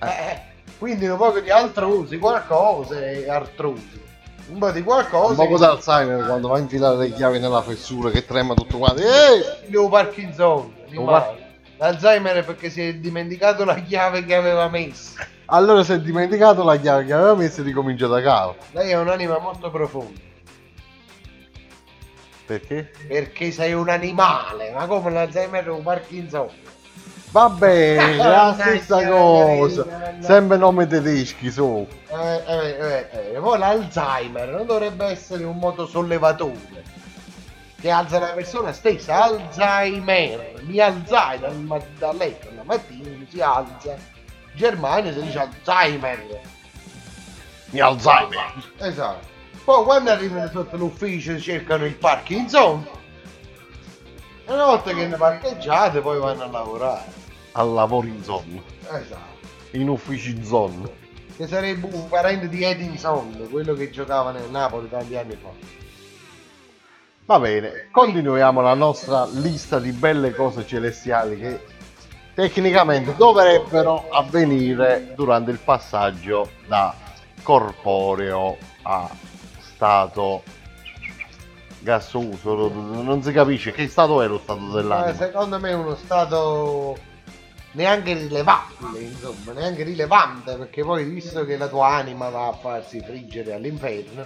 Eh, 0.04 0.40
quindi 0.80 1.08
un 1.08 1.18
po' 1.18 1.40
di 1.40 1.50
artrosi, 1.50 2.18
qualcosa 2.18 3.00
è 3.00 3.28
artrosi. 3.30 4.00
Un 4.50 4.58
po' 4.58 4.72
di 4.72 4.82
qualcosa. 4.84 5.42
Un 5.42 5.48
po' 5.48 5.56
che- 5.56 5.60
d'Alzheimer 5.60 6.26
quando 6.26 6.48
va 6.50 6.56
a 6.58 6.60
infilare 6.60 6.98
le 6.98 7.14
chiavi 7.14 7.40
nella 7.40 7.62
fessura 7.62 8.10
che 8.10 8.26
trema 8.26 8.54
tutto 8.54 8.78
quanto. 8.80 9.02
Ehi! 9.02 9.72
Lo 9.72 9.88
Parkinson, 9.90 10.74
Lo 10.90 11.06
par- 11.06 11.38
L'Alzheimer 11.78 12.36
è 12.38 12.44
perché 12.44 12.70
si 12.70 12.82
è 12.88 12.94
dimenticato 12.96 13.64
la 13.66 13.76
chiave 13.76 14.24
che 14.26 14.36
aveva 14.36 14.68
messo. 14.70 15.14
Allora 15.46 15.84
si 15.84 15.94
è 15.94 16.00
dimenticato 16.00 16.64
la 16.64 16.78
chiave 16.78 17.06
che 17.06 17.14
aveva 17.14 17.34
messo 17.34 17.62
e 17.62 17.64
ricomincia 17.64 18.08
da 18.08 18.22
capo. 18.22 18.56
Lei 18.72 18.92
è 18.92 18.98
un'anima 18.98 19.40
molto 19.40 19.70
profonda. 19.72 20.20
Perché? 22.46 22.92
Perché 23.08 23.52
sei 23.52 23.74
un 23.74 23.88
animale, 23.90 24.72
ma 24.72 24.86
come 24.86 25.10
l'Alzheimer 25.12 25.70
o 25.70 25.78
Parkinson? 25.78 26.48
Va 27.32 27.48
bene, 27.48 28.16
è 28.16 28.18
la 28.18 28.54
stessa 28.60 29.08
cosa. 29.08 29.86
Sempre 30.20 30.58
nomi 30.58 30.86
tedeschi 30.86 31.50
su. 31.50 31.88
Eh, 32.10 32.44
eh, 32.46 32.70
eh, 32.70 33.34
eh, 33.36 33.40
Poi 33.40 33.58
l'Alzheimer 33.58 34.50
non 34.50 34.66
dovrebbe 34.66 35.06
essere 35.06 35.46
un 35.46 35.58
motosollevatore 35.58 36.84
che 37.80 37.90
alza 37.90 38.20
la 38.20 38.34
persona 38.34 38.74
stessa. 38.74 39.24
Alzheimer, 39.24 40.62
mi 40.64 40.80
alzai 40.80 41.40
dal, 41.40 41.56
ma- 41.56 41.80
letto 42.12 42.50
la 42.54 42.64
mattina, 42.64 43.10
si 43.30 43.40
alza. 43.40 43.94
In 43.94 44.58
Germania 44.58 45.14
si 45.14 45.22
dice 45.22 45.40
Alzheimer. 45.40 46.42
Mi 47.70 47.80
Alzheimer. 47.80 48.54
Esatto. 48.78 49.30
Poi 49.64 49.84
quando 49.86 50.12
arrivano 50.12 50.50
sotto 50.50 50.76
l'ufficio 50.76 51.40
cercano 51.40 51.86
il 51.86 51.96
Parkinson. 51.96 52.86
E 54.46 54.52
una 54.52 54.66
volta 54.66 54.92
che 54.94 55.08
ne 55.08 55.16
parcheggiate 55.16 56.02
poi 56.02 56.20
vanno 56.20 56.44
a 56.44 56.48
lavorare. 56.48 57.21
Al 57.54 57.70
lavoro 57.70 58.08
in 58.08 58.24
zona. 58.24 58.62
Esatto. 58.92 59.48
In 59.72 59.90
uffici 59.90 60.32
in 60.32 60.44
zona. 60.44 60.90
Che 61.36 61.48
sarebbe 61.48 61.88
un 61.92 62.08
parente 62.08 62.48
di 62.50 62.64
Edinson, 62.64 63.48
quello 63.50 63.74
che 63.74 63.90
giocava 63.90 64.32
nel 64.32 64.50
Napoli 64.50 64.90
tanti 64.90 65.16
anni 65.16 65.36
fa. 65.42 65.50
Va 67.26 67.40
bene, 67.40 67.88
continuiamo 67.92 68.62
la 68.62 68.74
nostra 68.74 69.26
lista 69.26 69.80
di 69.80 69.92
belle 69.92 70.34
cose 70.34 70.66
celestiali 70.66 71.38
che 71.40 71.62
tecnicamente 72.34 73.16
dovrebbero 73.16 74.10
avvenire 74.10 75.14
durante 75.16 75.52
il 75.52 75.60
passaggio 75.60 76.50
da 76.68 76.94
corporeo 77.42 78.58
a 78.84 79.10
stato 79.60 80.44
gassoso. 81.80 82.70
Non 82.70 83.22
si 83.24 83.32
capisce 83.32 83.72
che 83.72 83.88
stato 83.88 84.22
è 84.22 84.28
lo 84.28 84.40
stato 84.40 84.60
Ma 84.60 84.74
dell'anima. 84.76 85.14
secondo 85.16 85.60
me 85.60 85.70
è 85.70 85.74
uno 85.74 85.96
stato 85.96 86.98
neanche 87.74 88.14
rilevabile, 88.14 89.00
insomma, 89.00 89.54
neanche 89.54 89.84
rilevante, 89.84 90.56
perché 90.56 90.84
poi 90.84 91.04
visto 91.06 91.46
che 91.46 91.58
la 91.58 91.68
tua 91.68 91.88
anima 91.88 92.30
va 92.30 92.48
a 92.48 92.54
farsi 92.54 93.02
friggere 93.02 93.54
all'inferno, 93.54 94.26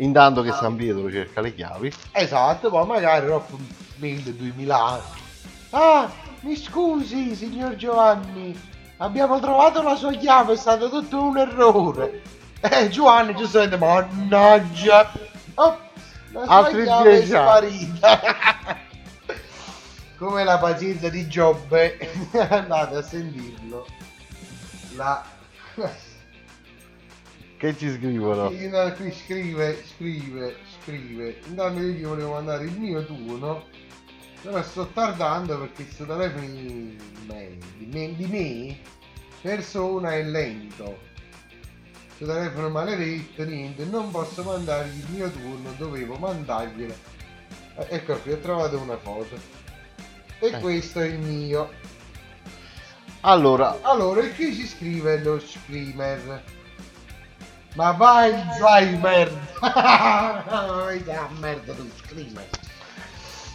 Intanto 0.00 0.42
che 0.42 0.52
San 0.52 0.76
Pietro 0.76 1.10
cerca 1.10 1.40
le 1.40 1.54
chiavi. 1.54 1.92
esatto, 2.12 2.70
poi 2.70 2.86
magari 2.86 3.26
dopo 3.26 3.58
1000-2000 4.00 4.70
anni. 4.70 5.02
Ah, 5.70 6.08
mi 6.42 6.54
scusi, 6.56 7.34
signor 7.34 7.74
Giovanni, 7.74 8.56
abbiamo 8.98 9.40
trovato 9.40 9.82
la 9.82 9.96
sua 9.96 10.12
chiave, 10.12 10.52
è 10.52 10.56
stato 10.56 10.88
tutto 10.88 11.20
un 11.20 11.38
errore. 11.38 12.22
Eh, 12.60 12.88
Giovanni 12.88 13.34
giustamente, 13.34 13.76
mannaggia, 13.76 15.12
oh, 15.54 15.78
la 16.32 16.44
sua 16.44 16.54
Altri 16.54 16.84
chiave 16.84 17.18
è 17.20 17.24
sparita. 17.26 18.20
Come 20.18 20.42
la 20.42 20.58
pazienza 20.58 21.08
di 21.08 21.28
Giobbe, 21.28 21.96
andate 22.50 22.96
a 22.96 23.02
sentirlo. 23.02 23.86
La... 24.96 25.24
Che 27.56 27.76
ci 27.76 27.92
scrivono? 27.92 28.50
No, 28.50 28.92
qui 28.94 29.12
scrive, 29.12 29.80
scrive, 29.86 30.56
scrive. 30.80 31.40
Intanto 31.46 31.80
io 31.80 31.92
gli 31.92 32.04
volevo 32.04 32.32
mandare 32.32 32.64
il 32.64 32.78
mio 32.78 33.04
turno. 33.06 33.66
Però 34.42 34.60
sto 34.62 34.88
tardando 34.88 35.56
perché 35.58 35.84
questo 35.84 36.04
telefono 36.04 36.46
di 36.46 36.98
me, 37.26 37.58
di 37.76 37.86
me, 37.86 38.16
di 38.16 38.26
me 38.26 38.78
persona 39.40 40.14
è 40.14 40.22
lento. 40.24 40.98
Questo 42.16 42.34
telefono 42.34 42.70
maledetto, 42.70 43.44
niente, 43.44 43.84
non 43.84 44.10
posso 44.10 44.42
mandargli 44.42 44.98
il 44.98 45.10
mio 45.10 45.30
turno, 45.30 45.72
dovevo 45.76 46.16
mandarglielo. 46.16 46.94
Eh, 47.76 47.86
ecco 47.90 48.16
qui, 48.18 48.32
ho 48.32 48.38
trovato 48.38 48.78
una 48.78 48.96
foto. 48.96 49.57
E 50.40 50.46
Eh. 50.46 50.58
questo 50.60 51.00
è 51.00 51.06
il 51.06 51.18
mio. 51.18 51.70
Allora, 53.22 53.78
Allora, 53.82 54.20
qui 54.20 54.52
si 54.54 54.66
scrive 54.66 55.20
lo 55.22 55.40
screamer. 55.40 56.42
Ma 57.74 57.90
vai! 57.92 58.32
Vai 58.60 58.98
a 59.00 59.28
merda 61.38 61.72
tu 61.72 61.88
screamer! 61.96 62.46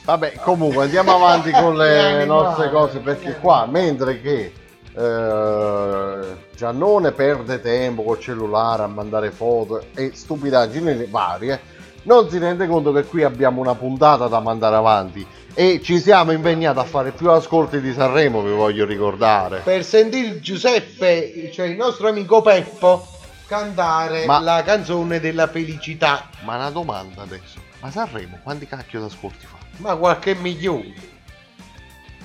Vabbè, 0.06 0.34
comunque 0.42 0.84
andiamo 0.84 1.16
avanti 1.16 1.52
con 1.52 1.78
le 1.78 2.26
nostre 2.28 2.70
cose 2.70 3.00
perché 3.00 3.40
qua, 3.40 3.66
mentre 3.66 4.22
che 4.22 4.54
eh, 4.96 6.38
Giannone 6.56 7.12
perde 7.14 7.62
tempo 7.62 8.04
col 8.04 8.20
cellulare 8.20 8.84
a 8.84 8.88
mandare 8.88 9.32
foto 9.32 9.86
e 9.96 10.12
stupidaggini 10.14 11.06
varie, 11.06 11.60
non 12.04 12.30
si 12.30 12.38
rende 12.38 12.68
conto 12.68 12.92
che 12.92 13.06
qui 13.06 13.24
abbiamo 13.24 13.62
una 13.62 13.76
puntata 13.76 14.28
da 14.28 14.40
mandare 14.42 14.76
avanti 14.76 15.26
e 15.56 15.82
ci 15.84 15.99
siamo 15.99 16.32
impegnati 16.32 16.80
a 16.80 16.84
fare 16.84 17.12
più 17.12 17.30
ascolti 17.30 17.80
di 17.80 17.93
Sanremo, 17.93 18.41
vi 18.41 18.51
voglio 18.51 18.86
ricordare. 18.86 19.60
Per 19.60 19.84
sentire 19.84 20.39
Giuseppe, 20.39 21.51
cioè 21.54 21.68
il 21.68 21.76
nostro 21.76 22.08
amico 22.10 22.41
Peppo, 22.41 23.08
cantare 23.45 24.26
Ma- 24.26 24.39
la 24.39 24.64
canzone 24.64 25.20
della 25.20 25.47
felicità. 25.47 26.30
Ma 26.43 26.56
una 26.56 26.70
domanda 26.72 27.22
adesso, 27.22 27.60
ma 27.82 27.91
Sanremo 27.91 28.39
quanti 28.41 28.66
cacchio 28.66 28.99
di 28.99 29.06
ascolti 29.06 29.45
fa? 29.45 29.58
Ma 29.78 29.95
qualche 29.95 30.34
milione. 30.36 31.12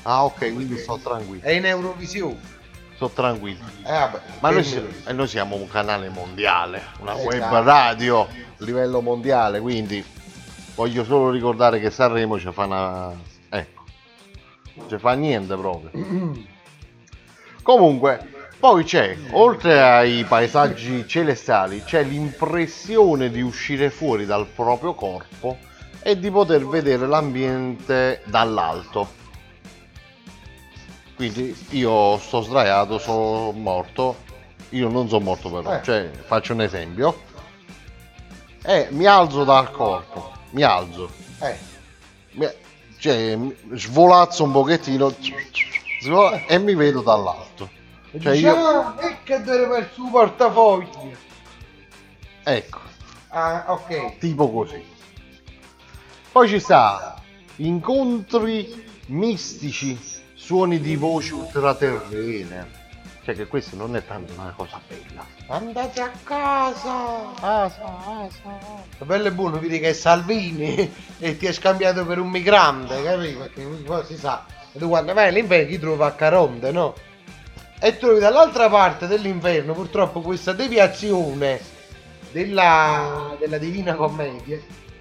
Ah 0.03 0.25
ok, 0.25 0.53
quindi 0.55 0.79
sto 0.79 0.99
tranquillo, 1.03 1.43
È 1.43 1.51
in 1.51 1.67
Eurovisione. 1.67 2.39
sto 2.95 3.11
tranquillo. 3.11 3.65
Eh, 3.85 3.91
vabbè, 3.93 4.21
Ma 4.41 4.49
noi, 4.51 4.63
per 4.63 4.65
si- 4.65 4.77
me. 4.81 4.89
e 5.07 5.13
noi 5.13 5.29
siamo 5.29 5.57
un 5.57 5.69
canale 5.69 6.09
mondiale, 6.09 6.83
una 7.01 7.13
Esatto. 7.15 7.29
web 7.29 7.63
radio 7.65 8.21
a 8.23 8.29
livello 8.59 9.03
mondiale, 9.03 9.61
quindi 9.61 10.03
voglio 10.79 11.03
solo 11.03 11.31
ricordare 11.31 11.81
che 11.81 11.91
Sanremo 11.91 12.39
ci 12.39 12.53
fa 12.53 12.65
una... 12.65 13.13
ecco, 13.49 13.83
ci 14.87 14.97
fa 14.97 15.15
niente 15.15 15.57
proprio. 15.57 15.91
Comunque, 17.63 18.53
poi 18.61 18.85
c'è, 18.85 19.17
oltre 19.33 19.83
ai 19.83 20.23
paesaggi 20.23 21.05
celestiali, 21.09 21.83
c'è 21.83 22.05
l'impressione 22.05 23.29
di 23.29 23.41
uscire 23.41 23.91
fuori 23.91 24.25
dal 24.25 24.47
proprio 24.47 24.95
corpo 24.95 25.59
e 26.01 26.17
di 26.17 26.31
poter 26.31 26.65
vedere 26.65 27.09
l'ambiente 27.09 28.23
dall'alto. 28.27 29.17
Quindi 31.17 31.57
io 31.71 32.17
sto 32.19 32.41
sdraiato, 32.43 32.99
sono 32.99 33.51
morto. 33.51 34.27
Io 34.71 34.89
non 34.89 35.09
sono 35.09 35.25
morto 35.25 35.51
però, 35.51 35.75
Eh. 35.75 35.83
cioè 35.83 36.11
faccio 36.25 36.53
un 36.53 36.61
esempio. 36.61 37.27
E 38.63 38.87
mi 38.91 39.07
alzo 39.07 39.43
dal 39.43 39.73
corpo, 39.73 40.38
mi 40.51 40.63
alzo, 40.63 41.11
Eh, 41.41 41.59
mi- 42.33 42.49
cioè 42.99 43.37
mi- 43.37 43.55
svolazzo 43.73 44.45
un 44.45 44.53
pochettino 44.53 45.15
svola- 46.01 46.47
e 46.47 46.59
mi 46.59 46.75
vedo 46.75 47.01
dall'alto. 47.03 47.71
Cioè 48.21 48.35
io, 48.35 48.55
diciamo, 48.55 48.99
e 49.01 49.17
che 49.23 49.43
deve 49.43 49.67
per 49.69 49.79
il 49.83 49.89
suo 49.93 50.09
portafoglio. 50.11 51.17
ecco, 52.45 52.79
Ah, 53.29 53.65
ok. 53.69 54.19
tipo 54.19 54.51
così. 54.51 54.83
Poi 56.33 56.49
ci 56.49 56.59
sta 56.61 57.21
incontri 57.57 58.85
mistici, 59.07 59.99
suoni 60.35 60.81
di 60.81 60.97
voci 60.97 61.33
ultraterrene. 61.33 62.77
Cioè 63.25 63.35
che 63.35 63.47
questo 63.47 63.77
non 63.77 63.95
è 63.97 64.07
tanto 64.07 64.33
una 64.35 64.53
cosa 64.57 64.81
bella. 64.89 65.27
Andate 65.51 66.01
a 66.03 66.11
casa. 66.25 67.35
Ah, 67.41 67.71
Lo 68.99 69.05
bello 69.07 69.29
e 69.29 69.33
buono, 69.33 69.59
vedi 69.59 69.81
che 69.81 69.91
è 69.91 69.93
Salvini 69.95 70.93
e 71.19 71.37
ti 71.39 71.47
è 71.47 71.53
scambiato 71.53 72.05
per 72.05 72.19
un 72.19 72.29
migrante, 72.29 73.03
capito? 73.03 73.39
Perché 73.39 73.63
poi 73.63 74.05
si 74.05 74.19
sa. 74.19 74.45
E 74.73 74.79
tu 74.79 74.89
quando 74.89 75.15
vai 75.15 75.29
all'inferno 75.29 75.69
ti 75.69 75.79
trovi 75.79 76.03
a 76.03 76.13
Caronte, 76.13 76.71
no? 76.71 76.95
E 77.81 77.97
trovi 77.97 78.19
dall'altra 78.19 78.69
parte 78.69 79.07
dell'inferno 79.07 79.73
purtroppo 79.73 80.21
questa 80.21 80.53
deviazione 80.53 81.61
della, 82.31 83.35
della 83.39 83.57
Divina 83.57 83.95
Commedia 83.95 84.59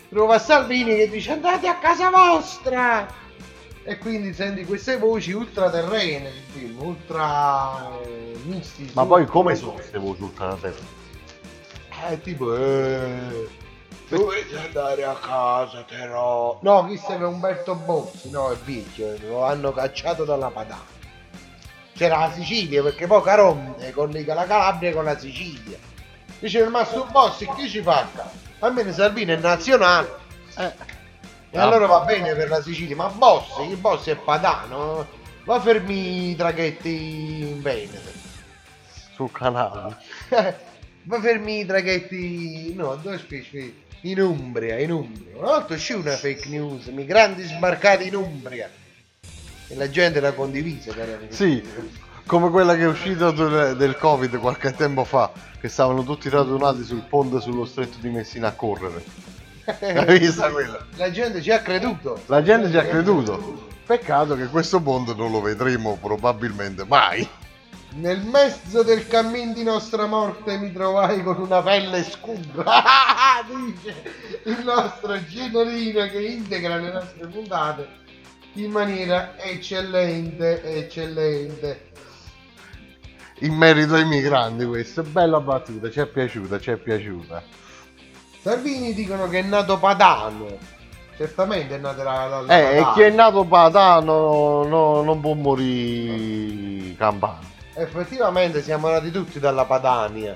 trova 0.09 0.39
Salvini 0.39 0.95
che 0.95 1.09
dice 1.09 1.33
andate 1.33 1.67
a 1.67 1.77
casa 1.77 2.09
vostra 2.09 3.05
e 3.87 3.97
quindi 3.99 4.33
senti 4.33 4.65
queste 4.65 4.97
voci 4.97 5.31
ultraterrene 5.31 6.19
nel 6.19 6.41
film, 6.51 6.77
ultra 6.81 7.89
eh, 8.03 8.37
mistiche. 8.43 8.91
Ma 8.93 9.05
poi 9.05 9.25
come 9.25 9.55
sono 9.55 9.71
queste 9.71 9.97
voci 9.97 10.23
ultraterrene? 10.23 10.95
Eh, 12.09 12.21
tipo, 12.21 12.53
eh, 12.53 13.47
dovete 14.09 14.57
andare 14.57 15.05
a 15.05 15.13
casa, 15.13 15.85
però. 15.87 16.59
No, 16.63 16.85
chi 16.85 16.97
serve 16.97 17.27
Umberto 17.27 17.75
Bozzi? 17.75 18.29
No, 18.29 18.51
è 18.51 18.57
vecchio, 18.57 19.15
lo 19.21 19.45
hanno 19.45 19.71
cacciato 19.71 20.25
dalla 20.25 20.49
Padana. 20.49 20.95
C'era 21.95 22.19
la 22.19 22.31
Sicilia, 22.33 22.83
perché 22.83 23.07
poi 23.07 23.23
Caronte 23.23 23.91
collega 23.91 24.33
la 24.33 24.45
Calabria 24.45 24.91
con 24.91 25.05
la 25.05 25.17
Sicilia. 25.17 25.77
Dice 26.39 26.59
il 26.59 26.69
Massimo 26.69 27.05
Bossi, 27.05 27.47
chi 27.55 27.69
ci 27.69 27.81
fa? 27.81 28.05
Almeno 28.59 28.91
Salvini 28.91 29.31
è 29.31 29.37
nazionale. 29.37 30.13
Eh. 30.57 30.96
E 31.49 31.57
allora 31.57 31.85
va 31.85 32.01
bene 32.01 32.33
per 32.35 32.49
la 32.49 32.61
Sicilia, 32.61 32.95
ma 32.95 33.07
Bossi, 33.07 33.61
il 33.69 33.77
Bossi 33.77 34.09
è 34.09 34.15
padano. 34.15 35.07
Va 35.45 35.61
fermi 35.61 36.31
i 36.31 36.35
traghetti 36.35 37.39
in 37.41 37.61
Veneto. 37.61 38.11
Sul 39.13 39.31
canale. 39.31 39.97
Va 41.07 41.21
fermi 41.21 41.59
i 41.59 41.65
traghetti. 41.65 42.73
No, 42.75 42.95
dove 42.95 43.17
specie? 43.17 43.85
In 44.01 44.19
Umbria, 44.19 44.77
in 44.77 44.91
Umbria. 44.91 45.37
Una 45.37 45.47
volta 45.47 45.73
uscì 45.75 45.93
una 45.93 46.17
fake 46.17 46.49
news, 46.49 46.87
migranti 46.87 47.43
sbarcati 47.43 48.07
in 48.07 48.15
Umbria. 48.15 48.69
E 49.69 49.75
la 49.75 49.89
gente 49.89 50.19
l'ha 50.19 50.33
condivisa. 50.33 50.93
Sì, 51.29 51.63
come 52.25 52.49
quella 52.49 52.75
che 52.75 52.81
è 52.81 52.87
uscita 52.87 53.31
del 53.31 53.97
Covid 53.97 54.37
qualche 54.37 54.73
tempo 54.73 55.05
fa, 55.05 55.31
che 55.59 55.69
stavano 55.69 56.03
tutti 56.03 56.27
radunati 56.27 56.83
sul 56.83 57.05
ponte 57.07 57.39
sullo 57.39 57.63
stretto 57.63 57.97
di 58.01 58.09
Messina 58.09 58.49
a 58.49 58.53
correre. 58.53 59.01
Hai 59.67 60.19
visto 60.19 60.49
quella? 60.49 60.85
La 60.95 61.11
gente 61.11 61.41
ci 61.41 61.51
ha 61.51 61.59
creduto. 61.59 62.21
La 62.27 62.41
gente 62.41 62.69
ci 62.69 62.77
ha 62.77 62.85
creduto. 62.85 63.65
Peccato 63.85 64.35
che 64.35 64.47
questo 64.47 64.81
ponte 64.81 65.13
non 65.13 65.31
lo 65.31 65.41
vedremo 65.41 65.97
probabilmente 66.01 66.85
mai. 66.85 67.27
Nel 67.95 68.21
mezzo 68.21 68.83
del 68.83 69.07
cammin 69.07 69.53
di 69.53 69.63
nostra 69.63 70.05
morte 70.05 70.57
mi 70.57 70.71
trovai 70.71 71.21
con 71.21 71.39
una 71.39 71.61
pelle 71.61 72.03
scura. 72.03 72.63
Dice 73.47 73.95
il 74.43 74.63
nostro 74.63 75.21
Generino 75.25 76.05
che 76.07 76.19
integra 76.19 76.77
le 76.77 76.91
nostre 76.91 77.27
puntate 77.27 77.87
in 78.53 78.71
maniera 78.71 79.37
eccellente, 79.37 80.63
eccellente. 80.63 81.91
In 83.39 83.53
merito 83.53 83.95
ai 83.95 84.05
migranti 84.05 84.65
questo, 84.65 85.03
bella 85.03 85.39
battuta, 85.39 85.89
ci 85.89 85.99
è 85.99 86.07
piaciuta, 86.07 86.59
ci 86.59 86.71
è 86.71 86.77
piaciuta. 86.77 87.65
Salvini 88.47 88.93
dicono 88.93 89.27
che 89.27 89.39
è 89.39 89.41
nato 89.41 89.77
padano. 89.77 90.57
Certamente 91.17 91.75
è 91.75 91.79
nato 91.79 92.01
da, 92.01 92.41
da 92.45 92.57
Eh, 92.57 92.77
e 92.77 92.91
chi 92.93 93.01
è 93.01 93.09
nato 93.09 93.43
padano 93.43 94.63
no- 94.63 95.01
non 95.01 95.19
può 95.19 95.33
morire 95.33 96.95
campano. 96.95 97.41
Effettivamente 97.73 98.63
siamo 98.63 98.87
nati 98.87 99.11
tutti 99.11 99.41
dalla 99.41 99.65
Padania, 99.65 100.33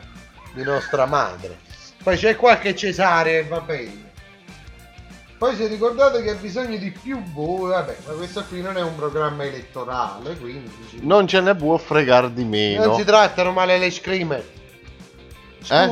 di 0.53 0.61
nostra 0.61 1.05
madre. 1.05 1.57
Poi 2.03 2.17
c'è 2.17 2.35
qualche 2.35 2.75
Cesare 2.75 3.39
e 3.39 3.43
va 3.45 3.61
bene. 3.61 4.09
Poi 5.37 5.55
si 5.55 5.65
ricordate 5.67 6.21
che 6.21 6.31
ha 6.31 6.35
bisogno 6.35 6.75
di 6.75 6.91
più 6.91 7.23
voi, 7.31 7.69
vabbè, 7.69 7.97
ma 8.07 8.13
questo 8.15 8.43
qui 8.43 8.61
non 8.61 8.75
è 8.75 8.81
un 8.81 8.95
programma 8.97 9.45
elettorale, 9.45 10.35
quindi 10.37 10.69
Non 10.99 11.27
ce 11.27 11.39
ne 11.39 11.55
può 11.55 11.77
fregare 11.77 12.33
di 12.33 12.41
non 12.41 12.49
meno. 12.49 12.95
si 12.97 13.05
trattano 13.05 13.53
male 13.53 13.77
le 13.77 13.89
screamer. 13.89 14.43
Eh? 15.69 15.87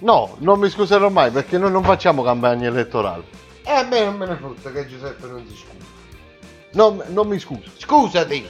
No, 0.00 0.36
non 0.38 0.58
mi 0.60 0.68
scuserò 0.70 1.08
mai 1.08 1.30
perché 1.30 1.58
noi 1.58 1.70
non 1.72 1.82
facciamo 1.82 2.22
campagne 2.22 2.66
elettorali. 2.66 3.24
e 3.64 3.70
a 3.72 3.82
me 3.82 4.04
non 4.04 4.14
me 4.16 4.26
ne 4.26 4.36
frutta 4.36 4.70
che 4.70 4.86
Giuseppe 4.86 5.26
non 5.26 5.44
si 5.48 5.54
scusa. 5.56 5.86
Non, 6.72 7.02
non 7.08 7.26
mi 7.26 7.38
scuso. 7.38 7.62
Scusati, 7.76 8.46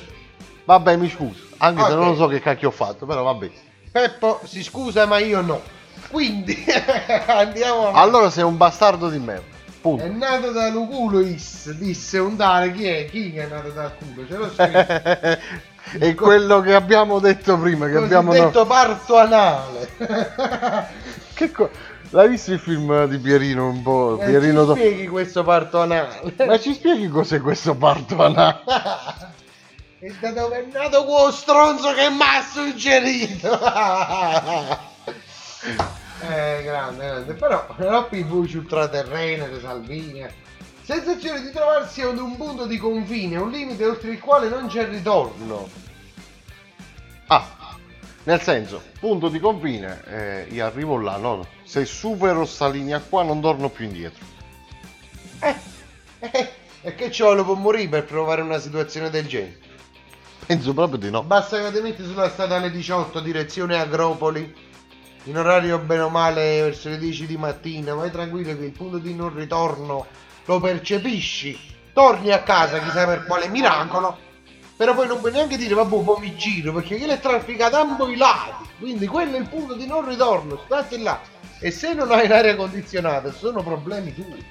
Vabbè, 0.65 0.97
mi 0.97 1.09
scuso. 1.09 1.41
Anche 1.59 1.83
se 1.83 1.93
Ok. 1.93 1.97
non 1.99 2.09
lo 2.09 2.15
so 2.17 2.27
che 2.27 2.41
cacchio 2.41 2.69
ho 2.69 2.73
fatto, 2.73 3.07
però 3.07 3.23
vabbè. 3.23 3.51
Peppo 3.91 4.41
si 4.45 4.63
scusa 4.63 5.07
ma 5.07 5.19
io 5.19 5.41
no. 5.41 5.61
Quindi 6.11 6.65
andiamo 7.27 7.81
avanti. 7.89 7.99
Allora 7.99 8.29
sei 8.31 8.45
un 8.45 8.57
bastardo 8.59 9.09
di 9.09 9.19
merda. 9.19 9.57
È 9.67 9.81
Punto. 9.81 10.07
nato 10.13 10.51
da 10.51 10.69
Luculois, 10.69 11.71
disse 11.71 12.19
un 12.19 12.37
tale, 12.37 12.73
chi 12.73 12.85
è? 12.87 13.07
Chi 13.07 13.35
è 13.37 13.47
nato 13.47 13.69
dal 13.71 13.95
culo? 13.97 14.27
Ce 14.27 14.37
l'ho 14.37 14.51
scritto. 14.53 15.67
È 16.05 16.15
quello 16.15 16.61
che 16.61 16.75
abbiamo 16.75 17.19
detto 17.19 17.57
prima, 17.57 17.87
che 17.89 17.97
abbiamo... 17.97 18.35
no- 18.35 18.45
detto 18.45 18.67
parto 18.67 19.17
anale. 19.17 19.89
Che 21.39 21.53
co- 21.53 21.71
L'hai 22.11 22.29
visto 22.31 22.53
il 22.53 22.59
film 22.59 23.05
di 23.07 23.17
Pierino 23.19 23.69
un 23.69 23.81
po'? 23.81 24.19
Eh, 24.21 24.25
Pierino 24.25 24.63
ci 24.63 24.67
do- 24.67 24.75
spieghi 24.75 25.07
questo 25.07 25.45
parto 25.45 25.81
anale? 25.81 26.35
Ma 26.45 26.59
ci 26.59 26.75
spieghi 26.75 27.07
cos'è 27.07 27.41
questo 27.41 27.77
parto 27.77 28.21
anale? 28.21 28.59
e 30.03 30.13
da 30.19 30.33
dove 30.33 30.65
è 30.65 30.67
nato 30.73 31.05
quello 31.05 31.31
stronzo 31.31 31.93
che 31.93 32.11
mi 32.11 32.23
ha 32.23 32.43
suggerito? 32.43 33.53
eh, 36.29 36.63
grande, 36.65 37.07
grande. 37.07 37.35
Però, 37.35 37.67
troppi 37.77 38.25
voci 38.25 38.57
ultraterrene 38.57 39.49
di 39.49 39.61
Salvini. 39.61 40.23
eh. 40.23 40.35
Sensazione 40.83 41.41
di 41.43 41.53
trovarsi 41.53 42.03
ad 42.03 42.19
un 42.19 42.35
punto 42.37 42.67
di 42.67 42.79
confine, 42.79 43.37
un 43.37 43.51
limite 43.51 43.85
oltre 43.85 44.11
il 44.11 44.19
quale 44.19 44.49
non 44.49 44.67
c'è 44.67 44.89
ritorno. 44.89 45.69
Ah, 47.29 47.47
nel 48.29 48.43
senso, 48.43 48.83
punto 49.01 49.31
di 49.31 49.41
confine, 49.41 50.03
eh, 50.05 50.47
io 50.51 50.67
arrivo 50.67 50.99
là, 50.99 51.17
no? 51.17 51.47
Se 51.65 51.87
supero 51.87 52.45
sta 52.45 52.69
linea 52.69 53.01
qua 53.01 53.23
non 53.23 53.41
torno 53.41 53.71
più 53.71 53.87
indietro. 53.87 54.23
Eh, 55.39 56.51
e 56.83 56.95
che 56.95 57.11
ci 57.11 57.23
vuole 57.23 57.43
per 57.43 57.55
morire 57.55 57.89
per 57.89 58.05
provare 58.05 58.43
una 58.43 58.59
situazione 58.59 59.09
del 59.09 59.27
genere? 59.27 59.59
Penso 60.45 60.75
proprio 60.75 60.99
di 60.99 61.11
no. 61.11 61.23
Basta 61.23 61.57
che 61.57 61.73
ti 61.73 61.81
metti 61.81 62.05
sulla 62.05 62.29
statale 62.29 62.71
18 62.71 63.19
direzione 63.21 63.81
Agropoli 63.81 64.55
in 65.25 65.39
orario 65.39 65.79
bene 65.79 66.03
o 66.03 66.11
male 66.11 66.61
verso 66.61 66.91
le 66.91 66.99
10 66.99 67.25
di 67.25 67.39
mattina, 67.39 67.95
vai 67.95 68.11
tranquillo 68.11 68.55
che 68.55 68.65
il 68.67 68.73
punto 68.73 68.99
di 68.99 69.15
non 69.15 69.35
ritorno 69.35 70.05
lo 70.45 70.61
percepisci, 70.61 71.59
torni 71.95 72.31
a 72.31 72.43
casa 72.43 72.79
chissà 72.79 73.07
per 73.07 73.25
quale 73.25 73.49
miracolo, 73.49 74.19
però 74.79 74.95
poi 74.95 75.09
non 75.09 75.19
puoi 75.19 75.33
neanche 75.33 75.57
dire 75.57 75.75
vabbè 75.75 76.03
poi 76.05 76.21
mi 76.21 76.37
giro 76.37 76.73
perché 76.73 76.99
quello 76.99 77.13
è 77.13 77.19
trafficato 77.19 77.75
a 77.75 77.81
ambo 77.81 78.09
i 78.09 78.15
lati, 78.15 78.65
quindi 78.79 79.09
quello 79.09 79.35
è 79.35 79.41
il 79.41 79.49
punto 79.49 79.75
di 79.75 79.87
non 79.89 80.07
ritorno, 80.09 80.63
stati 80.67 81.03
là. 81.03 81.21
E 81.59 81.73
se 81.73 81.95
non 81.95 82.13
hai 82.13 82.29
l'aria 82.29 82.55
condizionata 82.55 83.33
sono 83.33 83.61
problemi 83.65 84.15
tuoi. 84.15 84.47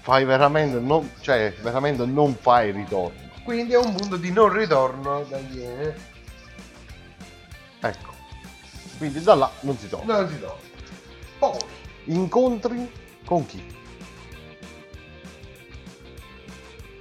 Fai 0.00 0.24
veramente 0.24 0.80
non, 0.80 1.10
cioè, 1.20 1.54
veramente 1.60 2.06
non 2.06 2.34
fai 2.40 2.70
ritorno. 2.72 3.28
Quindi 3.44 3.74
è 3.74 3.76
un 3.76 3.94
punto 3.94 4.16
di 4.16 4.32
non 4.32 4.50
ritorno 4.50 5.26
da 5.28 5.38
eh. 5.38 5.94
Ecco. 7.80 8.14
Quindi 8.96 9.22
da 9.22 9.34
là 9.34 9.50
non 9.60 9.76
si 9.76 9.90
torna. 9.90 10.20
Non 10.20 10.28
si 10.30 10.40
torna. 10.40 10.68
Poi 11.38 11.58
Incontri 12.04 12.90
con 13.26 13.44
chi? 13.44 13.78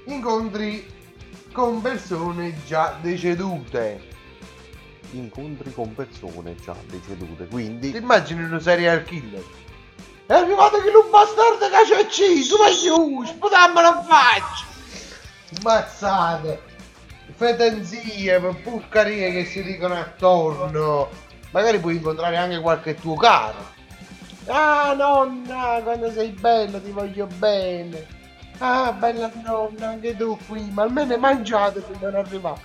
incontri 0.05 0.98
con 1.51 1.81
persone 1.81 2.55
già 2.65 2.97
decedute. 3.01 4.07
Incontri 5.11 5.73
con 5.73 5.93
persone 5.93 6.55
già 6.55 6.75
decedute. 6.85 7.43
Ti 7.43 7.49
Quindi 7.49 7.95
immagini 7.95 8.43
un 8.43 8.61
serial 8.61 9.03
killer? 9.03 9.43
È 10.25 10.33
arrivato 10.33 10.79
che 10.81 10.89
un 10.89 11.09
bastardo 11.09 11.67
che 11.69 11.93
c'è 11.93 12.01
ucciso, 12.01 12.57
ma 12.57 12.67
io, 12.67 13.25
sputammelo 13.25 13.87
in 13.87 14.03
faccia! 14.03 14.67
Mazzate, 15.63 16.61
fetenzie, 17.35 18.39
porcarie 18.39 19.31
che 19.31 19.45
si 19.45 19.63
dicono 19.63 19.95
attorno. 19.95 21.09
Magari 21.51 21.79
puoi 21.79 21.95
incontrare 21.95 22.37
anche 22.37 22.59
qualche 22.59 22.93
tuo 22.93 23.15
caro. 23.15 23.77
Ah 24.45 24.93
nonna, 24.95 25.79
quando 25.83 26.11
sei 26.11 26.29
bella 26.29 26.79
ti 26.79 26.91
voglio 26.91 27.27
bene. 27.37 28.18
Ah 28.61 28.91
bella 28.91 29.31
nonna, 29.41 29.87
anche 29.87 30.17
tu 30.17 30.37
qui, 30.45 30.69
ma 30.71 30.83
almeno 30.83 31.13
hai 31.13 31.19
mangiato 31.19 31.79
prima 31.81 32.09
di 32.09 32.15
arrivare. 32.17 32.61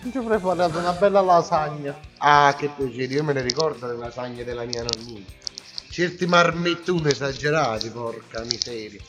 ti 0.00 0.16
ho 0.16 0.22
preparato 0.22 0.78
una 0.78 0.92
bella 0.92 1.20
lasagna. 1.20 1.94
Ah, 2.16 2.54
che 2.56 2.68
piacere, 2.68 3.12
io 3.12 3.22
me 3.22 3.34
ne 3.34 3.42
ricordo 3.42 3.86
le 3.86 3.96
lasagne 3.98 4.42
della 4.42 4.64
mia 4.64 4.82
nonnina. 4.82 5.26
Certi 5.90 6.24
marmettoni 6.24 7.08
esagerati, 7.08 7.90
porca 7.90 8.42
miseria. 8.44 9.02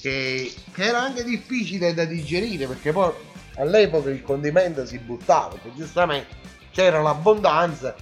Che, 0.00 0.52
che 0.72 0.82
era 0.82 1.02
anche 1.02 1.22
difficile 1.22 1.94
da 1.94 2.04
digerire 2.04 2.66
perché 2.66 2.90
poi 2.90 3.12
all'epoca 3.58 4.10
il 4.10 4.22
condimento 4.22 4.84
si 4.84 4.98
buttava, 4.98 5.50
perché 5.50 5.72
giustamente 5.76 6.34
c'era 6.72 7.00
l'abbondanza, 7.00 7.94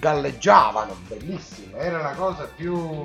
galleggiavano, 0.00 0.96
bellissimo, 1.06 1.76
era 1.76 2.02
la 2.02 2.12
cosa 2.14 2.50
più, 2.56 3.04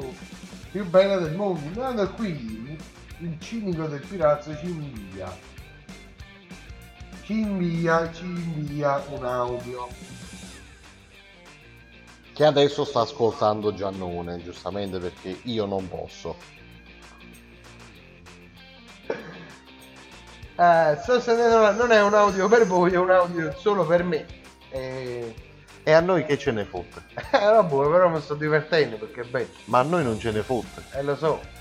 più 0.72 0.84
bella 0.86 1.18
del 1.18 1.36
mondo. 1.36 1.84
Andando 1.84 2.12
qui, 2.14 2.76
il 3.20 3.40
cinico 3.40 3.88
del 3.88 4.06
pirazzo 4.06 4.56
ci 4.58 4.66
invia. 4.68 5.36
Ci 7.24 7.34
invia, 7.40 8.12
ci 8.14 8.26
invia 8.26 9.04
un 9.10 9.26
audio. 9.26 9.88
che 12.34 12.46
adesso 12.46 12.86
sta 12.86 13.02
ascoltando 13.02 13.74
Giannone, 13.74 14.44
giustamente 14.44 15.00
perché 15.00 15.40
io 15.44 15.66
non 15.66 15.88
posso. 15.88 16.38
Eh, 20.60 20.98
sto 21.04 21.20
sentendo, 21.20 21.72
non 21.74 21.92
è 21.92 22.02
un 22.02 22.16
audio 22.16 22.48
per 22.48 22.66
voi, 22.66 22.92
è 22.92 22.98
un 22.98 23.12
audio 23.12 23.54
solo 23.56 23.86
per 23.86 24.04
me. 24.04 24.26
Eh, 24.70 25.36
E 25.84 25.92
a 25.94 26.02
noi 26.02 26.26
che 26.26 26.38
ce 26.38 26.52
ne 26.52 26.66
fotte? 26.66 27.06
eh, 27.14 27.38
vabbè, 27.40 27.90
però 27.92 28.10
mi 28.10 28.20
sto 28.22 28.36
divertendo 28.36 28.98
perché 28.98 29.22
è 29.22 29.26
bello. 29.26 29.54
Ma 29.66 29.80
a 29.80 29.84
noi 29.84 30.04
non 30.04 30.20
ce 30.20 30.32
ne 30.32 30.44
fotte. 30.44 30.84
Eh, 30.94 31.04
lo 31.04 31.16
so. 31.16 31.57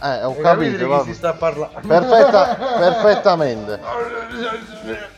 Eh, 0.00 0.24
ho 0.24 0.36
capito, 0.36 0.76
di 0.76 0.86
chi 0.86 1.02
si 1.06 1.14
sta 1.14 1.32
parlando? 1.32 1.80
Perfetta- 1.86 2.54
perfettamente. 2.78 3.80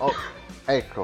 Oh, 0.00 0.14
ecco. 0.64 1.02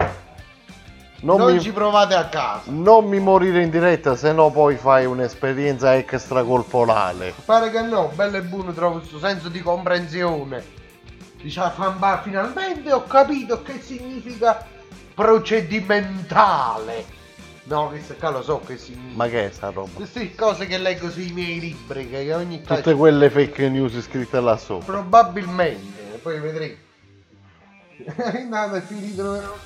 Non, 1.23 1.39
Non 1.39 1.55
mi, 1.55 1.61
ci 1.61 1.73
provate 1.73 2.15
a 2.15 2.27
casa. 2.29 2.63
non 2.67 3.07
mi 3.07 3.19
morire 3.19 3.61
in 3.63 3.71
diretta, 3.71 4.15
se 4.15 4.33
no 4.33 4.51
poi 4.51 4.77
fai 4.77 5.05
un'esperienza 5.05 5.97
extracorporale. 5.97 7.35
Pare 7.45 7.71
che 7.71 7.81
no, 7.81 8.13
bello 8.15 8.37
e 8.37 8.43
buono 8.43 8.73
trovo 8.73 8.99
questo 8.99 9.19
senso 9.19 9.49
di 9.49 9.61
comprensione. 9.61 10.63
Diciamo, 11.43 11.71
famba, 11.71 12.21
finalmente 12.23 12.93
ho 12.93 13.03
capito 13.05 13.63
che 13.63 13.81
significa 13.81 14.65
procedimentale. 15.15 17.05
No, 17.67 17.89
questo 17.89 18.15
qua 18.15 18.31
lo 18.31 18.43
so 18.43 18.61
che 18.61 18.77
significa. 18.77 19.17
Ma 19.17 19.27
che 19.29 19.47
è 19.47 19.51
sta 19.51 19.71
roba? 19.71 19.91
Queste 19.95 20.35
cose 20.35 20.67
che 20.67 20.77
leggo 20.77 21.09
sui 21.09 21.33
miei 21.33 21.59
libri, 21.59 22.11
che 22.11 22.35
ogni 22.35 22.61
tanto... 22.61 22.83
Tutte 22.83 22.95
quelle 22.95 23.31
fake 23.31 23.71
news 23.71 23.99
scritte 24.03 24.39
là 24.41 24.57
sopra. 24.57 24.93
Probabilmente, 24.93 26.19
poi 26.23 26.41
vedremo. 26.41 26.77
Andato, 28.35 28.75
è 28.75 28.81
finito. 28.83 29.57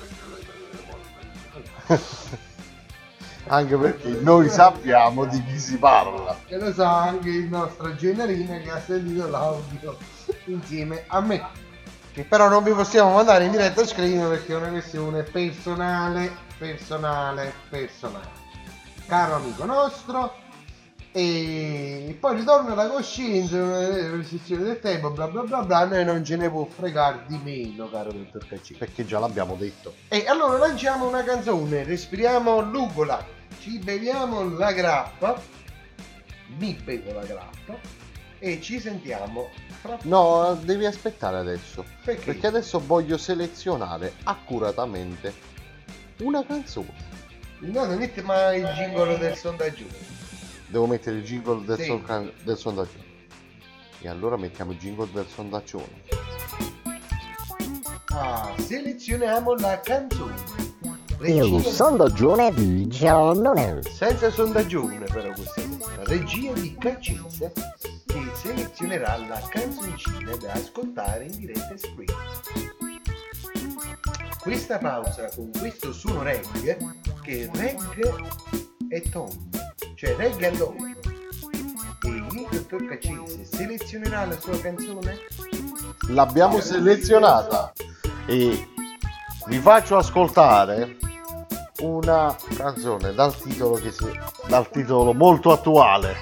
Anche 3.47 3.75
perché 3.75 4.09
noi 4.21 4.47
sappiamo 4.47 5.25
di 5.25 5.43
chi 5.43 5.59
si 5.59 5.77
parla. 5.77 6.39
E 6.45 6.57
lo 6.57 6.71
sa 6.71 7.01
anche 7.01 7.29
il 7.29 7.49
nostro 7.49 7.95
Generina 7.95 8.59
che 8.59 8.69
ha 8.69 8.79
sentito 8.79 9.27
l'audio 9.27 9.97
insieme 10.45 11.03
a 11.07 11.19
me. 11.19 11.67
Che 12.19 12.25
però 12.25 12.49
non 12.49 12.63
vi 12.63 12.73
possiamo 12.73 13.13
mandare 13.13 13.45
in 13.45 13.51
diretta 13.51 13.79
a 13.79 13.87
screen 13.87 14.27
perché 14.27 14.51
è 14.51 14.57
una 14.57 14.67
questione 14.67 15.23
personale, 15.23 16.29
personale, 16.57 17.53
personale. 17.69 18.27
Caro 19.07 19.35
amico 19.35 19.63
nostro. 19.63 20.35
E 21.13 22.17
poi 22.19 22.35
ritorna 22.35 22.75
la 22.75 22.89
coscienza, 22.89 23.55
la 23.55 24.09
restrizione 24.17 24.63
del 24.63 24.81
tempo, 24.81 25.11
bla 25.11 25.29
bla 25.29 25.43
bla 25.43 25.61
bla, 25.63 25.85
noi 25.85 26.03
non 26.03 26.21
ce 26.25 26.35
ne 26.35 26.49
può 26.49 26.65
fregare 26.65 27.23
di 27.25 27.39
meno, 27.41 27.89
caro 27.89 28.11
dottor 28.11 28.45
Cacci. 28.45 28.73
Perché 28.73 29.05
già 29.05 29.17
l'abbiamo 29.17 29.55
detto. 29.55 29.93
E 30.09 30.25
allora 30.27 30.57
lanciamo 30.57 31.07
una 31.07 31.23
canzone, 31.23 31.85
respiriamo 31.85 32.59
l'ugola, 32.59 33.25
ci 33.61 33.79
beviamo 33.79 34.57
la 34.57 34.73
grappa, 34.73 35.41
mi 36.57 36.73
bevo 36.83 37.13
la 37.13 37.23
grappa 37.23 37.98
e 38.39 38.61
ci 38.61 38.79
sentiamo 38.79 39.49
fra 39.81 39.97
No, 40.03 40.57
devi 40.63 40.85
aspettare 40.85 41.37
adesso. 41.37 41.83
Perché? 42.03 42.25
Perché 42.25 42.47
adesso 42.47 42.79
voglio 42.85 43.17
selezionare 43.17 44.13
accuratamente 44.23 45.33
una 46.19 46.43
canzone. 46.45 46.93
No, 47.59 47.85
non 47.85 47.97
mette 47.97 48.21
mai 48.21 48.61
il 48.61 48.71
gingolo 48.75 49.17
del 49.17 49.35
sondaggio. 49.35 49.83
Devo 50.67 50.85
mettere 50.85 51.17
il 51.17 51.23
jingle 51.23 51.65
del, 51.65 51.77
Sì. 51.77 51.85
son- 51.85 52.31
del 52.43 52.57
sondaggio. 52.57 53.07
E 54.01 54.07
allora 54.07 54.37
mettiamo 54.37 54.71
il 54.71 54.77
jingle 54.77 55.09
del 55.11 55.27
sondaggione. 55.27 56.03
Ah, 58.11 58.53
selezioniamo 58.57 59.55
la 59.55 59.79
canzone. 59.81 60.35
Il 61.21 61.43
Regia, 61.43 61.69
sondaggione 61.69 62.53
di 62.53 62.87
Giannone. 62.87 63.81
senza 63.83 64.29
sondaggione 64.31 65.03
però 65.05 65.33
questa 65.33 65.61
volta. 65.67 66.03
Regia 66.05 66.53
di 66.53 66.75
Caccese 66.79 67.51
che 68.09 68.31
selezionerà 68.33 69.17
la 69.17 69.39
canzoncina 69.49 70.35
da 70.37 70.53
ascoltare 70.53 71.25
in 71.25 71.37
diretta 71.37 71.77
screen. 71.77 72.07
Questa 74.41 74.79
pausa 74.79 75.29
con 75.35 75.51
questo 75.59 75.93
suono 75.93 76.23
reggae 76.23 76.77
che 77.21 77.47
reggae 77.53 78.13
è 78.89 79.01
tom, 79.09 79.29
cioè 79.93 80.15
reggae 80.15 80.47
and 80.47 80.57
tom. 80.57 80.75
E 82.01 82.07
il 82.07 82.47
dottor 82.49 82.85
Caccese 82.87 83.45
selezionerà 83.45 84.25
la 84.25 84.39
sua 84.39 84.59
canzone? 84.59 85.17
L'abbiamo 86.07 86.59
selezionata 86.61 87.71
e 88.25 88.67
vi 89.45 89.59
faccio 89.59 89.97
ascoltare 89.97 90.97
una 91.81 92.35
canzone 92.55 93.13
dal 93.13 93.35
titolo, 93.35 93.77
si- 93.77 94.19
dal 94.47 94.67
titolo 94.71 95.13
molto 95.13 95.51
attuale, 95.51 96.15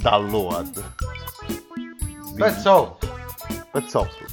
Download. 0.00 0.82
Pezzotto. 2.36 3.08
Pezzotto. 3.70 4.24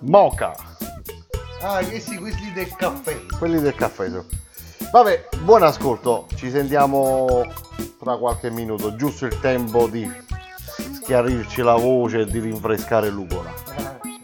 Mocha. 0.00 0.54
Ah, 1.60 1.84
questi 1.84 2.16
quelli 2.16 2.52
del 2.52 2.74
caffè. 2.74 3.26
quelli 3.38 3.60
del 3.60 3.74
caffè. 3.74 4.08
so. 4.08 4.24
Vabbè, 4.90 5.28
buon 5.42 5.62
ascolto, 5.62 6.26
ci 6.34 6.50
sentiamo 6.50 7.44
tra 7.98 8.16
qualche 8.16 8.50
minuto, 8.50 8.96
giusto 8.96 9.26
il 9.26 9.38
tempo 9.38 9.86
di 9.86 10.10
schiarirci 10.94 11.62
la 11.62 11.74
voce 11.74 12.20
e 12.20 12.26
di 12.26 12.40
rinfrescare 12.40 13.10
l'ugola. 13.10 13.52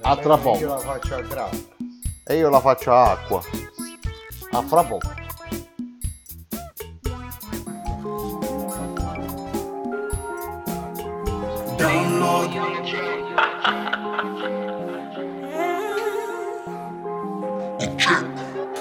A 0.02 0.16
tra 0.16 0.36
poco. 0.36 0.58
Io 0.58 0.68
la 0.68 0.78
faccio 0.78 1.14
a 1.14 1.20
grappa. 1.20 1.56
E 2.24 2.36
io 2.36 2.48
la 2.48 2.60
faccio 2.60 2.92
a 2.92 3.10
acqua. 3.10 3.42
A 4.52 4.62
fra 4.62 4.82
poco. 4.82 5.27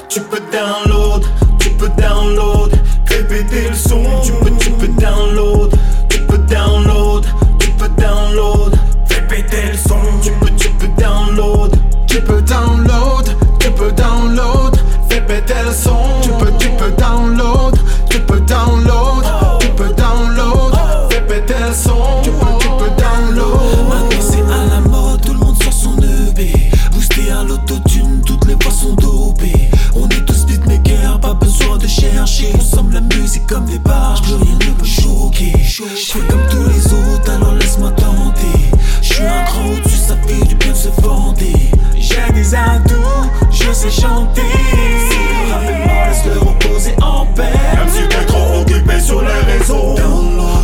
Tu 0.09 0.21
peux 0.21 0.39
download, 0.51 1.23
tu 1.59 1.69
peux 1.71 1.89
download, 1.89 2.71
répéter 3.05 3.69
le 3.69 3.75
son. 3.75 4.03
Tu 4.23 4.31
peux, 4.33 4.51
tu 4.57 4.71
peux 4.71 4.87
download, 4.87 5.73
tu 6.09 6.19
peux 6.21 6.37
download, 6.39 7.25
tu 7.59 7.69
peux 7.71 7.87
download, 7.89 8.75
répéter 9.09 9.71
le 9.71 9.77
son. 9.77 9.99
Tu 10.21 10.31
peux, 10.31 10.49
tu 10.57 10.69
peux 10.71 10.87
download, 11.01 11.75
tu 12.07 12.21
peux 12.21 12.41
download, 12.41 13.29
tu 13.59 13.71
peux 13.71 13.91
download, 13.91 14.75
répéter 15.09 15.53
le 15.65 15.71
son. 15.71 15.97
Tu 16.21 16.29
peux, 16.31 16.51
tu 16.57 16.69
peux 16.71 16.91
download, 16.91 17.56
comme 33.47 33.65
des 33.65 33.79
barges, 33.79 34.21
plus 34.21 34.35
rien 34.35 34.53
ne 34.53 34.73
peut 34.73 34.85
choquer. 34.85 35.53
Je 35.63 35.83
fais 35.83 36.19
comme 36.19 36.45
tous 36.49 36.67
les 36.69 36.85
autres, 36.93 37.31
alors 37.31 37.53
laisse-moi 37.55 37.91
tenter. 37.91 38.71
Je 39.01 39.13
suis 39.13 39.23
un 39.23 39.43
grand 39.45 39.69
au-dessus, 39.69 39.97
ça 39.97 40.15
fait 40.25 40.45
du 40.45 40.55
bien 40.55 40.71
de 40.71 40.77
se 40.77 40.89
vanter. 41.01 41.53
J'ai 41.95 42.33
des 42.33 42.53
atouts, 42.53 42.93
je 43.51 43.71
sais 43.71 43.89
chanter. 43.89 44.41
Rappelle-moi, 45.51 46.07
laisse-le 46.09 46.39
reposer 46.39 46.95
en 47.01 47.25
paix. 47.27 47.43
Même 47.75 47.89
si 47.89 48.07
t'es 48.09 48.25
trop 48.25 48.61
occupé 48.61 48.99
sur 48.99 49.21
les 49.21 49.53
réseaux. 49.53 49.95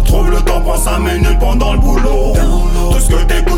Trouve 0.05 0.31
le 0.31 0.41
temps, 0.41 0.61
5 0.75 0.99
minutes 0.99 1.39
pendant 1.39 1.73
le 1.73 1.79
boulot. 1.79 2.33
Tout 2.91 2.99
ce 2.99 3.09
que 3.09 3.23
t'écoutes 3.23 3.52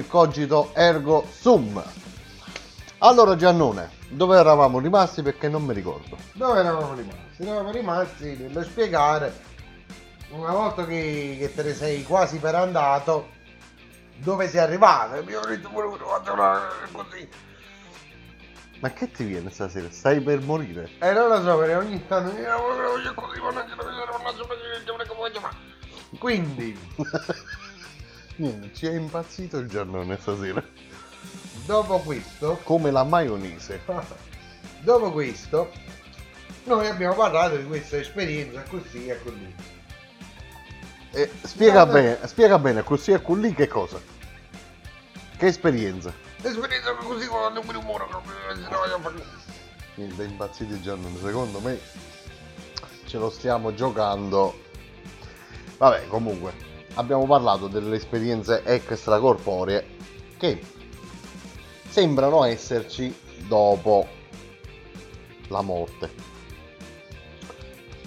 il 0.00 0.06
cogito 0.08 0.70
ergo 0.74 1.26
sum. 1.30 1.82
Allora 2.98 3.36
Giannone, 3.36 3.90
dove 4.08 4.38
eravamo 4.38 4.78
rimasti 4.78 5.22
perché 5.22 5.48
non 5.48 5.64
mi 5.64 5.74
ricordo. 5.74 6.16
Dove 6.32 6.58
eravamo 6.58 6.94
rimasti? 6.94 7.42
Eravamo 7.42 7.70
rimasti 7.70 8.36
nello 8.36 8.62
spiegare, 8.62 9.32
una 10.30 10.52
volta 10.52 10.84
che, 10.84 11.36
che 11.38 11.54
te 11.54 11.62
ne 11.62 11.74
sei 11.74 12.02
quasi 12.02 12.38
per 12.38 12.54
andato, 12.54 13.28
dove 14.16 14.48
sei 14.48 14.60
arrivato. 14.60 15.22
Mi 15.24 15.34
ho 15.34 15.44
detto, 15.44 15.70
volevo 15.70 15.96
fare 15.96 16.30
una 16.30 16.68
così. 16.92 17.28
Ma 18.80 18.90
che 18.92 19.10
ti 19.10 19.24
viene 19.24 19.50
stasera? 19.50 19.88
Stai 19.90 20.20
per 20.22 20.40
morire? 20.40 20.90
E 20.98 21.12
non 21.12 21.28
lo 21.28 21.42
so, 21.42 21.58
perché 21.58 21.74
ogni 21.74 22.06
tanto 22.06 22.32
mi 22.32 22.42
voglio 22.42 23.12
così, 23.14 23.40
ma 23.40 23.50
non 23.50 23.68
ce 23.68 23.74
la 23.76 23.82
vedo, 23.84 24.22
non 24.22 24.34
so 24.34 24.46
come 24.46 25.18
voglio 25.18 25.40
fare. 25.40 25.56
Quindi, 26.18 26.78
Niente, 28.40 28.72
ci 28.72 28.86
è 28.86 28.94
impazzito 28.94 29.58
il 29.58 29.68
Giannone 29.68 30.16
stasera. 30.18 30.64
dopo 31.66 31.98
questo, 31.98 32.58
Come 32.64 32.90
la 32.90 33.04
maionese. 33.04 33.82
dopo 34.80 35.12
questo, 35.12 35.70
noi 36.64 36.86
abbiamo 36.86 37.14
parlato 37.14 37.56
di 37.58 37.66
questa 37.66 37.98
esperienza 37.98 38.62
così 38.62 39.08
e 39.08 39.22
così. 39.22 39.54
E 41.12 41.30
spiega 41.42 41.84
Guarda- 41.84 41.92
bene, 41.92 42.26
spiega 42.26 42.58
bene, 42.58 42.82
così 42.82 43.12
e 43.12 43.20
con 43.20 43.40
lì 43.42 43.52
che 43.52 43.68
cosa? 43.68 44.00
Che 45.36 45.46
esperienza? 45.46 46.10
L'esperienza 46.38 46.94
così 46.94 47.26
quando 47.26 47.62
mi 47.62 47.72
rumore, 47.72 48.06
se 48.54 48.60
no 48.60 48.98
fare... 49.02 49.22
Niente, 49.96 50.24
è 50.24 50.26
impazzito 50.26 50.72
il 50.72 50.80
Giannone. 50.80 51.18
Secondo 51.18 51.60
me 51.60 51.78
ce 53.04 53.18
lo 53.18 53.28
stiamo 53.28 53.74
giocando. 53.74 54.58
Vabbè, 55.76 56.06
comunque, 56.06 56.68
abbiamo 56.94 57.26
parlato 57.26 57.68
delle 57.68 57.96
esperienze 57.96 58.62
extracorporee 58.64 59.86
che 60.36 60.60
sembrano 61.88 62.44
esserci 62.44 63.14
dopo 63.46 64.06
la 65.48 65.60
morte. 65.60 66.28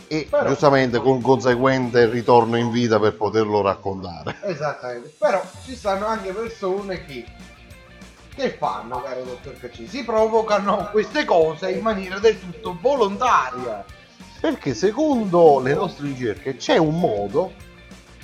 E 0.07 0.27
Però- 0.29 0.47
giustamente 0.47 0.99
con 0.99 1.21
conseguente 1.21 2.09
ritorno 2.09 2.57
in 2.57 2.69
vita 2.71 2.99
per 2.99 3.15
poterlo 3.15 3.61
raccontare. 3.61 4.37
Esattamente, 4.43 5.13
però 5.17 5.41
ci 5.65 5.75
stanno 5.75 6.05
anche 6.05 6.31
persone 6.31 7.03
che, 7.05 7.25
che 8.35 8.51
fanno, 8.51 9.01
caro 9.01 9.23
dottor 9.23 9.57
Cacci, 9.57 9.87
si 9.87 10.03
provocano 10.03 10.89
queste 10.91 11.25
cose 11.25 11.71
in 11.71 11.81
maniera 11.81 12.19
del 12.19 12.39
tutto 12.39 12.77
volontaria. 12.79 13.83
Perché 14.39 14.73
secondo 14.73 15.59
le 15.61 15.73
nostre 15.73 16.07
ricerche 16.07 16.57
c'è 16.57 16.77
un 16.77 16.99
modo 16.99 17.53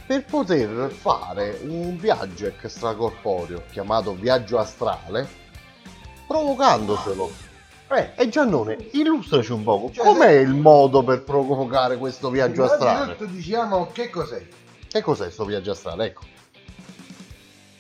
per 0.10 0.26
poter 0.26 0.89
fare 0.89 1.60
un 1.66 1.95
viaggio 1.95 2.47
extracorporeo 2.47 3.66
chiamato 3.70 4.16
viaggio 4.16 4.57
astrale 4.57 5.30
provocandoselo. 6.26 7.32
Eh, 7.91 8.14
E 8.16 8.28
Giannone, 8.28 8.89
illustraci 8.93 9.51
un 9.51 9.62
poco, 9.62 9.91
Cioè, 9.91 10.03
com'è 10.03 10.32
il 10.32 10.55
modo 10.55 11.03
per 11.03 11.22
provocare 11.22 11.97
questo 11.97 12.32
viaggio 12.32 12.64
astrale? 12.64 13.03
innanzitutto 13.03 13.32
diciamo 13.32 13.91
che 13.91 14.10
cos'è. 14.10 14.47
Che 14.88 15.01
cos'è 15.03 15.26
questo 15.26 15.45
viaggio 15.45 15.72
astrale? 15.74 16.06
Ecco. 16.06 16.22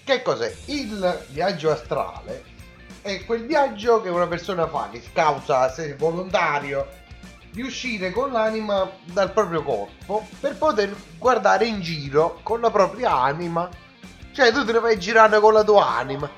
Che 0.03 0.21
cos'è? 0.21 0.55
Il 0.65 1.25
viaggio 1.29 1.71
astrale 1.71 2.43
è 3.01 3.25
quel 3.25 3.47
viaggio 3.47 4.01
che 4.01 4.09
una 4.09 4.27
persona 4.27 4.67
fa, 4.67 4.89
che 4.91 5.01
causa 5.13 5.67
se 5.71 5.95
volontario 5.95 6.87
di 7.51 7.61
uscire 7.61 8.11
con 8.11 8.31
l'anima 8.31 8.89
dal 9.05 9.31
proprio 9.31 9.63
corpo 9.63 10.27
per 10.39 10.55
poter 10.55 10.95
guardare 11.17 11.65
in 11.65 11.81
giro 11.81 12.39
con 12.43 12.61
la 12.61 12.69
propria 12.69 13.13
anima. 13.21 13.69
Cioè 14.31 14.51
tu 14.51 14.63
te 14.63 14.71
ne 14.71 14.79
vai 14.79 14.99
girando 14.99 15.39
con 15.41 15.53
la 15.53 15.63
tua 15.63 15.87
anima. 15.97 16.29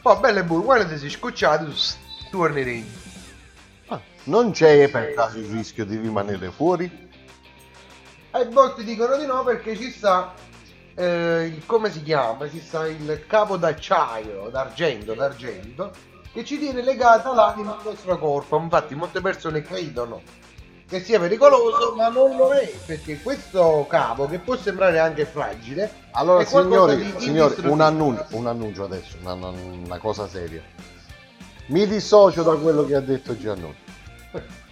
Poi 0.00 0.16
bello 0.20 0.38
e 0.40 0.44
buono, 0.44 0.62
quando 0.64 0.88
ti 0.88 0.98
sei 0.98 1.10
scocciato, 1.10 1.64
tu 1.66 1.72
s- 1.72 1.96
tornerai. 2.30 2.90
Ah, 3.88 4.00
non 4.24 4.52
c'è 4.52 4.88
per 4.88 5.14
caso 5.14 5.38
il 5.38 5.46
rischio 5.46 5.84
di 5.84 5.96
rimanere 5.96 6.50
fuori? 6.50 7.10
E 8.34 8.44
molti 8.50 8.82
dicono 8.84 9.16
di 9.16 9.26
no 9.26 9.44
perché 9.44 9.76
ci 9.76 9.90
sta 9.90 10.32
eh, 10.94 11.52
il- 11.54 11.66
come 11.66 11.90
si 11.90 12.02
chiama? 12.02 12.48
Ci 12.48 12.60
sta 12.60 12.86
il 12.86 13.24
capo 13.26 13.56
d'acciaio, 13.56 14.48
d'argento, 14.50 15.14
d'argento, 15.14 15.92
che 16.32 16.44
ci 16.44 16.58
tiene 16.58 16.82
legata 16.82 17.32
l'anima 17.34 17.76
al 17.76 17.84
nostro 17.84 18.18
corpo. 18.18 18.58
Infatti 18.58 18.94
molte 18.94 19.20
persone 19.20 19.62
credono 19.62 20.22
che 20.88 21.00
sia 21.02 21.18
pericoloso, 21.18 21.94
ma 21.96 22.08
non 22.08 22.36
lo 22.36 22.50
è, 22.52 22.70
perché 22.84 23.20
questo 23.22 23.86
capo, 23.88 24.26
che 24.26 24.38
può 24.38 24.56
sembrare 24.56 24.98
anche 24.98 25.24
fragile, 25.24 25.90
Allora 26.10 26.44
signori, 26.44 27.14
signori 27.16 27.54
un, 27.66 27.80
annuncio, 27.80 28.26
un 28.32 28.46
annuncio 28.46 28.84
adesso, 28.84 29.16
una, 29.22 29.32
una- 29.32 29.48
una 29.48 29.98
cosa 29.98 30.28
seria. 30.28 30.62
Mi 31.68 31.86
dissocio 31.86 32.42
da 32.42 32.54
quello 32.56 32.84
che 32.84 32.94
ha 32.94 33.00
detto 33.00 33.38
Giannone, 33.38 33.74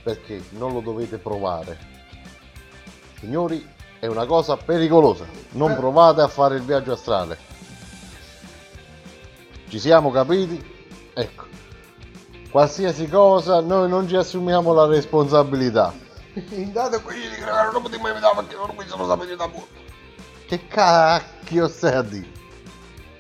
perché 0.03 0.43
non 0.51 0.75
lo 0.75 0.81
dovete 0.81 1.17
provare. 1.17 1.79
Signori, 3.19 3.67
è 3.99 4.07
una 4.07 4.27
cosa 4.27 4.59
pericolosa, 4.59 5.25
non 5.53 5.71
Eh. 5.71 5.77
provate 5.77 6.21
a 6.21 6.29
fare 6.29 6.57
il 6.57 6.63
viaggio 6.63 6.93
astrale. 6.93 7.39
Ci 9.69 9.79
siamo 9.79 10.11
capiti? 10.11 10.63
Ecco, 11.15 11.45
qualsiasi 12.51 13.09
cosa 13.09 13.61
noi 13.61 13.89
non 13.89 14.09
ci 14.09 14.17
assumiamo 14.17 14.73
la 14.73 14.87
responsabilità. 14.87 15.93
Intanto 16.51 17.01
qui 17.03 17.17
non 17.73 17.83
potevo 17.83 18.03
mai 18.03 18.13
vedere 18.13 18.33
perché 18.35 18.55
non 18.57 18.75
mi 18.77 18.87
sono 18.87 19.07
sapete 19.07 19.37
da 19.37 19.49
buono. 19.49 19.67
Che 20.47 20.67
cacchio 20.67 21.69
stai 21.69 21.95
a 21.95 22.03
dire? 22.03 22.29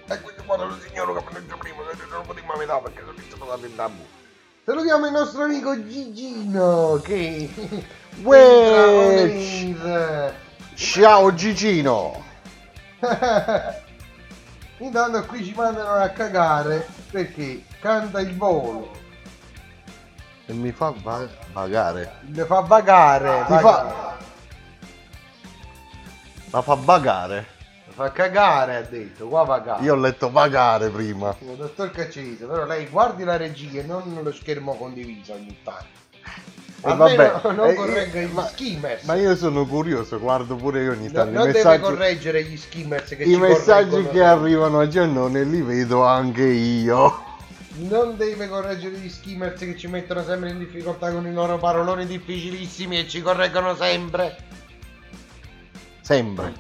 E 0.09 0.20
quindi 0.20 0.43
quando 0.44 0.66
il 0.66 0.81
signore 0.86 1.15
che 1.15 1.40
detto 1.40 1.57
prima, 1.57 1.77
non 2.11 2.27
potevo 2.27 2.47
mai 2.47 2.59
vedere 2.59 2.81
perché 2.82 3.02
non 3.02 3.15
mi 3.16 3.24
sono 3.28 3.47
sapete 3.48 3.74
da 3.74 3.89
buono. 3.89 4.19
Salutiamo 4.65 5.07
il 5.07 5.12
nostro 5.12 5.44
amico 5.44 5.86
Gigino 5.86 7.01
che 7.02 7.48
Uè. 8.23 9.65
Ciao 10.74 11.35
Gigino. 11.35 12.24
Intanto 14.78 15.24
qui 15.27 15.44
ci 15.44 15.52
mandano 15.55 15.90
a 15.90 16.09
cagare 16.09 16.86
perché 17.11 17.65
canta 17.81 18.20
il 18.20 18.36
volo. 18.36 19.00
E 20.51 20.53
mi 20.53 20.73
fa 20.73 20.93
va- 21.01 21.29
vagare. 21.53 22.15
Le 22.33 22.45
fa 22.45 22.59
vagare. 22.59 23.45
Vagare. 23.47 23.61
fa... 23.61 24.17
Ma 26.51 26.63
fa 26.63 26.75
vagare. 26.75 27.47
Le 27.87 27.93
fa 27.93 28.11
cagare, 28.11 28.75
ha 28.75 28.83
detto. 28.83 29.29
Qua 29.29 29.45
vagare. 29.45 29.85
Io 29.85 29.93
ho 29.93 29.97
letto 29.97 30.29
vagare 30.29 30.89
prima. 30.89 31.37
Il 31.39 31.55
dottor 31.55 31.93
Caccese, 31.93 32.47
però 32.47 32.65
lei 32.65 32.89
guardi 32.89 33.23
la 33.23 33.37
regia 33.37 33.81
e 33.81 33.85
non 33.85 34.19
lo 34.21 34.33
schermo 34.33 34.75
condiviso 34.75 35.35
ogni 35.35 35.57
tanto. 35.63 35.99
E 36.83 36.91
Almeno 36.91 37.31
vabbè, 37.31 37.53
non 37.55 37.69
eh, 37.69 37.75
corregga 37.75 38.19
eh, 38.19 38.25
gli 38.27 38.33
ma- 38.33 38.47
skimmers. 38.49 39.03
Ma 39.05 39.15
io 39.15 39.37
sono 39.37 39.65
curioso, 39.67 40.19
guardo 40.19 40.57
pure 40.57 40.83
io 40.83 40.91
ogni 40.91 41.07
No, 41.07 41.13
tanto 41.13 41.31
non 41.39 41.49
i 41.49 41.53
deve 41.53 41.59
messaggi, 41.59 41.81
correggere 41.83 42.43
gli 42.43 42.57
skimmers 42.57 43.09
che 43.09 43.23
i 43.23 43.37
messaggi 43.37 44.09
che 44.09 44.25
arrivano 44.25 44.81
a 44.81 44.89
Giannone 44.89 45.45
li 45.45 45.63
vedo 45.63 46.05
anche 46.05 46.43
io. 46.43 47.29
Non 47.89 48.16
deve 48.16 48.47
correggere 48.48 48.97
gli 48.97 49.09
skimmers 49.09 49.59
che 49.59 49.77
ci 49.77 49.86
mettono 49.86 50.23
sempre 50.23 50.51
in 50.51 50.59
difficoltà 50.59 51.11
con 51.11 51.27
i 51.27 51.32
loro 51.32 51.57
paroloni 51.57 52.05
difficilissimi 52.07 52.98
e 52.98 53.09
ci 53.09 53.23
correggono 53.23 53.74
sempre. 53.74 54.36
Sempre. 56.02 56.52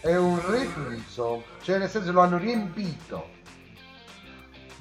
È 0.00 0.16
un 0.16 0.40
reflusso, 0.48 1.44
cioè 1.62 1.78
nel 1.78 1.90
senso 1.90 2.12
lo 2.12 2.20
hanno 2.20 2.38
riempito. 2.38 3.34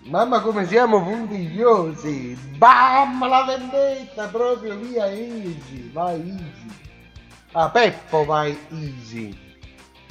Mamma 0.03 0.39
come 0.39 0.67
siamo 0.67 1.03
puntigliosi! 1.03 2.37
Bam! 2.57 3.27
La 3.27 3.43
vendetta 3.43 4.27
proprio 4.27 4.77
via 4.77 5.07
easy! 5.07 5.91
Vai 5.91 6.21
easy! 6.29 6.79
Ah, 7.53 7.69
Peppo 7.69 8.23
vai 8.23 8.57
easy! 8.69 9.35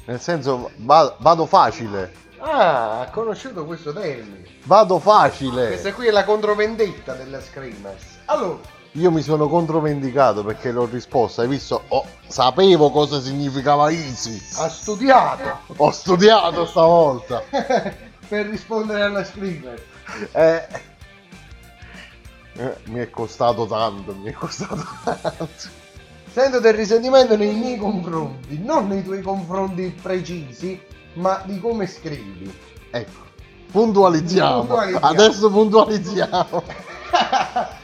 Nel 0.06 0.20
senso, 0.20 0.72
va- 0.78 1.16
vado 1.20 1.46
facile. 1.46 2.12
Ah, 2.38 3.00
ha 3.00 3.10
conosciuto 3.10 3.64
questo 3.64 3.92
termine. 3.92 4.44
Vado 4.64 4.98
facile. 4.98 5.68
Questa 5.68 5.92
qui 5.92 6.06
è 6.06 6.10
la 6.10 6.24
controvendetta 6.24 7.14
della 7.14 7.40
Screamers. 7.40 8.02
Allora, 8.26 8.58
Io 8.92 9.10
mi 9.10 9.22
sono 9.22 9.48
controvendicato 9.48 10.44
perché 10.44 10.70
l'ho 10.70 10.86
risposto. 10.86 11.40
Hai 11.40 11.48
visto? 11.48 11.82
Oh, 11.88 12.04
sapevo 12.26 12.90
cosa 12.90 13.20
significava 13.20 13.90
easy. 13.90 14.40
ha 14.56 14.68
studiato 14.68 15.58
Ho 15.76 15.90
studiato 15.90 16.66
stavolta. 16.66 17.42
per 18.28 18.46
rispondere 18.46 19.02
alla 19.02 19.24
Screamers. 19.24 19.82
Eh, 20.32 20.66
eh, 22.56 22.76
mi 22.84 23.00
è 23.00 23.10
costato 23.10 23.66
tanto, 23.66 24.14
mi 24.14 24.30
è 24.30 24.32
costato 24.32 24.84
tanto. 25.04 25.82
Sento 26.30 26.58
del 26.58 26.74
risentimento 26.74 27.36
nei 27.36 27.54
miei 27.54 27.76
confronti, 27.76 28.58
non 28.62 28.88
nei 28.88 29.04
tuoi 29.04 29.22
confronti 29.22 29.94
precisi, 30.02 30.80
ma 31.14 31.42
di 31.44 31.58
come 31.60 31.86
scrivi. 31.86 32.52
Ecco, 32.90 33.22
puntualizziamo. 33.70 34.58
Puntualizziamo. 34.64 35.06
Adesso 35.06 35.50
puntualizziamo. 35.50 36.62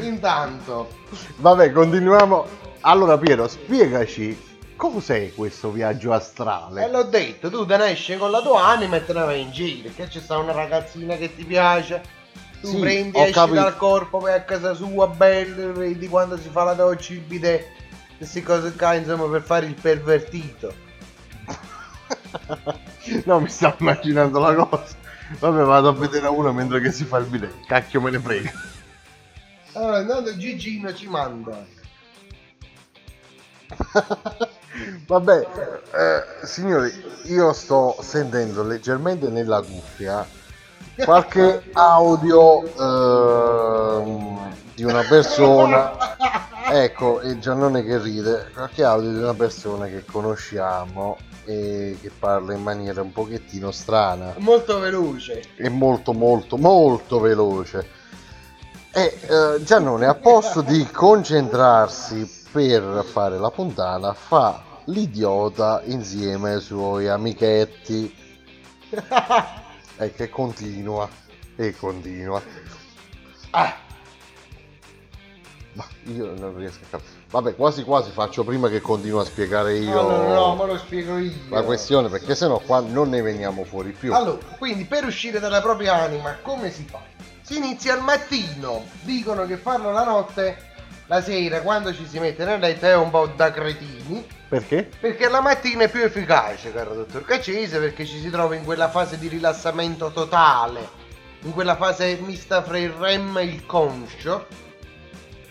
Intanto, 0.00 0.88
Vabbè, 1.36 1.72
continuiamo. 1.72 2.46
Allora, 2.80 3.16
Piero, 3.18 3.48
spiegaci 3.48 4.46
cos'è 4.76 5.32
questo 5.34 5.70
viaggio 5.70 6.12
astrale. 6.12 6.84
e 6.84 6.90
l'ho 6.90 7.02
detto, 7.04 7.50
tu 7.50 7.66
te 7.66 7.76
ne 7.76 7.90
esci 7.90 8.16
con 8.16 8.30
la 8.30 8.40
tua 8.40 8.66
anima 8.66 8.96
e 8.96 9.04
te 9.04 9.12
ne 9.12 9.24
vai 9.24 9.40
in 9.40 9.50
giro, 9.50 9.88
che 9.94 10.06
c'è 10.06 10.20
sta 10.20 10.38
una 10.38 10.52
ragazzina 10.52 11.16
che 11.16 11.34
ti 11.34 11.44
piace, 11.44 12.00
tu 12.60 12.68
Sì, 12.68 12.78
prendi, 12.78 13.18
esci 13.18 13.32
capito. 13.32 13.54
dal 13.60 13.76
corpo, 13.76 14.18
vai 14.20 14.34
a 14.34 14.42
casa 14.42 14.74
sua, 14.74 15.08
bello, 15.08 15.72
vedi 15.72 16.06
quando 16.06 16.36
si 16.36 16.48
fa 16.50 16.62
la 16.64 16.74
doccia, 16.74 17.12
il 17.14 17.20
bidet, 17.20 17.66
queste 18.16 18.42
cose 18.42 18.72
qua, 18.76 18.94
insomma, 18.94 19.26
per 19.26 19.42
fare 19.42 19.66
il 19.66 19.74
pervertito. 19.74 20.72
No, 23.24 23.40
mi 23.40 23.48
stavo 23.48 23.76
immaginando 23.80 24.38
la 24.38 24.54
cosa. 24.54 24.96
Vabbè, 25.38 25.62
vado 25.62 25.88
a 25.88 25.92
vedere 25.92 26.26
uno 26.28 26.52
mentre 26.52 26.80
che 26.80 26.90
si 26.90 27.04
fa 27.04 27.18
il 27.18 27.26
bidet. 27.26 27.66
Cacchio 27.66 28.00
me 28.00 28.10
ne 28.10 28.18
frega. 28.18 28.50
Allora, 29.74 30.00
intanto 30.00 30.36
Gigino 30.36 30.94
ci 30.94 31.06
manda. 31.08 31.64
Vabbè, 35.06 35.46
eh, 35.92 36.46
signori, 36.46 36.90
io 37.24 37.52
sto 37.52 37.96
sentendo 38.00 38.62
leggermente 38.62 39.28
nella 39.28 39.60
cuffia 39.60 40.26
qualche 41.04 41.70
audio 41.72 42.64
ehm, 44.02 44.54
di 44.74 44.84
una 44.84 45.02
persona. 45.02 46.16
Ecco, 46.70 47.20
e 47.20 47.38
Giannone 47.38 47.82
che 47.82 47.98
ride, 47.98 48.50
qualche 48.52 48.84
audio 48.84 49.10
di 49.10 49.18
una 49.18 49.34
persona 49.34 49.86
che 49.86 50.04
conosciamo 50.04 51.16
e 51.48 51.96
che 51.98 52.10
parla 52.10 52.52
in 52.52 52.62
maniera 52.62 53.00
un 53.00 53.10
pochettino 53.10 53.70
strana 53.70 54.34
Molto 54.36 54.78
veloce. 54.80 55.42
e 55.56 55.70
molto 55.70 56.12
molto 56.12 56.58
molto 56.58 57.20
veloce. 57.20 57.88
E 58.92 59.18
eh, 59.22 59.62
Giannone 59.64 60.04
a 60.06 60.14
posto 60.14 60.60
di 60.60 60.86
concentrarsi 60.92 62.30
per 62.52 63.02
fare 63.10 63.38
la 63.38 63.50
puntata 63.50 64.12
fa 64.12 64.62
l'idiota 64.84 65.80
insieme 65.84 66.54
ai 66.54 66.60
suoi 66.60 67.08
amichetti 67.08 68.14
e 69.96 70.12
che 70.12 70.28
continua 70.28 71.08
e 71.56 71.74
continua. 71.74 72.42
Ah. 73.50 73.86
Ma 76.08 76.14
io 76.14 76.34
non 76.38 76.56
riesco 76.56 76.78
a 76.84 76.86
capire. 76.90 77.10
Vabbè, 77.30 77.54
quasi 77.54 77.84
quasi 77.84 78.10
faccio 78.10 78.44
prima 78.44 78.68
che 78.68 78.80
continuo 78.80 79.20
a 79.20 79.24
spiegare 79.24 79.76
io 79.76 79.92
No, 79.92 80.08
no, 80.08 80.34
no, 80.34 80.54
me 80.56 80.66
lo 80.66 80.78
spiego 80.78 81.18
io. 81.18 81.32
la 81.50 81.62
questione 81.62 82.08
perché 82.08 82.34
sennò 82.34 82.58
qua 82.58 82.80
non 82.80 83.10
ne 83.10 83.20
veniamo 83.20 83.64
fuori 83.64 83.90
più. 83.92 84.14
Allora, 84.14 84.38
quindi 84.58 84.84
per 84.84 85.04
uscire 85.04 85.38
dalla 85.38 85.60
propria 85.60 85.94
anima, 86.02 86.36
come 86.40 86.70
si 86.70 86.84
fa? 86.88 87.00
Si 87.42 87.56
inizia 87.56 87.94
al 87.94 88.02
mattino. 88.02 88.84
Dicono 89.02 89.44
che 89.46 89.56
farlo 89.56 89.90
la 89.92 90.04
notte, 90.04 90.56
la 91.06 91.20
sera, 91.22 91.60
quando 91.60 91.94
ci 91.94 92.06
si 92.06 92.18
mette 92.18 92.44
nel 92.44 92.60
letto, 92.60 92.86
è 92.86 92.94
un 92.96 93.10
po' 93.10 93.26
da 93.34 93.50
cretini. 93.50 94.26
Perché? 94.48 94.88
Perché 94.98 95.28
la 95.28 95.42
mattina 95.42 95.84
è 95.84 95.90
più 95.90 96.02
efficace, 96.02 96.72
caro 96.72 96.94
dottor 96.94 97.22
Cacese, 97.24 97.78
perché 97.78 98.06
ci 98.06 98.18
si 98.18 98.30
trova 98.30 98.54
in 98.54 98.64
quella 98.64 98.88
fase 98.88 99.18
di 99.18 99.28
rilassamento 99.28 100.10
totale, 100.10 100.88
in 101.42 101.52
quella 101.52 101.76
fase 101.76 102.18
mista 102.22 102.62
fra 102.62 102.78
il 102.78 102.88
REM 102.90 103.36
e 103.36 103.44
il 103.44 103.66
conscio. 103.66 104.46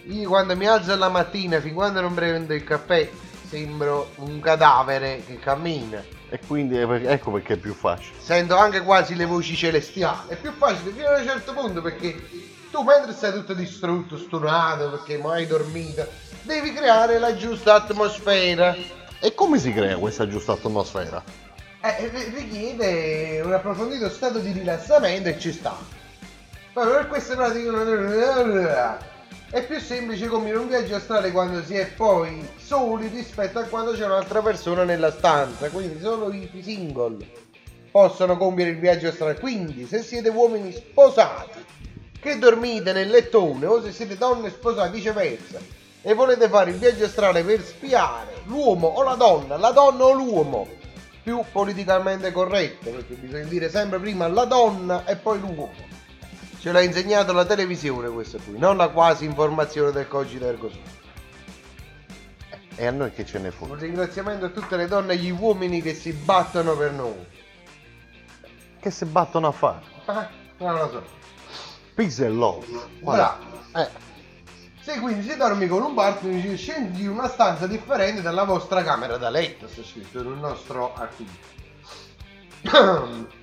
Io 0.10 0.30
quando 0.30 0.56
mi 0.56 0.66
alzo 0.66 0.96
la 0.96 1.10
mattina, 1.10 1.60
fin 1.60 1.74
quando 1.74 2.00
non 2.00 2.14
prendo 2.14 2.54
il 2.54 2.64
caffè, 2.64 3.10
sembro 3.50 4.12
un 4.16 4.40
cadavere 4.40 5.22
che 5.26 5.38
cammina. 5.38 6.02
E 6.30 6.40
quindi 6.48 6.78
per- 6.86 7.10
ecco 7.10 7.32
perché 7.32 7.54
è 7.54 7.58
più 7.58 7.74
facile. 7.74 8.18
Sento 8.18 8.56
anche 8.56 8.82
quasi 8.82 9.16
le 9.16 9.26
voci 9.26 9.56
celestiali. 9.56 10.30
È 10.30 10.36
più 10.38 10.54
facile 10.54 10.92
fino 10.92 11.08
a 11.08 11.18
un 11.20 11.26
certo 11.26 11.54
punto 11.54 11.82
perché 11.82 12.16
tu 12.72 12.84
mentre 12.84 13.12
stai 13.12 13.34
tutto 13.34 13.54
distrutto, 13.54 14.18
stunato, 14.18 14.90
perché 14.92 15.18
mai 15.18 15.42
hai 15.42 15.48
dormito, 15.48 16.08
devi 16.44 16.72
creare 16.72 17.20
la 17.20 17.36
giusta 17.36 17.76
atmosfera. 17.76 18.76
E 19.20 19.34
come 19.34 19.60
si 19.60 19.74
crea 19.74 19.98
questa 19.98 20.26
giusta 20.28 20.54
atmosfera? 20.54 21.22
Eh, 21.82 22.10
ri- 22.10 22.34
richiede 22.34 23.42
un 23.44 23.52
approfondito 23.52 24.10
stato 24.10 24.40
di 24.40 24.52
rilassamento 24.52 25.28
e 25.28 25.38
ci 25.38 25.52
sta. 25.52 25.76
Poi 26.72 26.88
per 26.88 27.08
queste 27.08 27.36
pratiche 27.36 27.70
è 29.50 29.66
più 29.66 29.80
semplice 29.80 30.28
compiere 30.28 30.58
un 30.58 30.68
viaggio 30.68 30.96
astrale 30.96 31.32
quando 31.32 31.64
si 31.64 31.76
è 31.76 31.88
poi 31.88 32.46
soli 32.58 33.08
rispetto 33.08 33.60
a 33.60 33.64
quando 33.64 33.94
c'è 33.94 34.06
un'altra 34.06 34.42
persona 34.42 34.84
nella 34.84 35.12
stanza, 35.12 35.70
quindi 35.70 36.02
solo 36.02 36.34
i 36.34 36.50
single 36.62 37.18
possono 37.90 38.36
compiere 38.36 38.72
il 38.72 38.80
viaggio 38.80 39.08
astrale. 39.08 39.40
Quindi 39.40 39.88
se 39.88 40.04
siete 40.04 40.28
uomini 40.30 40.74
sposati 40.74 41.64
che 42.20 42.38
dormite 42.38 42.92
nel 42.92 43.10
lettone 43.10 43.66
o 43.66 43.82
se 43.82 43.94
siete 43.94 44.18
donne 44.18 44.50
sposate 44.50 44.92
viceversa 44.92 45.60
e 46.02 46.14
volete 46.14 46.50
fare 46.50 46.72
il 46.72 46.78
viaggio 46.78 47.06
astrale 47.06 47.44
per 47.44 47.64
spiare 47.64 48.42
l'uomo 48.46 48.88
o 48.88 49.04
la 49.04 49.16
donna, 49.16 49.56
la 49.56 49.72
donna 49.72 50.04
o 50.04 50.12
l'uomo 50.12 50.68
più 51.24 51.42
politicamente 51.52 52.32
corretto, 52.32 52.90
perché 52.90 53.14
bisogna 53.14 53.46
dire 53.46 53.70
sempre 53.70 54.00
prima 54.00 54.28
la 54.28 54.46
donna 54.46 55.06
e 55.06 55.16
poi 55.16 55.40
l'uomo. 55.40 55.87
Ce 56.68 56.74
l'ha 56.74 56.82
insegnato 56.82 57.32
la 57.32 57.46
televisione 57.46 58.10
questo 58.10 58.40
qui, 58.40 58.58
non 58.58 58.76
la 58.76 58.90
quasi 58.90 59.24
informazione 59.24 59.94
del 59.94 60.06
cogito 60.06 60.46
ergo 60.46 60.70
sum. 60.70 60.82
E 62.76 62.86
a 62.86 62.92
noi 62.92 63.14
che 63.14 63.26
ce 63.26 63.40
ne 63.40 63.48
Un 63.48 63.54
fotte? 63.54 63.86
ringraziamento 63.86 64.48
a 64.48 64.50
tutte 64.50 64.76
le 64.76 64.86
donne 64.90 65.14
e 65.14 65.16
gli 65.16 65.30
uomini 65.32 65.82
che 65.82 65.94
si 65.94 66.12
battono 66.12 66.76
per 66.76 66.92
noi. 66.92 67.26
Che 68.82 68.92
si 68.92 69.06
battono 69.06 69.48
a 69.48 69.52
fare? 69.54 69.82
Ah, 70.08 70.28
non 70.58 70.74
lo 70.74 70.90
so. 70.90 71.04
Peace 71.94 72.26
and 72.26 72.36
love. 72.36 72.66
Bravo. 73.00 73.46
Eh, 73.74 73.88
Se 74.82 75.00
quindi 75.00 75.26
si 75.26 75.38
dormi 75.38 75.68
con 75.70 75.82
un 75.84 75.94
partner, 75.94 76.58
scendi 76.58 77.04
in 77.04 77.12
una 77.12 77.30
stanza 77.30 77.66
differente 77.66 78.22
dalla 78.22 78.44
vostra 78.44 78.84
camera 78.84 79.16
da 79.16 79.30
letto, 79.30 79.70
sta 79.70 79.84
scritto 79.84 80.22
nel 80.22 80.38
nostro 80.38 80.94
articolo. 80.96 81.56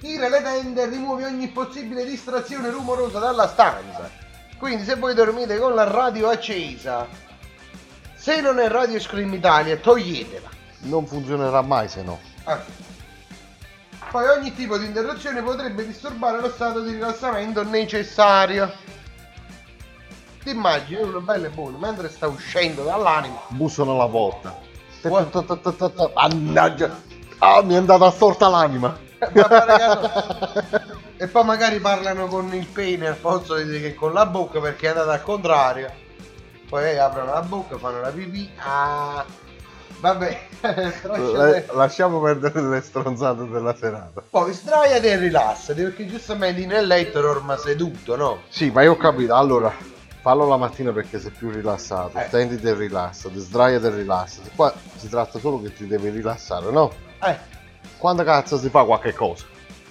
Tira 0.01 0.28
le 0.28 0.43
tende 0.43 0.82
e 0.82 0.86
rimuovi 0.86 1.24
ogni 1.24 1.49
possibile 1.49 2.05
distrazione 2.05 2.70
rumorosa 2.70 3.19
dalla 3.19 3.49
stanza. 3.49 4.11
Quindi 4.59 4.85
se 4.85 4.97
voi 4.97 5.15
dormite 5.15 5.59
con 5.59 5.74
la 5.74 5.85
radio 5.85 6.28
accesa, 6.28 7.07
se 8.15 8.41
non 8.41 8.59
è 8.59 8.69
Radio 8.69 8.99
Scream 8.99 9.35
Italia, 9.35 9.77
toglietela. 9.77 10.49
Non 10.81 11.07
funzionerà 11.07 11.61
mai 11.62 11.89
se 11.89 12.03
no. 12.03 12.19
Ah. 12.45 12.61
Poi 14.11 14.28
ogni 14.28 14.55
tipo 14.55 14.78
di 14.78 14.86
interruzione 14.86 15.43
potrebbe 15.43 15.86
disturbare 15.86 16.41
lo 16.41 16.49
stato 16.49 16.81
di 16.81 16.93
rilassamento 16.93 17.65
necessario. 17.65 18.73
Ti 20.43 20.51
immagini 20.51 21.03
uno 21.03 21.20
bello 21.20 21.47
e 21.47 21.51
buono 21.51 21.78
mentre 21.78 22.09
sta 22.09 22.28
uscendo 22.28 22.85
dall'anima. 22.85 23.41
Bussano 23.49 23.93
alla 23.93 24.09
porta. 24.09 24.57
Mannaggia. 26.15 26.97
Ah, 27.39 27.62
mi 27.62 27.74
è 27.74 27.77
andata 27.77 28.11
storta 28.11 28.49
l'anima. 28.49 29.03
E 31.17 31.29
poi 31.29 31.45
magari 31.45 31.79
parlano 31.79 32.27
con 32.27 32.53
il 32.53 32.67
pene 32.67 33.07
al 33.07 33.15
posto 33.15 33.55
di 33.55 33.81
che 33.81 33.95
con 33.95 34.13
la 34.13 34.27
bocca 34.27 34.61
perché 34.61 34.87
è 34.87 34.89
andata 34.91 35.13
al 35.13 35.23
contrario. 35.23 35.89
Poi 36.69 36.99
aprono 36.99 37.33
la 37.33 37.41
bocca, 37.41 37.79
fanno 37.79 38.01
la 38.01 38.11
pipì. 38.11 38.51
Ah, 38.59 39.25
vabbè, 40.01 40.41
Le- 41.03 41.67
lasciamo 41.73 42.21
perdere 42.21 42.61
le 42.63 42.81
stronzate 42.81 43.49
della 43.49 43.77
serata. 43.77 44.23
Poi 44.29 44.53
sdraiati 44.53 45.07
e 45.07 45.17
rilassati 45.17 45.83
perché 45.83 46.07
giustamente 46.07 46.67
nel 46.67 46.87
letto 46.87 47.21
ormai 47.21 47.59
seduto, 47.59 48.17
no? 48.17 48.41
Sì, 48.49 48.71
ma 48.71 48.83
io 48.83 48.93
ho 48.93 48.97
capito. 48.97 49.35
Allora, 49.35 49.73
fallo 50.21 50.49
la 50.49 50.57
mattina 50.57 50.91
perché 50.91 51.21
sei 51.21 51.31
più 51.31 51.51
rilassato. 51.51 52.19
Eh. 52.19 52.25
Stenditi 52.27 52.67
e 52.67 52.75
rilassati, 52.75 53.39
sdraiati 53.39 53.87
e 53.87 53.91
rilassati. 53.91 54.51
Qua 54.57 54.75
si 54.97 55.09
tratta 55.09 55.39
solo 55.39 55.61
che 55.63 55.73
ti 55.73 55.87
devi 55.87 56.09
rilassare, 56.09 56.71
no? 56.71 56.91
Eh, 57.23 57.39
Quando 58.05 58.22
cazzo 58.22 58.59
si 58.59 58.68
fa 58.68 58.85
qualche 58.85 59.14
cosa? 59.14 59.47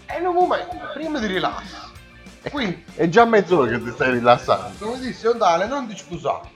è 0.06 0.20
in 0.20 0.28
un 0.28 0.36
momento, 0.36 0.78
prima 0.94 1.18
di 1.18 1.26
rilasso. 1.26 1.90
Quindi, 2.52 2.86
È 2.94 3.10
già 3.10 3.26
mezz'ora 3.26 3.72
che 3.72 3.82
ti 3.84 3.90
stai 3.90 4.12
rilassando. 4.12 4.86
come 4.86 5.00
disse 5.00 5.28
Ondale, 5.30 5.66
non 5.66 5.88
ti 5.88 5.98
scusare. 5.98 6.48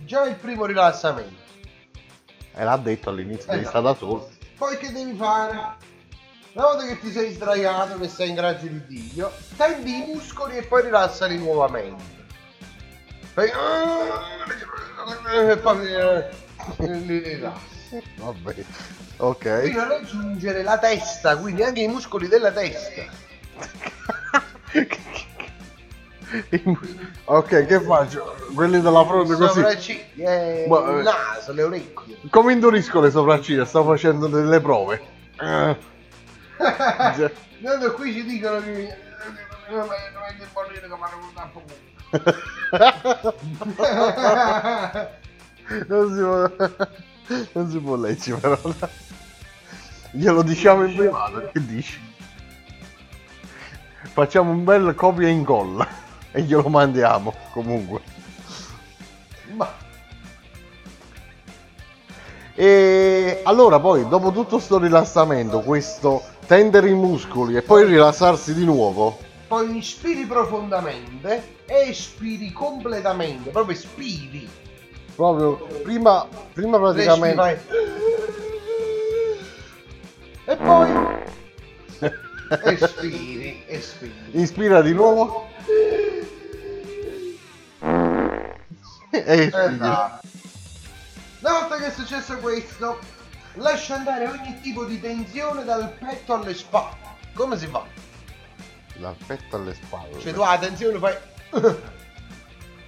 Già 0.00 0.26
il 0.26 0.34
primo 0.34 0.66
rilassamento. 0.66 1.40
E 2.52 2.62
l'ha 2.62 2.76
detto 2.76 3.08
all'inizio, 3.08 3.46
devi 3.50 3.62
Esatto. 3.62 3.78
stare 3.80 3.94
da 3.94 3.94
solo. 3.98 4.28
Poi 4.58 4.76
che 4.76 4.92
devi 4.92 5.16
fare? 5.16 5.52
Una 6.52 6.64
volta 6.66 6.84
che 6.84 7.00
ti 7.00 7.10
sei 7.10 7.32
sdraiato, 7.32 7.98
che 7.98 8.08
sei 8.08 8.28
in 8.28 8.34
grazia 8.34 8.68
di 8.68 8.84
Dio, 8.86 9.32
tendi 9.56 9.96
i 9.96 10.12
muscoli 10.12 10.58
e 10.58 10.64
poi 10.64 10.82
rilassali 10.82 11.38
nuovamente. 11.38 12.04
Fai... 13.32 13.50
E 15.48 15.56
poi 15.56 15.94
eh, 15.94 16.30
li 16.76 17.18
rilassi. 17.20 18.02
Vabbè. 18.16 18.54
Ok. 19.18 19.62
Fino 19.62 19.80
a 19.80 19.88
raggiungere 19.88 20.62
la 20.62 20.78
testa, 20.78 21.36
quindi 21.36 21.62
anche 21.62 21.80
i 21.80 21.88
muscoli 21.88 22.28
della 22.28 22.52
testa. 22.52 23.02
ok, 27.24 27.66
che 27.66 27.80
faccio? 27.80 28.34
Quelli 28.54 28.80
della 28.80 29.04
fronte 29.04 29.34
così. 29.34 29.60
Sopracciglia, 29.60 30.34
eh, 30.34 30.66
Ma, 30.68 30.86
eh, 30.86 30.96
il 30.98 31.02
naso, 31.02 31.52
le 31.52 31.62
orecchie. 31.62 32.18
Come 32.30 32.52
indurisco 32.52 33.00
le 33.00 33.10
sopracciglia? 33.10 33.64
Sto 33.64 33.84
facendo 33.84 34.26
delle 34.26 34.60
prove. 34.60 35.14
Eh. 36.58 37.30
Tanto 37.62 37.92
qui 37.92 38.14
ci 38.14 38.24
dicono 38.24 38.58
che... 38.60 38.96
Non 39.68 39.84
è 39.84 40.36
che 40.38 40.46
bollire 40.50 40.80
che 40.80 40.96
fanno 40.98 41.18
un 41.20 41.32
tappo. 41.34 41.62
non 45.88 46.14
si 46.14 46.20
può. 46.22 46.50
Non 47.52 47.70
si 47.70 47.78
può 47.78 47.96
leggere 47.96 48.38
però. 48.38 48.58
Glielo 50.16 50.42
diciamo 50.42 50.84
in 50.86 50.96
privato, 50.96 51.50
che 51.52 51.64
dici? 51.66 52.00
Facciamo 54.00 54.50
un 54.50 54.64
bel 54.64 54.94
copia 54.94 55.28
e 55.28 55.30
incolla 55.30 55.86
e 56.32 56.40
glielo 56.40 56.70
mandiamo 56.70 57.34
comunque. 57.52 58.00
Ma 59.52 59.70
E 62.54 63.42
allora 63.44 63.78
poi, 63.78 64.08
dopo 64.08 64.32
tutto 64.32 64.58
sto 64.58 64.78
rilassamento, 64.78 65.60
questo 65.60 66.22
tendere 66.46 66.88
i 66.88 66.94
muscoli 66.94 67.56
e 67.56 67.60
poi 67.60 67.84
rilassarsi 67.84 68.54
di 68.54 68.64
nuovo, 68.64 69.18
poi 69.46 69.76
inspiri 69.76 70.24
profondamente, 70.24 71.58
espiri 71.66 72.52
completamente, 72.52 73.50
proprio 73.50 73.76
espiri. 73.76 74.48
proprio 75.14 75.66
prima, 75.82 76.26
prima 76.54 76.78
praticamente... 76.78 77.36
fai- 77.36 78.15
E 80.48 80.56
poi 80.56 80.88
espiri, 82.62 83.64
espiri. 83.66 84.14
Inspira 84.30 84.80
di 84.80 84.92
nuovo. 84.92 85.48
E. 89.10 89.24
Esatto. 89.26 90.28
Una 91.40 91.52
volta 91.60 91.76
che 91.78 91.86
è 91.86 91.90
successo 91.90 92.38
questo, 92.38 92.98
lascia 93.54 93.96
andare 93.96 94.28
ogni 94.28 94.60
tipo 94.60 94.84
di 94.84 95.00
tensione 95.00 95.64
dal 95.64 95.92
petto 95.98 96.34
alle 96.34 96.54
spalle. 96.54 96.96
Come 97.34 97.58
si 97.58 97.66
fa? 97.66 97.84
Dal 98.96 99.16
petto 99.26 99.56
alle 99.56 99.74
spalle. 99.74 100.20
Cioè 100.20 100.32
tu 100.32 100.40
la 100.40 100.58
tensione 100.58 100.98
fai... 100.98 101.16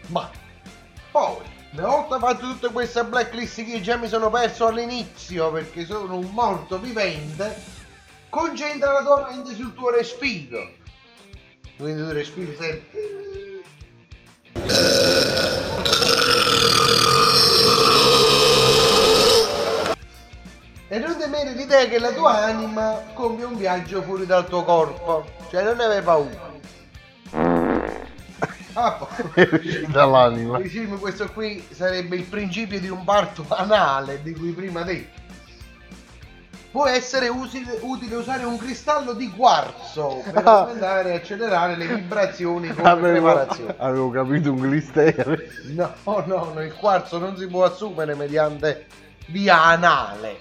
Ma 0.09 0.31
poi, 1.11 1.45
una 1.73 1.87
volta 1.87 2.19
fatto 2.19 2.47
tutte 2.47 2.71
queste 2.71 3.05
blacklist 3.05 3.65
che 3.65 3.81
già 3.81 3.97
mi 3.97 4.09
sono 4.09 4.31
perso 4.31 4.67
all'inizio 4.67 5.53
perché 5.53 5.85
sono 5.85 6.17
un 6.17 6.31
morto 6.33 6.79
vivente, 6.79 7.55
concentra 8.29 8.93
la 8.93 9.03
tua 9.03 9.29
mente 9.31 9.55
sul 9.55 9.75
tuo 9.75 9.91
respiro. 9.91 10.77
Quindi 11.77 12.03
tu 12.03 12.11
respiri 12.11 12.57
sempre. 12.59 13.07
E 20.91 20.99
non 20.99 21.19
temere 21.19 21.53
l'idea 21.53 21.87
che 21.87 21.99
la 21.99 22.13
tua 22.13 22.45
anima 22.45 23.03
compie 23.13 23.45
un 23.45 23.57
viaggio 23.57 24.03
fuori 24.03 24.25
dal 24.25 24.49
tuo 24.49 24.65
corpo. 24.65 25.27
Cioè 25.51 25.63
non 25.63 25.77
ne 25.77 25.85
avevi 25.85 26.05
paura. 26.05 27.78
Ah, 28.81 28.93
poi- 28.93 29.33
È 29.45 29.49
uscita 29.55 30.05
l'anima. 30.07 30.61
Diciamo, 30.61 30.99
questo 30.99 31.27
qui 31.33 31.67
sarebbe 31.71 32.15
il 32.15 32.23
principio 32.23 32.79
di 32.79 32.89
un 32.89 33.03
parto 33.03 33.45
anale 33.49 34.23
di 34.23 34.33
cui 34.33 34.53
prima 34.53 34.83
detto. 34.83 35.27
Può 36.71 36.87
essere 36.87 37.27
utile, 37.29 37.79
utile 37.81 38.15
usare 38.15 38.45
un 38.45 38.57
cristallo 38.57 39.15
di 39.15 39.31
quarzo 39.31 40.23
per 40.33 40.47
aumentare 40.47 41.11
e 41.13 41.17
accelerare 41.17 41.75
le 41.77 41.87
vibrazioni 41.89 42.69
come 42.73 42.89
Avevo, 42.89 43.27
preparazione. 43.27 43.75
avevo 43.79 44.11
capito 44.11 44.53
un 44.53 44.61
glistere. 44.61 45.51
No, 45.75 45.93
no, 46.05 46.53
no, 46.55 46.63
il 46.63 46.75
quarzo 46.75 47.19
non 47.19 47.37
si 47.37 47.49
può 47.49 47.65
assumere 47.65 48.15
mediante 48.15 48.87
via 49.29 49.61
anale. 49.65 50.41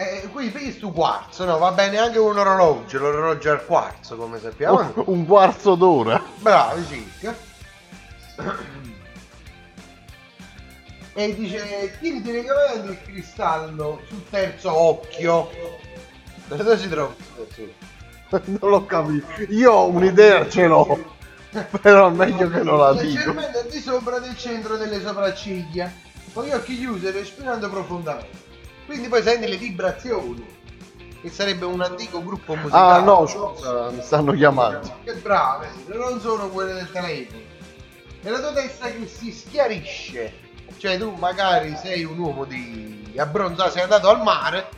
Eh, 0.00 0.28
qui 0.30 0.48
pensi 0.50 0.78
tu 0.78 0.92
quarzo, 0.92 1.44
no? 1.44 1.58
Va 1.58 1.72
bene 1.72 1.98
anche 1.98 2.20
un 2.20 2.38
orologio, 2.38 3.00
l'orologio 3.00 3.50
al 3.50 3.66
quarzo, 3.66 4.14
come 4.16 4.38
sappiamo. 4.38 4.78
Un, 4.94 5.02
un 5.06 5.26
quarzo 5.26 5.74
d'ora. 5.74 6.22
Bravi, 6.36 6.86
circa. 6.86 7.36
E 11.14 11.34
dice, 11.34 11.96
tieniti 11.98 12.30
legamente 12.30 12.90
il 12.92 13.02
cristallo 13.02 14.00
sul 14.06 14.22
terzo 14.30 14.72
occhio. 14.72 15.50
Dove 16.46 16.78
si 16.78 16.88
trova? 16.88 17.12
il? 17.56 17.72
Non 18.60 18.70
l'ho 18.70 18.86
capito. 18.86 19.26
Io 19.48 19.72
ho 19.72 19.88
un'idea, 19.88 20.48
ce 20.48 20.68
l'ho. 20.68 21.16
Però 21.80 22.08
è 22.08 22.12
meglio 22.12 22.48
che 22.48 22.62
non 22.62 22.78
la 22.78 22.92
dico. 22.92 23.02
Leggermente 23.02 23.58
al 23.58 23.66
di 23.66 23.80
sopra 23.80 24.20
del 24.20 24.36
centro 24.36 24.76
delle 24.76 25.00
sopracciglia, 25.00 25.90
con 26.32 26.44
gli 26.44 26.52
occhi 26.52 26.76
chiusi 26.78 27.06
e 27.06 27.10
respirando 27.10 27.68
profondamente. 27.68 28.46
Quindi 28.88 29.08
poi 29.08 29.22
senti 29.22 29.46
le 29.46 29.58
vibrazioni, 29.58 30.46
che 31.20 31.28
sarebbe 31.28 31.66
un 31.66 31.82
antico 31.82 32.24
gruppo 32.24 32.54
musicale. 32.54 33.02
Ah 33.02 33.04
no, 33.04 33.26
scusa, 33.26 33.90
mi 33.90 34.00
stanno 34.00 34.32
chiamando. 34.32 35.00
Che 35.04 35.12
brave, 35.16 35.68
non 35.88 36.18
sono 36.20 36.48
quelle 36.48 36.72
del 36.72 36.90
telefono. 36.90 37.40
È 38.22 38.30
la 38.30 38.38
tua 38.40 38.52
testa 38.54 38.86
che 38.86 39.06
si 39.06 39.30
schiarisce. 39.30 40.46
Cioè 40.78 40.96
tu 40.96 41.10
magari 41.18 41.76
sei 41.76 42.04
un 42.04 42.18
uomo 42.18 42.44
di 42.46 43.12
abbronzato, 43.18 43.72
sei 43.72 43.82
andato 43.82 44.08
al 44.08 44.22
mare, 44.22 44.68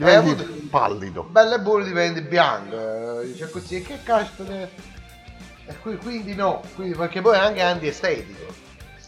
hai 0.00 0.14
avuto 0.14 0.44
Diventi 0.44 0.66
pallido. 0.68 1.22
bello 1.24 1.54
e 1.56 1.60
buono 1.60 1.84
diventi 1.84 2.22
bianco. 2.22 3.20
Dice 3.20 3.50
così, 3.50 3.82
che 3.82 3.98
caspita. 4.02 4.52
E 5.66 5.78
qui- 5.82 5.98
quindi 5.98 6.34
no, 6.34 6.62
quindi 6.74 6.96
perché 6.96 7.20
poi 7.20 7.34
è 7.36 7.40
anche 7.40 7.60
antiestetico. 7.60 8.46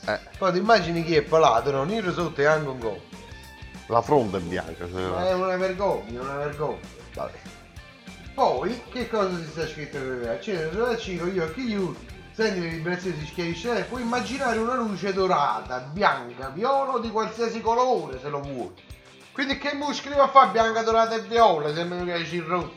Eh, 0.07 0.19
Poi 0.37 0.53
ti 0.53 0.59
immagini 0.59 1.03
chi 1.03 1.15
è 1.17 1.23
palato, 1.23 1.71
no? 1.71 1.85
Nero 1.85 2.13
sotto 2.13 2.41
e 2.43 2.45
anche 2.47 2.69
un 2.69 2.79
gol. 2.79 3.01
La 3.91 4.03
fronte 4.03 4.39
è 4.39 4.41
bianca. 4.41 4.87
se- 4.87 5.29
È 5.29 5.33
una 5.35 5.57
vergogna, 5.57 6.21
una 6.21 6.37
vergogna. 6.37 6.79
Vabbè. 7.15 7.39
Poi, 8.35 8.81
che 8.91 9.09
cosa 9.09 9.37
si 9.37 9.47
sta 9.51 9.67
scritto 9.67 9.99
qui? 9.99 10.27
Accende 10.29 10.71
sulla 10.73 10.97
ciclo, 10.97 11.27
gli 11.27 11.39
occhi 11.41 11.67
chiusi, 11.67 12.07
senti 12.33 12.61
le 12.61 12.69
vibrazioni, 12.69 13.19
si 13.19 13.27
schiarisce, 13.27 13.79
e 13.79 13.83
puoi 13.83 14.03
immaginare 14.03 14.59
una 14.59 14.77
luce 14.77 15.13
dorata, 15.13 15.79
bianca, 15.93 16.49
viola 16.49 16.93
o 16.93 16.99
di 17.01 17.11
qualsiasi 17.11 17.61
colore 17.61 18.19
se 18.23 18.29
lo 18.29 18.41
vuoi. 18.41 18.71
Quindi 19.33 19.59
che 19.59 19.75
muscoli 19.75 20.15
va 20.15 20.25
a 20.25 20.29
fare 20.29 20.51
bianca, 20.53 20.83
dorata 20.83 21.15
e 21.17 21.21
viola 21.23 21.75
se 21.75 21.85
mi 21.85 22.03
piace 22.05 22.37
il 22.37 22.43
rosso? 22.43 22.73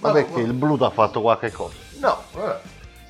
Vabbè 0.00 0.26
No, 0.28 0.34
che 0.34 0.40
il 0.40 0.52
blu 0.54 0.76
ti 0.76 0.84
ha 0.84 0.90
fatto 0.90 1.20
qualche 1.20 1.52
cosa. 1.52 1.74
No, 2.00 2.22
vabbè. 2.32 2.60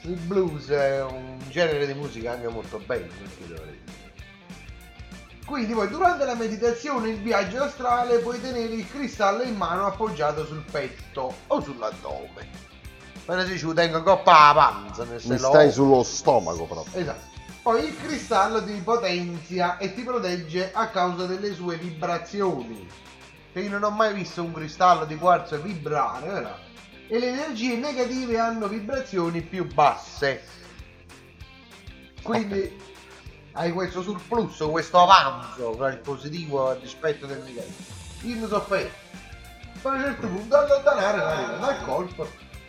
il 0.02 0.16
blues 0.16 0.68
è 0.68 1.02
un 1.02 1.38
genere 1.48 1.86
di 1.86 1.94
musica 1.94 2.32
anche 2.32 2.48
molto 2.48 2.78
bello, 2.84 3.10
perché 3.18 3.46
dovrei. 3.48 3.80
Quindi 5.52 5.74
poi 5.74 5.88
durante 5.88 6.24
la 6.24 6.34
meditazione, 6.34 7.10
il 7.10 7.20
viaggio 7.20 7.64
astrale, 7.64 8.20
puoi 8.20 8.40
tenere 8.40 8.72
il 8.72 8.88
cristallo 8.88 9.42
in 9.42 9.54
mano 9.54 9.84
appoggiato 9.84 10.46
sul 10.46 10.64
petto 10.70 11.34
o 11.48 11.60
sull'addome. 11.60 12.48
Ma 13.26 13.44
se 13.44 13.58
ci 13.58 13.70
tengo 13.74 14.02
coppa 14.02 14.46
la 14.46 14.54
panza, 14.54 15.04
nel 15.04 15.20
Mi 15.22 15.36
stai 15.36 15.70
sullo 15.70 16.02
stomaco 16.04 16.64
proprio. 16.64 16.98
Esatto. 16.98 17.26
Poi 17.60 17.84
il 17.84 17.94
cristallo 18.02 18.64
ti 18.64 18.72
potenzia 18.82 19.76
e 19.76 19.92
ti 19.92 20.00
protegge 20.00 20.70
a 20.72 20.88
causa 20.88 21.26
delle 21.26 21.52
sue 21.52 21.76
vibrazioni. 21.76 22.88
Che 23.52 23.60
io 23.60 23.68
non 23.68 23.82
ho 23.82 23.90
mai 23.90 24.14
visto 24.14 24.42
un 24.42 24.54
cristallo 24.54 25.04
di 25.04 25.16
quarzo 25.16 25.60
vibrare, 25.60 26.30
vero? 26.30 26.56
E 27.08 27.18
le 27.18 27.26
energie 27.26 27.76
negative 27.76 28.38
hanno 28.38 28.68
vibrazioni 28.68 29.42
più 29.42 29.70
basse. 29.70 30.44
Quindi 32.22 32.90
hai 33.52 33.72
questo 33.72 34.02
surplus, 34.02 34.58
questo 34.70 35.00
avanzo 35.00 35.74
tra 35.76 35.90
il 35.90 35.98
positivo 35.98 36.70
e 36.70 36.74
il 36.76 36.80
rispetto 36.80 37.26
del 37.26 37.42
negativo. 37.42 37.92
Io 38.22 38.36
mi 38.36 38.46
so 38.48 38.60
fermo. 38.60 38.90
A 39.82 39.88
un 39.88 40.00
certo 40.00 40.26
punto 40.28 40.56
allontanare 40.56 41.18
l'arriva 41.18 41.56
dal 41.56 41.82
corpo 41.82 42.26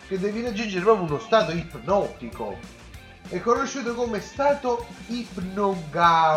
che 0.07 0.19
devi 0.19 0.41
raggiungere 0.41 0.81
proprio 0.81 1.05
uno 1.05 1.19
stato 1.19 1.51
ipnotico. 1.51 2.57
È 3.29 3.39
conosciuto 3.39 3.93
come 3.93 4.19
stato 4.19 4.85
ipnogaogico. 5.07 6.31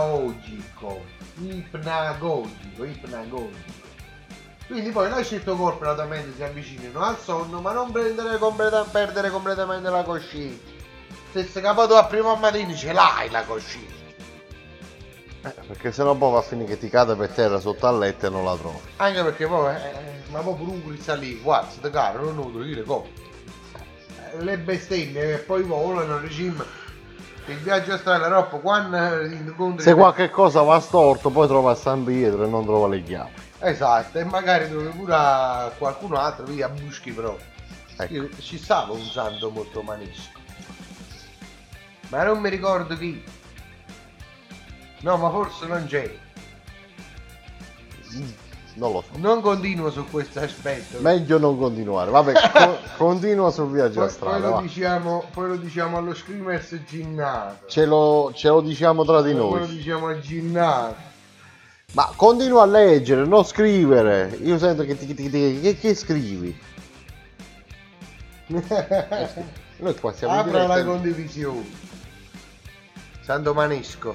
Ipnagogico, 1.39 2.85
ipnagogico. 2.85 3.85
Quindi 4.67 4.91
poi 4.91 5.09
il 5.09 5.43
tuo 5.45 5.57
corpo 5.57 5.85
e 5.85 5.87
la 5.87 5.95
tua 5.95 6.05
mente 6.05 6.35
si 6.35 6.43
avvicinano 6.43 7.01
al 7.01 7.19
sonno, 7.19 7.61
ma 7.61 7.73
non 7.73 7.93
completa- 8.39 8.85
perdere 8.85 9.31
completamente 9.31 9.89
la 9.89 10.03
coscienza. 10.03 10.75
Se 11.33 11.45
sei 11.45 11.63
capato 11.63 11.97
a 11.97 12.05
primo 12.05 12.35
mattino 12.37 12.75
ce 12.75 12.93
l'hai 12.93 13.31
la 13.31 13.45
coscienza. 13.45 13.96
Eh, 15.47 15.67
perché 15.67 15.93
sennò 15.93 16.15
poi 16.15 16.33
va 16.33 16.39
a 16.39 16.43
finire 16.43 16.71
che 16.71 16.79
ti 16.79 16.89
cade 16.89 17.15
per 17.15 17.29
terra 17.31 17.61
sotto 17.61 17.87
al 17.87 17.99
letto 17.99 18.27
e 18.27 18.31
non 18.31 18.45
la 18.45 18.57
trovi. 18.57 18.81
Anche 18.97 19.23
perché 19.23 19.47
poi, 19.47 19.75
eh, 19.75 19.79
eh, 19.79 20.31
ma 20.31 20.41
poi 20.41 20.55
pure 20.57 20.71
un 20.73 20.85
cristallino, 20.85 21.43
guarda, 21.43 21.69
te 21.81 21.91
caro, 21.91 22.33
non 22.33 22.51
lo 22.53 22.63
dire 22.63 22.83
come. 22.83 23.09
Eh, 24.33 24.43
Le 24.43 24.59
bestemmie 24.59 25.27
che 25.27 25.37
poi 25.39 25.63
volano, 25.63 26.19
regime. 26.19 26.65
Il 27.47 27.59
viaggio 27.59 27.93
astrale 27.93 28.27
troppo 28.27 28.59
quando 28.59 29.21
eh, 29.21 29.27
incontri... 29.27 29.85
Se 29.85 29.95
qualche 29.95 30.31
cosa 30.31 30.63
va 30.63 30.81
storto, 30.81 31.31
poi 31.31 31.47
trova 31.47 31.77
San 31.77 32.03
Pietro 32.03 32.43
e 32.45 32.49
non 32.49 32.65
trova 32.65 32.89
le 32.89 33.03
chiavi. 33.05 33.31
Esatto, 33.61 34.19
e 34.19 34.25
magari 34.25 34.69
trovi 34.69 34.89
pure 34.89 35.17
qualcun 35.79 36.17
altro, 36.17 36.45
via 36.45 36.69
buschi 36.69 37.13
però. 37.13 37.37
Ecco. 37.99 38.13
Io 38.13 38.29
ci 38.41 38.59
stava 38.59 38.93
un 38.93 39.05
santo 39.05 39.51
molto 39.51 39.81
manesco. 39.83 40.35
Ma 42.09 42.25
non 42.25 42.41
mi 42.41 42.51
ricordo 42.51 42.97
chi. 42.97 43.23
No, 45.01 45.17
ma 45.17 45.31
forse 45.31 45.67
non 45.67 45.85
c'è. 45.87 46.15
Non 48.75 48.93
lo 48.93 49.03
so. 49.03 49.19
Non 49.19 49.41
continuo 49.41 49.91
su 49.91 50.05
questo 50.11 50.41
aspetto. 50.41 50.99
Meglio 51.01 51.39
non 51.39 51.59
continuare. 51.59 52.11
Vabbè, 52.11 52.33
co- 52.53 52.79
continua 52.97 53.51
sul 53.51 53.71
viaggio 53.71 54.01
Poi, 54.01 54.09
astrale. 54.09 54.41
poi 54.41 54.51
lo 54.51 54.61
diciamo, 54.61 55.25
poi 55.33 55.49
lo 55.49 55.57
diciamo 55.57 55.97
allo 55.97 56.15
Screamers 56.15 56.79
Ginnato. 56.87 57.67
Ce 57.69 57.87
lo, 57.87 58.33
ce 58.35 58.49
lo 58.49 58.61
diciamo 58.61 59.05
tra 59.05 59.23
di 59.23 59.33
Poi 59.33 59.41
lo 59.41 59.59
noi. 59.59 59.67
diciamo 59.69 60.09
a 60.09 60.19
Ginnato. 60.19 61.15
Ma 61.93 62.13
continua 62.17 62.63
a 62.63 62.67
leggere, 62.67 63.25
non 63.25 63.45
scrivere. 63.45 64.39
Io 64.43 64.59
sento 64.59 64.85
che 64.85 64.97
ti, 64.99 65.07
ti- 65.15 65.31
ti- 65.31 65.61
che, 65.61 65.77
che 65.79 65.95
scrivi. 65.95 66.59
Noi 69.79 69.95
qua 69.99 70.13
siamo 70.13 70.35
Apra 70.39 70.67
la 70.67 70.85
condivisione. 70.85 71.65
Santo 73.23 73.55
Manesco. 73.55 74.15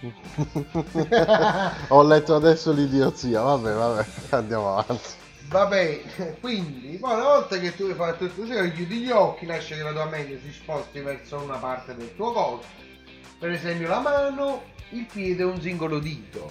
Ho 1.88 2.02
letto 2.02 2.34
adesso 2.34 2.72
l'idiozia. 2.72 3.42
Vabbè, 3.42 3.72
vabbè, 3.74 4.06
andiamo 4.30 4.78
avanti. 4.78 5.18
Vabbè, 5.48 6.02
quindi 6.40 6.96
poi 6.98 7.12
una 7.12 7.24
volta 7.24 7.58
che 7.58 7.74
tu 7.74 7.84
hai 7.84 7.94
fatto 7.94 8.28
tutto 8.28 8.46
ciò, 8.46 8.62
chiudi 8.70 9.00
gli 9.00 9.10
occhi, 9.10 9.46
lascia 9.46 9.74
che 9.74 9.82
la 9.82 9.92
tua 9.92 10.06
mente 10.06 10.40
si 10.40 10.52
sposti 10.52 11.00
verso 11.00 11.38
una 11.38 11.56
parte 11.56 11.96
del 11.96 12.14
tuo 12.14 12.32
corpo. 12.32 12.64
Per 13.38 13.50
esempio 13.50 13.88
la 13.88 13.98
mano, 13.98 14.62
il 14.90 15.06
piede 15.06 15.42
e 15.42 15.46
un 15.46 15.60
singolo 15.60 15.98
dito. 15.98 16.50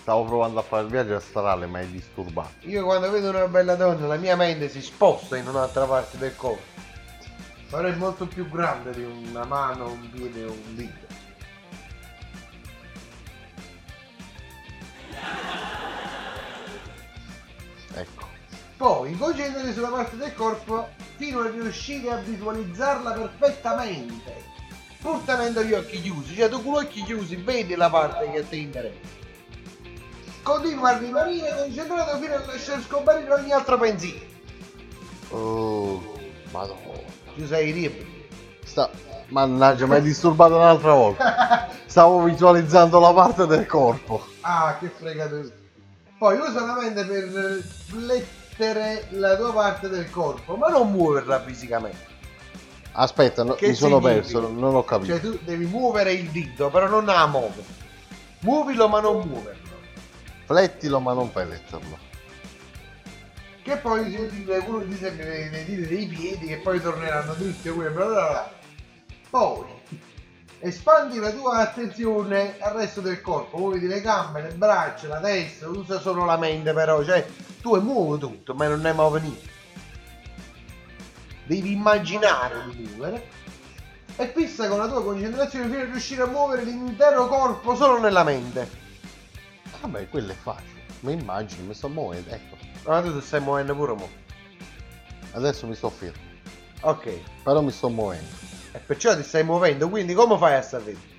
Stavo 0.00 0.24
provando 0.24 0.60
a 0.60 0.62
fare 0.62 0.84
il 0.84 0.90
viaggio 0.90 1.16
astrale, 1.16 1.66
ma 1.66 1.80
è 1.80 1.86
disturbato. 1.86 2.66
Io 2.66 2.82
quando 2.84 3.10
vedo 3.10 3.28
una 3.28 3.46
bella 3.46 3.74
donna 3.74 4.06
la 4.06 4.16
mia 4.16 4.34
mente 4.34 4.70
si 4.70 4.80
sposta 4.80 5.36
in 5.36 5.46
un'altra 5.46 5.84
parte 5.84 6.16
del 6.16 6.34
corpo. 6.34 6.62
Però 7.68 7.86
è 7.86 7.94
molto 7.94 8.26
più 8.26 8.48
grande 8.48 8.92
di 8.92 9.04
una 9.04 9.44
mano, 9.44 9.90
un 9.90 10.08
piede 10.10 10.44
o 10.44 10.52
un 10.52 10.74
dito. 10.74 11.07
Ecco. 17.94 18.26
Poi 18.76 19.16
concentrati 19.16 19.72
sulla 19.72 19.88
parte 19.88 20.16
del 20.16 20.34
corpo 20.34 20.88
fino 21.16 21.40
a 21.40 21.50
riuscire 21.50 22.10
a 22.10 22.16
visualizzarla 22.16 23.12
perfettamente. 23.12 24.44
Pur 25.00 25.20
tenendo 25.24 25.62
gli 25.62 25.74
occhi 25.74 26.00
chiusi, 26.00 26.34
cioè 26.34 26.48
tu 26.48 26.62
con 26.62 26.74
gli 26.74 26.84
occhi 26.84 27.02
chiusi 27.02 27.36
vedi 27.36 27.74
la 27.74 27.90
parte 27.90 28.30
che 28.30 28.48
ti 28.48 28.60
interessa. 28.60 29.16
Continua 30.42 30.90
a 30.90 30.98
rimanere 30.98 31.54
concentrato 31.56 32.18
fino 32.18 32.34
a 32.34 32.44
lasciare 32.46 32.82
scomparire 32.82 33.32
ogni 33.32 33.52
altro 33.52 33.78
pensiero. 33.78 34.26
Oh, 35.30 36.18
madonna. 36.50 36.80
Ci 37.34 37.46
sei 37.46 37.72
libero. 37.72 38.06
Sta... 38.64 38.90
Mannaggia, 39.30 39.86
mi 39.86 39.94
hai 39.94 40.00
disturbato 40.00 40.56
un'altra 40.56 40.94
volta. 40.94 41.68
Stavo 41.84 42.22
visualizzando 42.22 42.98
la 42.98 43.12
parte 43.12 43.46
del 43.46 43.66
corpo. 43.66 44.26
Ah, 44.50 44.78
che 44.80 44.88
fregato. 44.88 45.52
Poi 46.16 46.38
usa 46.38 46.64
la 46.64 46.78
mente 46.80 47.04
per 47.04 47.62
lettere 47.98 49.06
la 49.10 49.36
tua 49.36 49.52
parte 49.52 49.90
del 49.90 50.08
corpo, 50.08 50.56
ma 50.56 50.68
non 50.68 50.90
muoverla 50.90 51.42
fisicamente. 51.42 52.06
Aspetta, 52.92 53.44
no- 53.44 53.58
mi 53.60 53.74
sono 53.74 54.00
perso, 54.00 54.48
non 54.48 54.74
ho 54.74 54.84
capito. 54.84 55.12
Cioè 55.12 55.20
tu 55.20 55.38
devi 55.44 55.66
muovere 55.66 56.12
il 56.12 56.30
dito, 56.30 56.70
però 56.70 56.88
non 56.88 57.04
la 57.04 57.26
muovere. 57.26 57.62
Muovilo 58.40 58.88
ma 58.88 59.00
non 59.00 59.28
muoverlo. 59.28 59.68
Flettilo 60.46 60.98
ma 60.98 61.12
non 61.12 61.30
pelletterlo. 61.30 61.98
Che 63.62 63.76
poi 63.76 64.10
si 64.10 64.44
vede 64.44 64.64
uno 64.66 64.78
di 64.78 64.96
sempre 64.96 65.50
le 65.50 65.64
dita 65.66 65.88
dei 65.88 66.06
piedi 66.06 66.46
che 66.46 66.56
poi 66.56 66.80
torneranno 66.80 67.34
bla 67.90 67.90
bla 67.90 68.04
bla. 68.06 68.52
Poi 69.28 69.77
espandi 70.60 71.18
la 71.18 71.30
tua 71.30 71.58
attenzione 71.58 72.56
al 72.58 72.74
resto 72.74 73.00
del 73.00 73.20
corpo, 73.20 73.58
muoviti 73.58 73.86
le 73.86 74.00
gambe, 74.00 74.42
le 74.42 74.54
braccia, 74.54 75.08
la 75.08 75.20
testa, 75.20 75.68
usa 75.68 76.00
solo 76.00 76.24
la 76.24 76.36
mente 76.36 76.72
però, 76.72 77.04
cioè 77.04 77.26
tu 77.60 77.80
muovi 77.80 78.18
tutto, 78.18 78.54
ma 78.54 78.66
non 78.66 78.80
ne 78.80 78.92
muove 78.92 79.20
niente. 79.20 79.56
Devi 81.44 81.72
immaginare 81.72 82.68
di 82.72 82.88
muovere 82.94 83.26
e 84.16 84.32
fissa 84.34 84.68
con 84.68 84.78
la 84.78 84.88
tua 84.88 85.02
concentrazione 85.02 85.68
fino 85.68 85.80
a 85.80 85.84
riuscire 85.84 86.22
a 86.22 86.26
muovere 86.26 86.64
l'intero 86.64 87.28
corpo 87.28 87.74
solo 87.74 88.00
nella 88.00 88.24
mente. 88.24 88.68
Vabbè, 89.80 90.08
quello 90.08 90.32
è 90.32 90.34
facile. 90.34 90.82
Mi 91.00 91.12
immagino, 91.12 91.66
mi 91.66 91.74
sto 91.74 91.88
muovendo, 91.88 92.30
ecco. 92.30 92.56
Ma 92.84 93.00
tu 93.00 93.12
ti 93.16 93.24
stai 93.24 93.40
muovendo 93.40 93.74
pure 93.74 93.92
mo. 93.94 94.08
Adesso 95.32 95.66
mi 95.66 95.74
sto 95.74 95.88
fermo. 95.88 96.26
Ok, 96.80 97.20
Però 97.44 97.60
mi 97.60 97.70
sto 97.70 97.88
muovendo. 97.88 98.37
E 98.72 98.78
perciò 98.78 99.16
ti 99.16 99.22
stai 99.22 99.44
muovendo, 99.44 99.88
quindi 99.88 100.14
come 100.14 100.36
fai 100.36 100.54
a 100.54 100.62
sapere? 100.62 101.16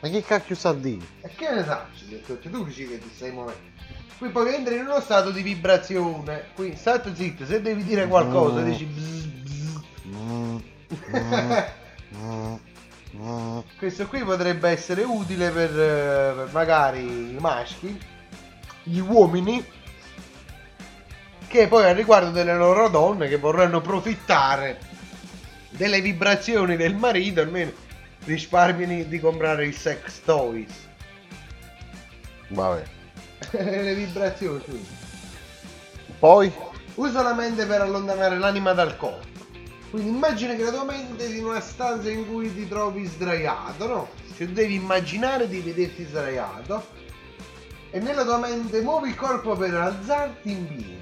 Ma 0.00 0.08
che 0.08 0.22
cacchio 0.22 0.54
sa 0.54 0.72
dire? 0.72 1.04
E 1.20 1.28
che 1.34 1.50
ne 1.50 1.64
sai? 1.64 2.22
Tu 2.24 2.64
dici 2.64 2.88
che 2.88 2.98
ti 2.98 3.10
stai 3.14 3.30
muovendo. 3.32 3.68
Qui 4.18 4.28
poi 4.30 4.54
entri 4.54 4.76
in 4.76 4.82
uno 4.82 5.00
stato 5.00 5.30
di 5.30 5.42
vibrazione. 5.42 6.48
Qui 6.54 6.76
state 6.76 7.14
zitto, 7.14 7.46
se 7.46 7.62
devi 7.62 7.82
dire 7.84 8.06
qualcosa 8.06 8.60
dici 8.62 8.84
bzz, 8.84 9.24
bzz. 9.24 9.78
Questo 13.78 14.06
qui 14.06 14.22
potrebbe 14.22 14.68
essere 14.68 15.02
utile 15.02 15.50
per, 15.50 15.70
eh, 15.70 16.32
per 16.34 16.48
magari 16.52 17.00
i 17.00 17.36
maschi, 17.38 17.98
gli 18.82 18.98
uomini, 18.98 19.64
che 21.46 21.66
poi 21.66 21.84
al 21.84 21.94
riguardo 21.94 22.30
delle 22.30 22.54
loro 22.54 22.88
donne 22.88 23.26
che 23.26 23.36
vorranno 23.36 23.78
approfittare 23.78 24.78
delle 25.70 26.00
vibrazioni 26.00 26.76
del 26.76 26.94
marito, 26.94 27.40
almeno 27.40 27.72
risparmiano 28.24 29.02
di 29.04 29.18
comprare 29.18 29.66
il 29.66 29.74
sex 29.74 30.20
toys. 30.24 30.88
Vabbè. 32.48 32.82
Le 33.52 33.94
vibrazioni. 33.94 34.86
Poi? 36.18 36.52
Usa 36.94 37.22
la 37.22 37.34
mente 37.34 37.64
per 37.64 37.80
allontanare 37.80 38.38
l'anima 38.38 38.72
dal 38.72 38.96
corpo. 38.96 39.28
Quindi 39.90 40.10
immagina 40.10 40.54
che 40.54 40.64
la 40.64 40.70
tua 40.70 40.84
mente 40.84 41.26
sia 41.26 41.38
in 41.38 41.46
una 41.46 41.60
stanza 41.60 42.10
in 42.10 42.28
cui 42.28 42.54
ti 42.54 42.68
trovi 42.68 43.06
sdraiato, 43.06 43.86
no? 43.86 44.08
Cioè 44.36 44.46
tu 44.46 44.52
devi 44.52 44.74
immaginare 44.74 45.48
di 45.48 45.60
vederti 45.60 46.04
sdraiato 46.04 46.86
e 47.90 47.98
nella 47.98 48.22
tua 48.22 48.38
mente 48.38 48.80
muovi 48.82 49.08
il 49.08 49.16
corpo 49.16 49.56
per 49.56 49.74
alzarti 49.74 50.50
in 50.50 50.66
piedi. 50.66 50.98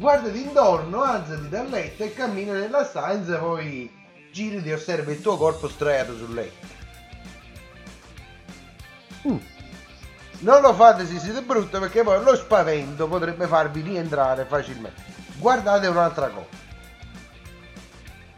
Guardati 0.00 0.40
intorno, 0.40 1.02
alzati 1.02 1.50
dal 1.50 1.68
letto 1.68 2.04
e 2.04 2.14
cammina 2.14 2.54
nella 2.54 2.86
stanza, 2.86 3.36
poi 3.36 3.92
giri 4.32 4.66
e 4.66 4.72
osservi 4.72 5.12
il 5.12 5.20
tuo 5.20 5.36
corpo 5.36 5.68
sdraiato 5.68 6.16
sul 6.16 6.32
letto. 6.32 6.66
Mm. 9.28 9.36
Non 10.38 10.62
lo 10.62 10.72
fate 10.72 11.04
se 11.04 11.18
siete 11.18 11.42
brutti 11.42 11.78
perché 11.78 12.02
poi 12.02 12.24
lo 12.24 12.34
spavento 12.34 13.06
potrebbe 13.08 13.46
farvi 13.46 13.82
rientrare 13.82 14.46
facilmente. 14.46 15.02
Guardate 15.36 15.86
un'altra 15.88 16.28
cosa. 16.28 16.48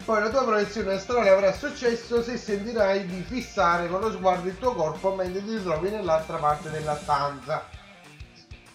Poi 0.05 0.21
la 0.21 0.31
tua 0.31 0.43
proiezione 0.43 0.95
astrale 0.95 1.29
avrà 1.29 1.53
successo 1.53 2.25
se 2.25 2.39
sentirai 2.39 3.07
di 3.07 3.23
fissare 3.23 3.87
con 3.87 4.01
lo 4.01 4.11
sguardo 4.11 4.49
il 4.49 4.59
tuo 4.59 4.75
corpo 4.75 5.15
mentre 5.15 5.45
ti 5.45 5.63
trovi 5.63 5.91
nell'altra 5.91 6.39
parte 6.39 6.71
della 6.71 6.97
stanza, 6.97 7.63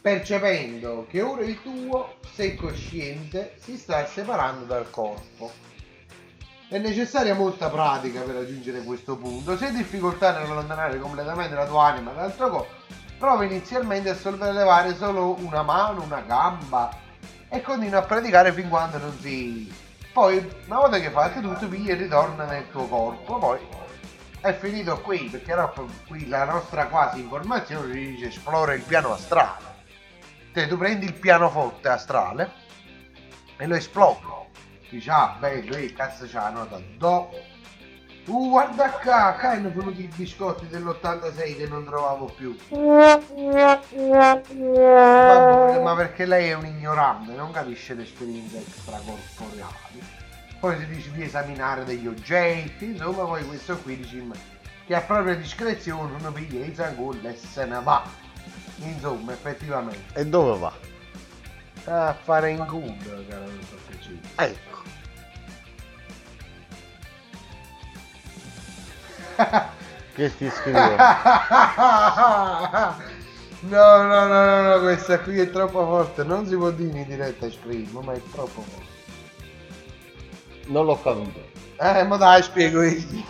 percependo 0.07 1.05
che 1.09 1.21
ora 1.21 1.43
il 1.43 1.61
tuo, 1.61 2.15
se 2.33 2.55
cosciente, 2.55 3.55
si 3.59 3.75
sta 3.75 4.05
separando 4.05 4.63
dal 4.63 4.89
corpo. 4.89 5.51
È 6.69 6.77
necessaria 6.77 7.35
molta 7.35 7.69
pratica 7.69 8.21
per 8.21 8.35
raggiungere 8.35 8.83
questo 8.83 9.17
punto. 9.17 9.57
Se 9.57 9.65
hai 9.65 9.75
difficoltà 9.75 10.31
nell'allontanare 10.31 10.97
completamente 10.97 11.55
la 11.55 11.65
tua 11.65 11.87
anima 11.87 12.11
dal 12.11 12.33
tuo 12.33 12.49
corpo, 12.49 12.73
prova 13.17 13.43
inizialmente 13.43 14.09
a 14.09 14.15
sollevare 14.15 14.95
solo 14.95 15.35
una 15.39 15.61
mano, 15.61 16.03
una 16.03 16.21
gamba 16.21 16.89
e 17.49 17.61
continua 17.61 17.99
a 17.99 18.03
praticare 18.03 18.53
fin 18.53 18.69
quando 18.69 18.99
non 18.99 19.17
si 19.19 19.69
poi, 20.13 20.37
una 20.67 20.77
volta 20.77 20.99
che 20.99 21.11
fatto 21.11 21.41
tutto, 21.41 21.67
pigli 21.67 21.91
e 21.91 21.95
ritorna 21.95 22.45
nel 22.45 22.71
tuo 22.71 22.87
corpo. 22.87 23.37
Poi 23.37 23.59
è 24.39 24.53
finito 24.53 25.01
qui, 25.01 25.27
perché 25.29 25.53
qui 26.07 26.27
la 26.27 26.45
nostra 26.45 26.87
quasi 26.87 27.19
informazione 27.19 27.93
ci 27.93 28.11
dice 28.13 28.27
esplora 28.27 28.73
il 28.73 28.81
piano 28.81 29.11
astrale. 29.13 29.66
Te, 30.57 30.65
tu 30.65 30.75
prendi 30.75 31.05
il 31.05 31.13
pianoforte 31.13 31.87
astrale 31.87 32.51
e 33.57 33.67
lo 33.67 33.75
esplori. 33.75 34.17
Dici, 34.89 35.07
ah, 35.07 35.35
bello, 35.39 35.75
eh, 35.75 35.93
cazzo 35.93 36.25
c'ha 36.25 36.49
la 36.49 36.49
nota 36.49 36.81
do. 36.97 37.29
Uh, 38.25 38.49
guarda 38.49 38.89
qua, 38.89 39.35
qua 39.39 39.49
hanno 39.51 39.71
venuti 39.71 40.05
i 40.05 40.09
biscotti 40.15 40.67
dell'86 40.67 41.57
che 41.57 41.67
non 41.67 41.85
trovavo 41.85 42.25
più. 42.35 42.57
Vabbè, 45.67 45.79
ma 45.79 45.95
perché 45.95 46.25
lei 46.25 46.49
è 46.49 46.53
un 46.53 46.65
ignorante, 46.65 47.33
non 47.33 47.51
capisce 47.51 47.93
le 47.93 48.01
esperienze 48.01 48.57
extracorporeali. 48.57 50.01
Poi 50.59 50.75
si 50.79 50.87
dice 50.87 51.11
di 51.11 51.21
esaminare 51.21 51.83
degli 51.83 52.07
oggetti, 52.07 52.85
insomma, 52.85 53.25
poi 53.25 53.45
questo 53.45 53.77
qui 53.77 53.97
dice 53.97 54.25
che 54.87 54.95
a 54.95 55.01
propria 55.01 55.35
discrezione 55.35 56.15
uno 56.15 56.31
piglia 56.31 56.65
i 56.65 56.73
zangulla 56.73 57.29
e 57.29 57.35
se 57.35 57.63
ne 57.65 57.79
va. 57.79 58.25
Insomma, 58.77 59.33
effettivamente. 59.33 60.19
E 60.19 60.25
dove 60.25 60.59
va? 60.59 60.71
A 61.85 62.13
fare 62.13 62.51
in 62.51 62.65
culo, 62.65 62.95
caro. 63.27 63.45
Ecco. 64.35 64.75
che 70.15 70.37
ti 70.37 70.49
scrivo? 70.49 70.95
No, 73.59 74.03
no, 74.03 74.25
no, 74.25 74.45
no, 74.45 74.61
no, 74.61 74.79
questa 74.81 75.19
qui 75.19 75.39
è 75.39 75.49
troppo 75.49 75.83
forte. 75.83 76.23
Non 76.23 76.45
si 76.45 76.55
può 76.55 76.69
dire 76.69 76.99
in 76.99 77.07
diretta 77.07 77.49
scrivo, 77.49 78.01
ma 78.01 78.13
è 78.13 78.21
troppo 78.31 78.61
forte. 78.61 78.85
Non 80.67 80.85
l'ho 80.85 81.01
capito. 81.01 81.39
Eh, 81.79 82.03
ma 82.03 82.17
dai, 82.17 82.43
spiego 82.43 82.83
io. 82.83 83.25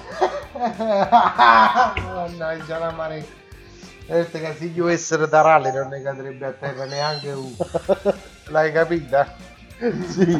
Mannaggia 0.53 1.87
la 2.77 2.91
mare. 2.91 3.25
Certo 4.07 4.39
che 4.39 4.55
se 4.57 4.65
io 4.65 4.87
essere 4.87 5.27
da 5.27 5.41
rally 5.41 5.69
non 5.73 5.89
ne 5.89 6.01
cadrebbe 6.01 6.45
a 6.45 6.53
terra 6.53 6.85
neanche 6.85 7.29
uno. 7.31 7.57
L'hai 8.47 8.71
capita? 8.71 9.35
Sì. 10.07 10.39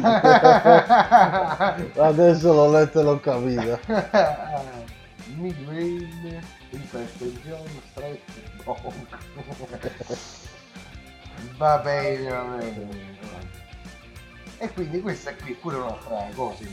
Adesso 2.00 2.52
l'ho 2.54 2.70
letto 2.70 3.00
e 3.00 3.02
l'ho 3.02 3.20
capito. 3.20 3.78
Migraine, 5.36 6.42
ipertensione, 6.70 7.82
stress. 7.90 8.20
Va 11.58 11.78
bene, 11.78 12.30
va 12.30 12.42
bene. 12.56 13.16
E 14.56 14.72
quindi 14.72 15.02
questa 15.02 15.34
qui 15.34 15.52
è 15.52 15.56
pure 15.56 15.76
un'altra 15.76 16.26
cosa. 16.34 16.64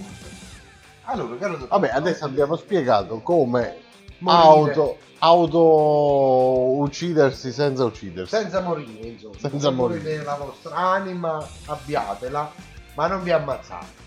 Allora, 1.03 1.37
caro 1.37 1.67
Vabbè, 1.67 1.89
adesso 1.89 2.23
abbiamo 2.23 2.55
spiegato 2.55 3.19
come 3.19 3.83
Morire. 4.19 4.71
auto, 4.71 4.97
auto 5.19 6.81
uccidersi 6.81 7.51
senza 7.51 7.83
uccidersi. 7.85 8.35
senza 8.35 8.61
morire, 8.61 9.07
insomma. 9.07 9.37
Senza 9.39 9.69
Se 9.69 9.73
morire. 9.75 9.99
volete 9.99 10.23
la 10.23 10.35
vostra 10.35 10.75
anima, 10.75 11.47
abbiatela, 11.65 12.51
ma 12.95 13.07
non 13.07 13.23
vi 13.23 13.31
ammazzate. 13.31 14.03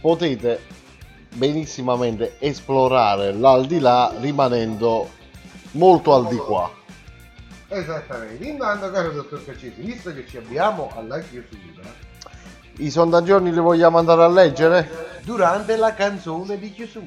Potete 0.00 0.60
benissimamente 1.34 2.36
esplorare 2.38 3.32
l'aldilà 3.32 4.12
rimanendo 4.20 5.08
molto 5.72 6.14
al 6.14 6.28
di 6.28 6.36
qua. 6.36 6.70
Esattamente. 7.68 8.44
Intanto, 8.44 8.90
caro 8.90 9.10
dottor 9.10 9.44
Caccesi, 9.44 9.80
visto 9.80 10.14
che 10.14 10.26
ci 10.26 10.36
abbiamo 10.36 10.90
alla 10.94 11.18
chiusura, 11.20 11.82
I 12.78 12.90
sondaggioni 12.90 13.52
li 13.52 13.58
vogliamo 13.58 13.98
andare 13.98 14.22
a 14.22 14.28
leggere? 14.28 15.04
durante 15.24 15.76
la 15.76 15.92
canzone 15.94 16.56
di 16.58 16.72
chiusura, 16.72 17.06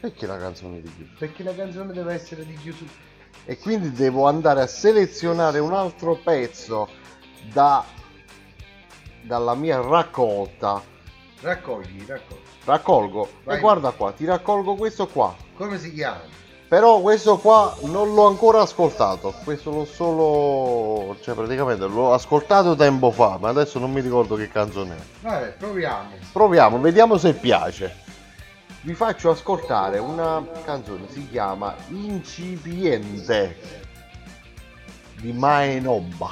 Perché 0.00 0.26
la 0.26 0.38
canzone 0.38 0.80
di 0.80 0.92
chiusura? 0.94 1.16
perché 1.18 1.42
la 1.42 1.54
canzone 1.54 1.92
deve 1.92 2.14
essere 2.14 2.46
di 2.46 2.54
chiusura. 2.54 2.90
E 3.44 3.58
quindi 3.58 3.92
devo 3.92 4.26
andare 4.26 4.60
a 4.60 4.66
selezionare 4.66 5.58
un 5.58 5.72
altro 5.72 6.16
pezzo 6.16 6.88
da, 7.52 7.84
dalla 9.22 9.54
mia 9.54 9.80
raccolta. 9.80 10.82
Raccogli, 11.40 12.04
raccogli. 12.06 12.40
Raccolgo. 12.64 13.28
Vai. 13.44 13.56
E 13.56 13.60
guarda 13.60 13.90
qua, 13.90 14.12
ti 14.12 14.24
raccolgo 14.24 14.74
questo 14.74 15.06
qua. 15.06 15.34
Come 15.56 15.78
si 15.78 15.92
chiama? 15.92 16.20
Però 16.68 17.00
questo 17.00 17.38
qua 17.38 17.74
non 17.84 18.12
l'ho 18.12 18.26
ancora 18.26 18.60
ascoltato. 18.60 19.32
Questo 19.42 19.70
l'ho 19.70 19.86
solo. 19.86 21.16
cioè 21.22 21.34
praticamente 21.34 21.86
l'ho 21.86 22.12
ascoltato 22.12 22.76
tempo 22.76 23.10
fa, 23.10 23.38
ma 23.40 23.48
adesso 23.48 23.78
non 23.78 23.90
mi 23.90 24.02
ricordo 24.02 24.36
che 24.36 24.48
canzone 24.48 24.94
è. 24.94 25.00
Vabbè, 25.22 25.54
proviamo. 25.58 26.10
Proviamo, 26.30 26.78
vediamo 26.78 27.16
se 27.16 27.32
piace. 27.32 28.06
Vi 28.80 28.94
faccio 28.94 29.30
ascoltare 29.30 29.98
una 29.98 30.46
canzone, 30.64 31.10
si 31.10 31.28
chiama 31.28 31.74
Incipiente 31.88 33.56
di 35.20 35.32
Maenobba. 35.32 36.30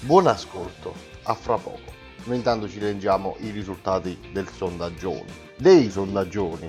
Buon 0.00 0.26
ascolto, 0.26 0.92
a 1.22 1.34
fra 1.34 1.56
poco. 1.56 1.92
Noi 2.24 2.36
intanto 2.36 2.68
ci 2.68 2.80
leggiamo 2.80 3.36
i 3.38 3.50
risultati 3.50 4.18
del 4.32 4.48
sondaggione, 4.48 5.26
dei 5.56 5.88
sondaggioni. 5.88 6.68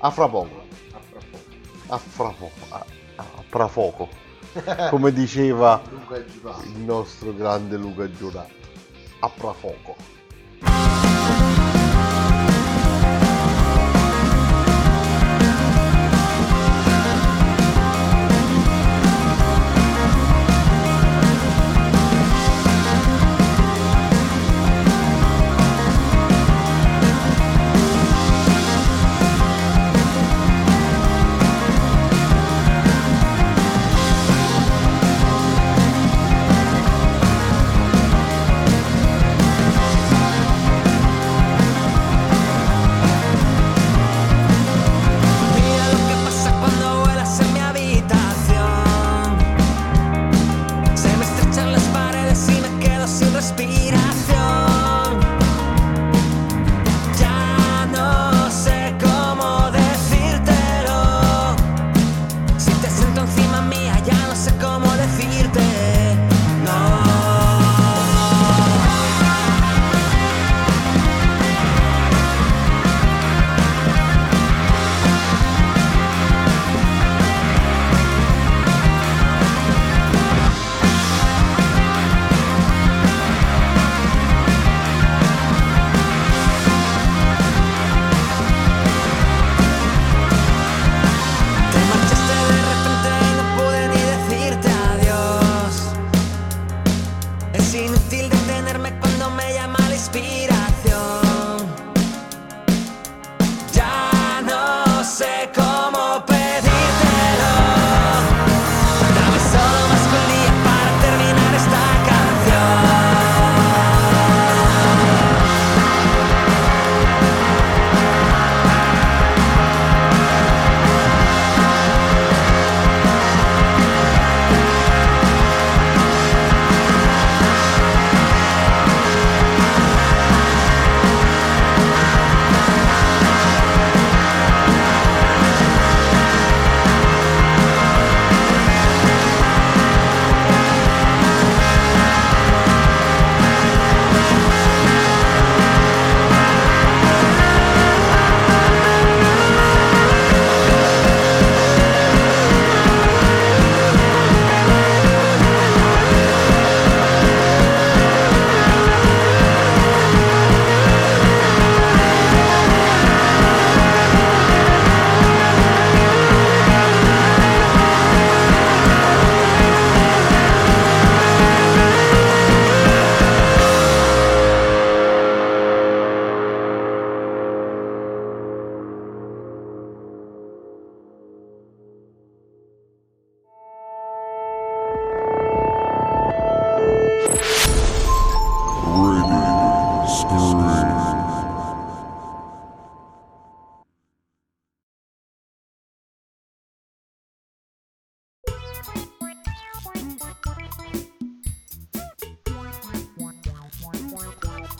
A 0.00 0.10
fra 0.10 0.28
poco, 0.28 0.66
A 0.92 0.98
fra 1.00 1.20
poco. 1.30 1.44
a 1.86 1.98
fra 1.98 2.28
poco, 2.28 2.66
a, 2.68 2.84
a 3.16 3.24
fra 3.48 3.66
poco, 3.66 4.08
come 4.90 5.10
diceva 5.10 5.80
il 6.66 6.80
nostro 6.80 7.34
grande 7.34 7.78
Luca 7.78 8.10
Giurato. 8.10 8.52
A 9.20 9.28
fra 9.28 9.52
poco. 9.52 9.96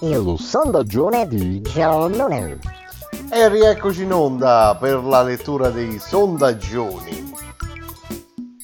Il 0.01 0.37
sondaggio 0.39 1.11
di 1.27 1.61
giornale. 1.63 2.61
E 3.31 3.49
rieccoci 3.49 4.03
in 4.03 4.13
onda 4.13 4.77
per 4.79 5.03
la 5.03 5.23
lettura 5.23 5.71
dei 5.71 5.99
sondaggioni. 5.99 7.33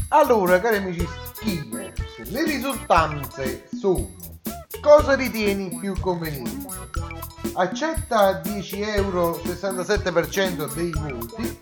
Allora, 0.08 0.60
cari 0.60 0.76
amici 0.76 1.06
skimmer, 1.32 1.92
le 2.30 2.44
risultanze 2.44 3.68
sono 3.76 4.08
cosa 4.80 5.14
ritieni 5.14 5.76
più 5.80 5.98
conveniente? 5.98 6.68
Accetta 7.54 8.34
10 8.34 8.80
euro 8.80 9.40
67% 9.44 10.72
dei 10.74 10.90
voti, 10.90 11.60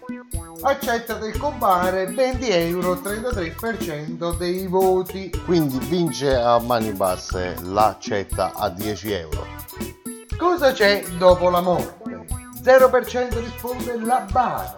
accetta 0.63 1.15
del 1.15 1.37
compare 1.39 2.07
20 2.07 2.49
euro 2.51 2.95
33% 2.95 4.37
dei 4.37 4.67
voti. 4.67 5.31
Quindi 5.45 5.79
vince 5.89 6.35
a 6.35 6.59
mani 6.61 6.93
basse 6.93 7.57
l'accetta 7.63 8.53
a 8.55 8.69
10 8.71 9.13
euro. 9.13 9.62
Cosa 10.43 10.73
c'è 10.73 11.05
dopo 11.19 11.51
la 11.51 11.61
morte? 11.61 12.27
0% 12.65 13.39
risponde 13.39 13.97
la 14.01 14.27
bara, 14.29 14.75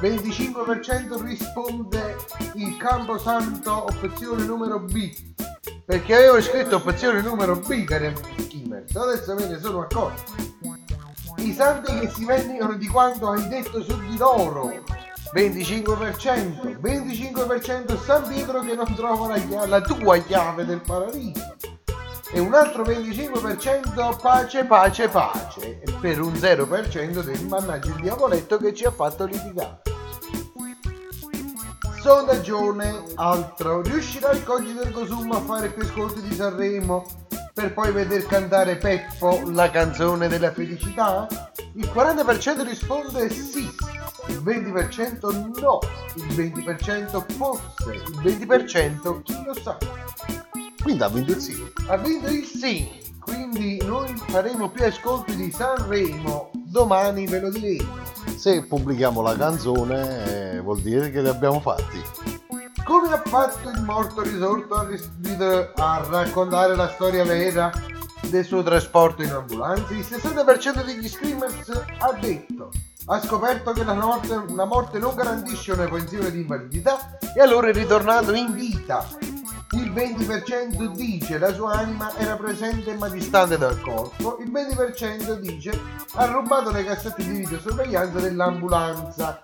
25% 0.00 1.22
risponde 1.22 2.16
il 2.54 2.74
camposanto 2.78 3.84
opzione 3.84 4.44
numero 4.44 4.80
B. 4.80 5.14
Perché 5.84 6.14
avevo 6.14 6.40
scritto 6.40 6.76
opzione 6.76 7.20
numero 7.20 7.56
B, 7.56 7.84
cari 7.84 8.06
amici 8.06 8.44
skimmers, 8.44 8.96
adesso 8.96 9.34
me 9.34 9.46
ne 9.46 9.58
sono 9.60 9.82
accorto. 9.82 10.32
I 11.36 11.52
santi 11.52 11.98
che 11.98 12.08
si 12.08 12.24
vendicono 12.24 12.72
di 12.72 12.86
quanto 12.86 13.28
hai 13.28 13.46
detto 13.48 13.82
su 13.82 14.00
di 14.08 14.16
loro. 14.16 14.72
25%, 15.34 16.80
25% 16.80 18.02
San 18.02 18.26
Pietro 18.26 18.60
che 18.62 18.74
non 18.74 18.94
trova 18.94 19.36
la, 19.36 19.66
la 19.66 19.80
tua 19.82 20.16
chiave 20.16 20.64
del 20.64 20.80
paradiso 20.80 21.73
e 22.34 22.40
un 22.40 22.52
altro 22.52 22.82
25% 22.82 24.20
pace, 24.20 24.64
pace, 24.64 25.08
pace 25.08 25.80
per 26.00 26.20
un 26.20 26.32
0% 26.32 27.22
del 27.22 27.46
mannaggia 27.46 27.90
il 27.90 28.00
diavoletto 28.00 28.58
che 28.58 28.74
ci 28.74 28.84
ha 28.84 28.90
fatto 28.90 29.24
litigare. 29.24 29.82
Sondaggione, 32.00 33.04
altro. 33.14 33.82
Riuscirà 33.82 34.32
il 34.32 34.42
Coggi 34.42 34.74
del 34.74 34.90
Cosum 34.90 35.30
a 35.30 35.40
fare 35.40 35.70
più 35.70 35.84
ascolti 35.84 36.20
di 36.22 36.34
Sanremo 36.34 37.06
per 37.54 37.72
poi 37.72 37.92
veder 37.92 38.26
cantare 38.26 38.76
Peppo 38.78 39.40
la 39.52 39.70
canzone 39.70 40.26
della 40.26 40.52
felicità? 40.52 41.28
Il 41.74 41.88
40% 41.94 42.64
risponde 42.64 43.30
sì, 43.30 43.70
il 44.26 44.42
20% 44.42 45.60
no, 45.60 45.78
il 46.16 46.26
20% 46.34 47.24
forse, 47.36 47.94
il 47.94 48.20
20% 48.22 49.22
chi 49.22 49.42
lo 49.46 49.54
sa. 49.54 49.78
Quindi 50.84 51.02
ha 51.02 51.08
vinto 51.08 51.32
il 51.32 51.40
sì. 51.40 51.72
Ha 51.86 51.96
vinto 51.96 52.28
il 52.28 52.44
sì, 52.44 52.86
quindi 53.18 53.82
noi 53.86 54.14
faremo 54.28 54.68
più 54.68 54.84
ascolti 54.84 55.34
di 55.34 55.50
Sanremo, 55.50 56.50
domani 56.52 57.26
ve 57.26 57.40
lo 57.40 57.48
diremo. 57.48 57.96
Se 58.36 58.62
pubblichiamo 58.66 59.22
la 59.22 59.34
canzone 59.34 60.52
eh, 60.52 60.60
vuol 60.60 60.82
dire 60.82 61.10
che 61.10 61.22
li 61.22 61.28
abbiamo 61.28 61.58
fatti. 61.60 62.02
Come 62.84 63.08
ha 63.08 63.22
fatto 63.24 63.70
il 63.70 63.80
morto 63.80 64.20
risorto 64.20 64.74
a, 64.74 64.86
ris- 64.86 65.10
a 65.76 66.06
raccontare 66.06 66.76
la 66.76 66.90
storia 66.90 67.24
vera 67.24 67.72
del 68.28 68.44
suo 68.44 68.62
trasporto 68.62 69.22
in 69.22 69.30
ambulanza? 69.30 69.90
Il 69.94 70.00
60% 70.00 70.84
degli 70.84 71.08
screamers 71.08 71.70
ha 71.98 72.12
detto 72.20 72.70
ha 73.06 73.20
scoperto 73.20 73.72
che 73.72 73.84
la 73.84 73.94
morte, 73.94 74.44
la 74.54 74.64
morte 74.64 74.98
non 74.98 75.14
garantisce 75.14 75.72
una 75.72 75.88
pensione 75.88 76.30
di 76.30 76.40
invalidità 76.40 77.18
e 77.34 77.40
allora 77.40 77.68
è 77.68 77.72
ritornato 77.72 78.34
in 78.34 78.52
vita. 78.52 79.06
Il 79.74 79.92
20% 79.92 80.94
dice 80.94 81.38
la 81.38 81.52
sua 81.52 81.72
anima 81.72 82.16
era 82.16 82.36
presente 82.36 82.94
ma 82.94 83.08
distante 83.08 83.58
dal 83.58 83.80
corpo, 83.80 84.38
il 84.38 84.50
20% 84.50 85.38
dice 85.40 85.78
ha 86.14 86.26
rubato 86.26 86.70
le 86.70 86.84
cassette 86.84 87.24
di 87.24 87.38
videosorveglianza 87.38 88.20
dell'ambulanza. 88.20 89.40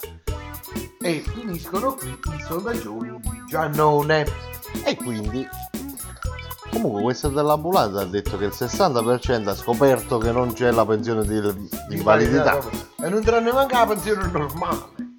E 1.02 1.24
finiscono 1.35 1.94
qui 1.94 2.11
i 2.11 2.43
sondaggioni 2.47 3.19
di 3.20 3.44
Giannone. 3.48 4.27
E 4.85 4.94
quindi 4.94 5.48
Comunque 6.70 7.02
questa 7.02 7.28
dell'ambulanza 7.28 8.01
ha 8.01 8.05
detto 8.05 8.39
che 8.39 8.44
il 8.44 8.52
60% 8.55 9.48
ha 9.48 9.55
scoperto 9.57 10.19
che 10.19 10.31
non 10.31 10.52
c'è 10.52 10.70
la 10.70 10.86
pensione 10.86 11.27
di, 11.27 11.40
di 11.40 11.97
invalidità. 11.97 12.61
E 13.02 13.09
non 13.09 13.24
te 13.24 13.40
ne 13.40 13.52
manca 13.52 13.81
la 13.81 13.86
pensione 13.86 14.31
normale. 14.31 15.09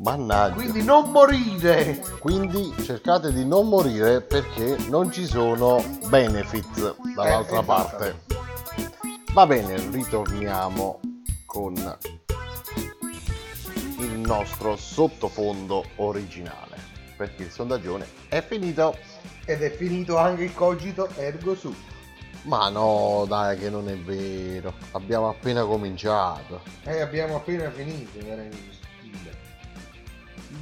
Mannaggia. 0.00 0.54
Quindi 0.54 0.84
non 0.84 1.10
morire. 1.10 2.00
Quindi 2.20 2.72
cercate 2.84 3.32
di 3.32 3.44
non 3.44 3.68
morire 3.68 4.20
perché 4.20 4.76
non 4.88 5.10
ci 5.10 5.26
sono 5.26 5.82
benefit 6.08 6.96
dall'altra 7.14 7.60
Eh, 7.60 7.64
parte. 7.64 8.20
Va 9.32 9.46
bene, 9.46 9.76
ritorniamo 9.90 11.00
con 11.46 11.74
il 13.98 14.18
nostro 14.18 14.76
sottofondo 14.76 15.84
originale. 15.96 16.76
Perché 17.16 17.42
il 17.44 17.50
sondaggione 17.50 18.06
è 18.28 18.40
finito. 18.42 18.96
Ed 19.44 19.62
è 19.62 19.70
finito 19.70 20.16
anche 20.18 20.44
il 20.44 20.54
cogito 20.54 21.08
ergo 21.16 21.54
su. 21.56 21.74
Ma 22.42 22.68
no, 22.68 23.24
dai, 23.26 23.58
che 23.58 23.68
non 23.68 23.88
è 23.88 23.96
vero. 23.96 24.72
Abbiamo 24.92 25.28
appena 25.28 25.64
cominciato. 25.64 26.60
E 26.84 27.00
abbiamo 27.00 27.36
appena 27.36 27.68
finito, 27.70 28.10
skimmer. 28.20 28.77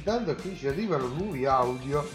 Intanto 0.07 0.35
qui 0.35 0.55
ci 0.55 0.69
arrivano 0.69 1.07
nuovi 1.07 1.45
audio 1.45 2.07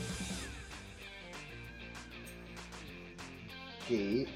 che 3.84 4.26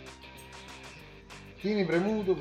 tieni 1.58 1.86
premuto 1.86 2.36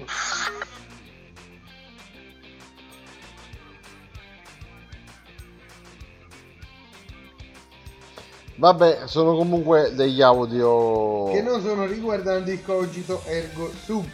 Vabbè, 8.57 9.03
sono 9.05 9.37
comunque 9.37 9.93
degli 9.95 10.21
audio. 10.21 11.31
che 11.31 11.41
non 11.41 11.61
sono 11.61 11.85
riguardanti 11.85 12.51
il 12.51 12.61
cogito 12.61 13.23
ergo 13.23 13.71
sum. 13.71 14.05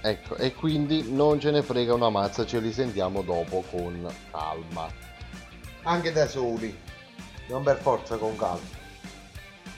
Ecco, 0.00 0.36
e 0.36 0.54
quindi 0.54 1.12
non 1.12 1.38
ce 1.38 1.50
ne 1.50 1.60
frega 1.60 1.92
una 1.92 2.08
mazza, 2.08 2.46
ce 2.46 2.60
li 2.60 2.72
sentiamo 2.72 3.20
dopo 3.20 3.62
con 3.70 4.10
calma. 4.30 5.05
Anche 5.88 6.10
da 6.10 6.26
soli, 6.26 6.76
non 7.46 7.62
per 7.62 7.78
forza 7.78 8.16
con 8.16 8.36
calma. 8.36 8.66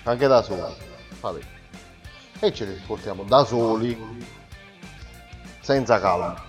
Anche 0.04 0.26
da 0.26 0.42
soli. 0.42 0.74
Vabbè. 1.20 1.40
E 2.40 2.52
ce 2.52 2.64
li 2.64 2.78
ascoltiamo 2.80 3.24
da 3.24 3.44
soli. 3.44 4.26
Senza 5.60 6.00
calma. 6.00 6.42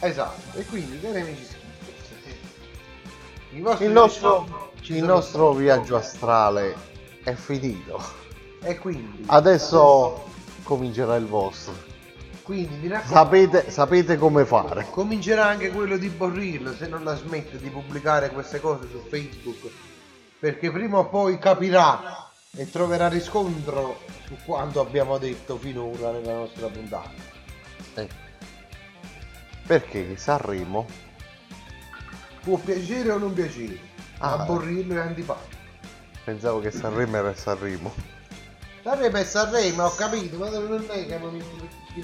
Esatto, 0.00 0.58
e 0.58 0.64
quindi 0.66 1.00
cari 1.00 1.20
amici 1.22 1.60
vostri 3.60 3.86
Il 3.86 3.92
nostro, 3.92 4.72
il 4.82 5.04
nostro 5.04 5.52
viaggio 5.52 5.96
astrale 5.96 6.74
è 7.22 7.32
finito. 7.32 7.98
E 8.62 8.78
quindi, 8.78 9.24
Adesso 9.26 10.24
comincerà 10.64 11.16
il 11.16 11.26
vostro. 11.26 11.91
Quindi 12.42 12.76
mi 12.76 12.88
raccomando, 12.88 13.14
Sapete, 13.14 13.70
sapete 13.70 14.16
come 14.16 14.44
fare. 14.44 14.86
comincerà 14.90 15.46
anche 15.46 15.70
quello 15.70 15.96
di 15.96 16.08
Borrillo 16.08 16.74
se 16.74 16.86
non 16.88 17.04
la 17.04 17.14
smette 17.16 17.58
di 17.58 17.68
pubblicare 17.70 18.30
queste 18.30 18.60
cose 18.60 18.88
su 18.90 19.04
Facebook 19.08 19.70
perché 20.38 20.70
prima 20.70 20.98
o 20.98 21.08
poi 21.08 21.38
capirà 21.38 22.28
e 22.54 22.68
troverà 22.70 23.08
riscontro 23.08 24.00
su 24.26 24.36
quanto 24.44 24.80
abbiamo 24.80 25.16
detto 25.18 25.56
finora 25.56 26.10
nella 26.10 26.34
nostra 26.34 26.66
puntata 26.68 27.10
Ecco. 27.94 28.14
Perché 29.66 30.16
Sanremo 30.16 30.86
può 32.42 32.56
piacere 32.58 33.10
o 33.12 33.18
non 33.18 33.32
piacere 33.32 33.90
Ah. 34.18 34.34
a 34.34 34.44
Borrillo 34.44 34.94
è 34.94 34.98
antipatico 35.00 35.56
pensavo 36.24 36.60
che 36.60 36.70
Sanremo 36.70 37.16
era 37.16 37.34
Sanremo. 37.34 37.92
Sanremo 38.82 39.16
è 39.16 39.24
Sanremo 39.24 39.84
ho 39.84 39.94
capito 39.94 40.38
ma 40.38 40.50
non 40.50 40.84
è 40.88 41.06
che 41.06 41.18
non 41.18 41.32
mi 41.34 41.40
tutti 41.40 42.00
i 42.00 42.02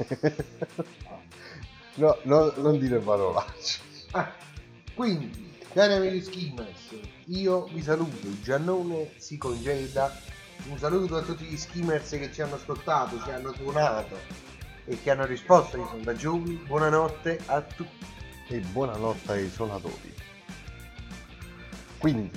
no, 1.96 2.18
no, 2.22 2.52
non 2.56 2.78
dire 2.78 2.98
parolacce. 3.00 3.80
Ah, 4.12 4.32
quindi, 4.94 5.52
cari 5.74 5.92
amici 5.92 6.22
skimmers, 6.22 6.94
io 7.26 7.64
vi 7.64 7.82
saluto, 7.82 8.28
Giannone 8.40 9.12
si 9.16 9.36
congeda, 9.36 10.10
un 10.68 10.78
saluto 10.78 11.16
a 11.16 11.22
tutti 11.22 11.44
gli 11.44 11.58
skimmers 11.58 12.08
che 12.08 12.32
ci 12.32 12.40
hanno 12.40 12.54
ascoltato, 12.54 13.20
ci 13.22 13.30
hanno 13.30 13.52
suonato 13.52 14.16
e 14.86 14.98
che 15.02 15.10
hanno 15.10 15.26
risposto 15.26 15.76
ai 15.76 15.86
sondaggioni, 15.90 16.54
buonanotte 16.66 17.40
a 17.44 17.60
tutti. 17.60 18.06
E 18.48 18.58
buonanotte 18.60 19.32
ai 19.32 19.50
suonatori. 19.50 20.14
Quindi, 21.98 22.30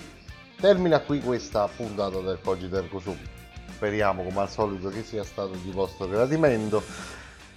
termina 0.64 1.02
qui 1.02 1.20
questa 1.20 1.68
puntata 1.68 2.20
del 2.22 2.40
Cogito 2.42 2.78
Ergo 2.78 2.98
Sum. 2.98 3.18
Speriamo 3.72 4.24
come 4.24 4.40
al 4.40 4.50
solito 4.50 4.88
che 4.88 5.04
sia 5.04 5.26
stato 5.26 5.56
di 5.62 5.72
vostro 5.72 6.08
gradimento 6.08 6.82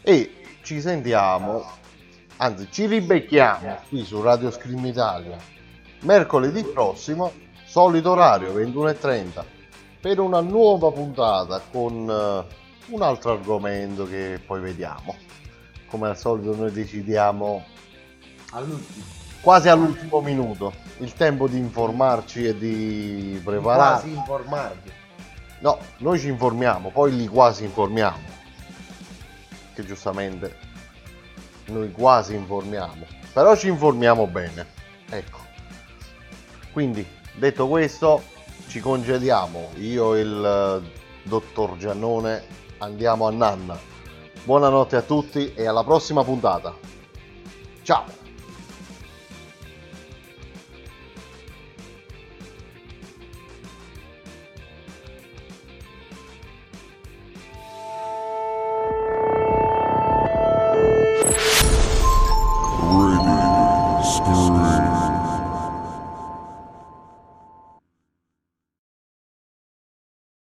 e 0.02 0.42
ci 0.64 0.80
sentiamo, 0.80 1.64
anzi 2.38 2.66
ci 2.68 2.86
ribecchiamo 2.86 3.78
qui 3.88 4.04
su 4.04 4.20
Radio 4.20 4.50
Scream 4.50 4.84
Italia 4.86 5.36
mercoledì 6.00 6.64
prossimo, 6.64 7.30
solito 7.64 8.10
orario 8.10 8.52
21.30 8.52 9.44
per 10.00 10.18
una 10.18 10.40
nuova 10.40 10.90
puntata 10.90 11.62
con 11.70 12.10
eh, 12.10 12.54
un 12.92 13.02
altro 13.02 13.30
argomento 13.34 14.04
che 14.08 14.40
poi 14.44 14.58
vediamo. 14.60 15.14
Come 15.86 16.08
al 16.08 16.18
solito 16.18 16.56
noi 16.56 16.72
decidiamo 16.72 17.64
All'ultimo. 18.50 19.04
quasi 19.42 19.68
all'ultimo 19.68 20.20
minuto, 20.20 20.85
il 20.98 21.12
tempo 21.12 21.48
di 21.48 21.58
informarci 21.58 22.46
e 22.46 22.56
di 22.56 23.40
preparare. 23.44 24.00
Quasi 24.00 24.14
informarvi. 24.14 24.92
No, 25.60 25.78
noi 25.98 26.18
ci 26.18 26.28
informiamo, 26.28 26.90
poi 26.90 27.16
li 27.16 27.26
quasi 27.26 27.64
informiamo. 27.64 28.34
Che 29.74 29.84
giustamente 29.84 30.56
noi 31.66 31.90
quasi 31.90 32.34
informiamo, 32.34 33.06
però 33.32 33.56
ci 33.56 33.68
informiamo 33.68 34.26
bene. 34.26 34.66
Ecco. 35.08 35.38
Quindi, 36.72 37.06
detto 37.34 37.68
questo, 37.68 38.22
ci 38.68 38.80
congediamo. 38.80 39.70
Io 39.76 40.14
e 40.14 40.20
il 40.20 40.82
eh, 40.84 40.90
dottor 41.22 41.76
Giannone 41.76 42.44
andiamo 42.78 43.26
a 43.26 43.30
Nanna. 43.30 43.78
Buonanotte 44.44 44.96
a 44.96 45.02
tutti 45.02 45.52
e 45.54 45.66
alla 45.66 45.84
prossima 45.84 46.22
puntata. 46.22 46.74
Ciao! 47.82 48.15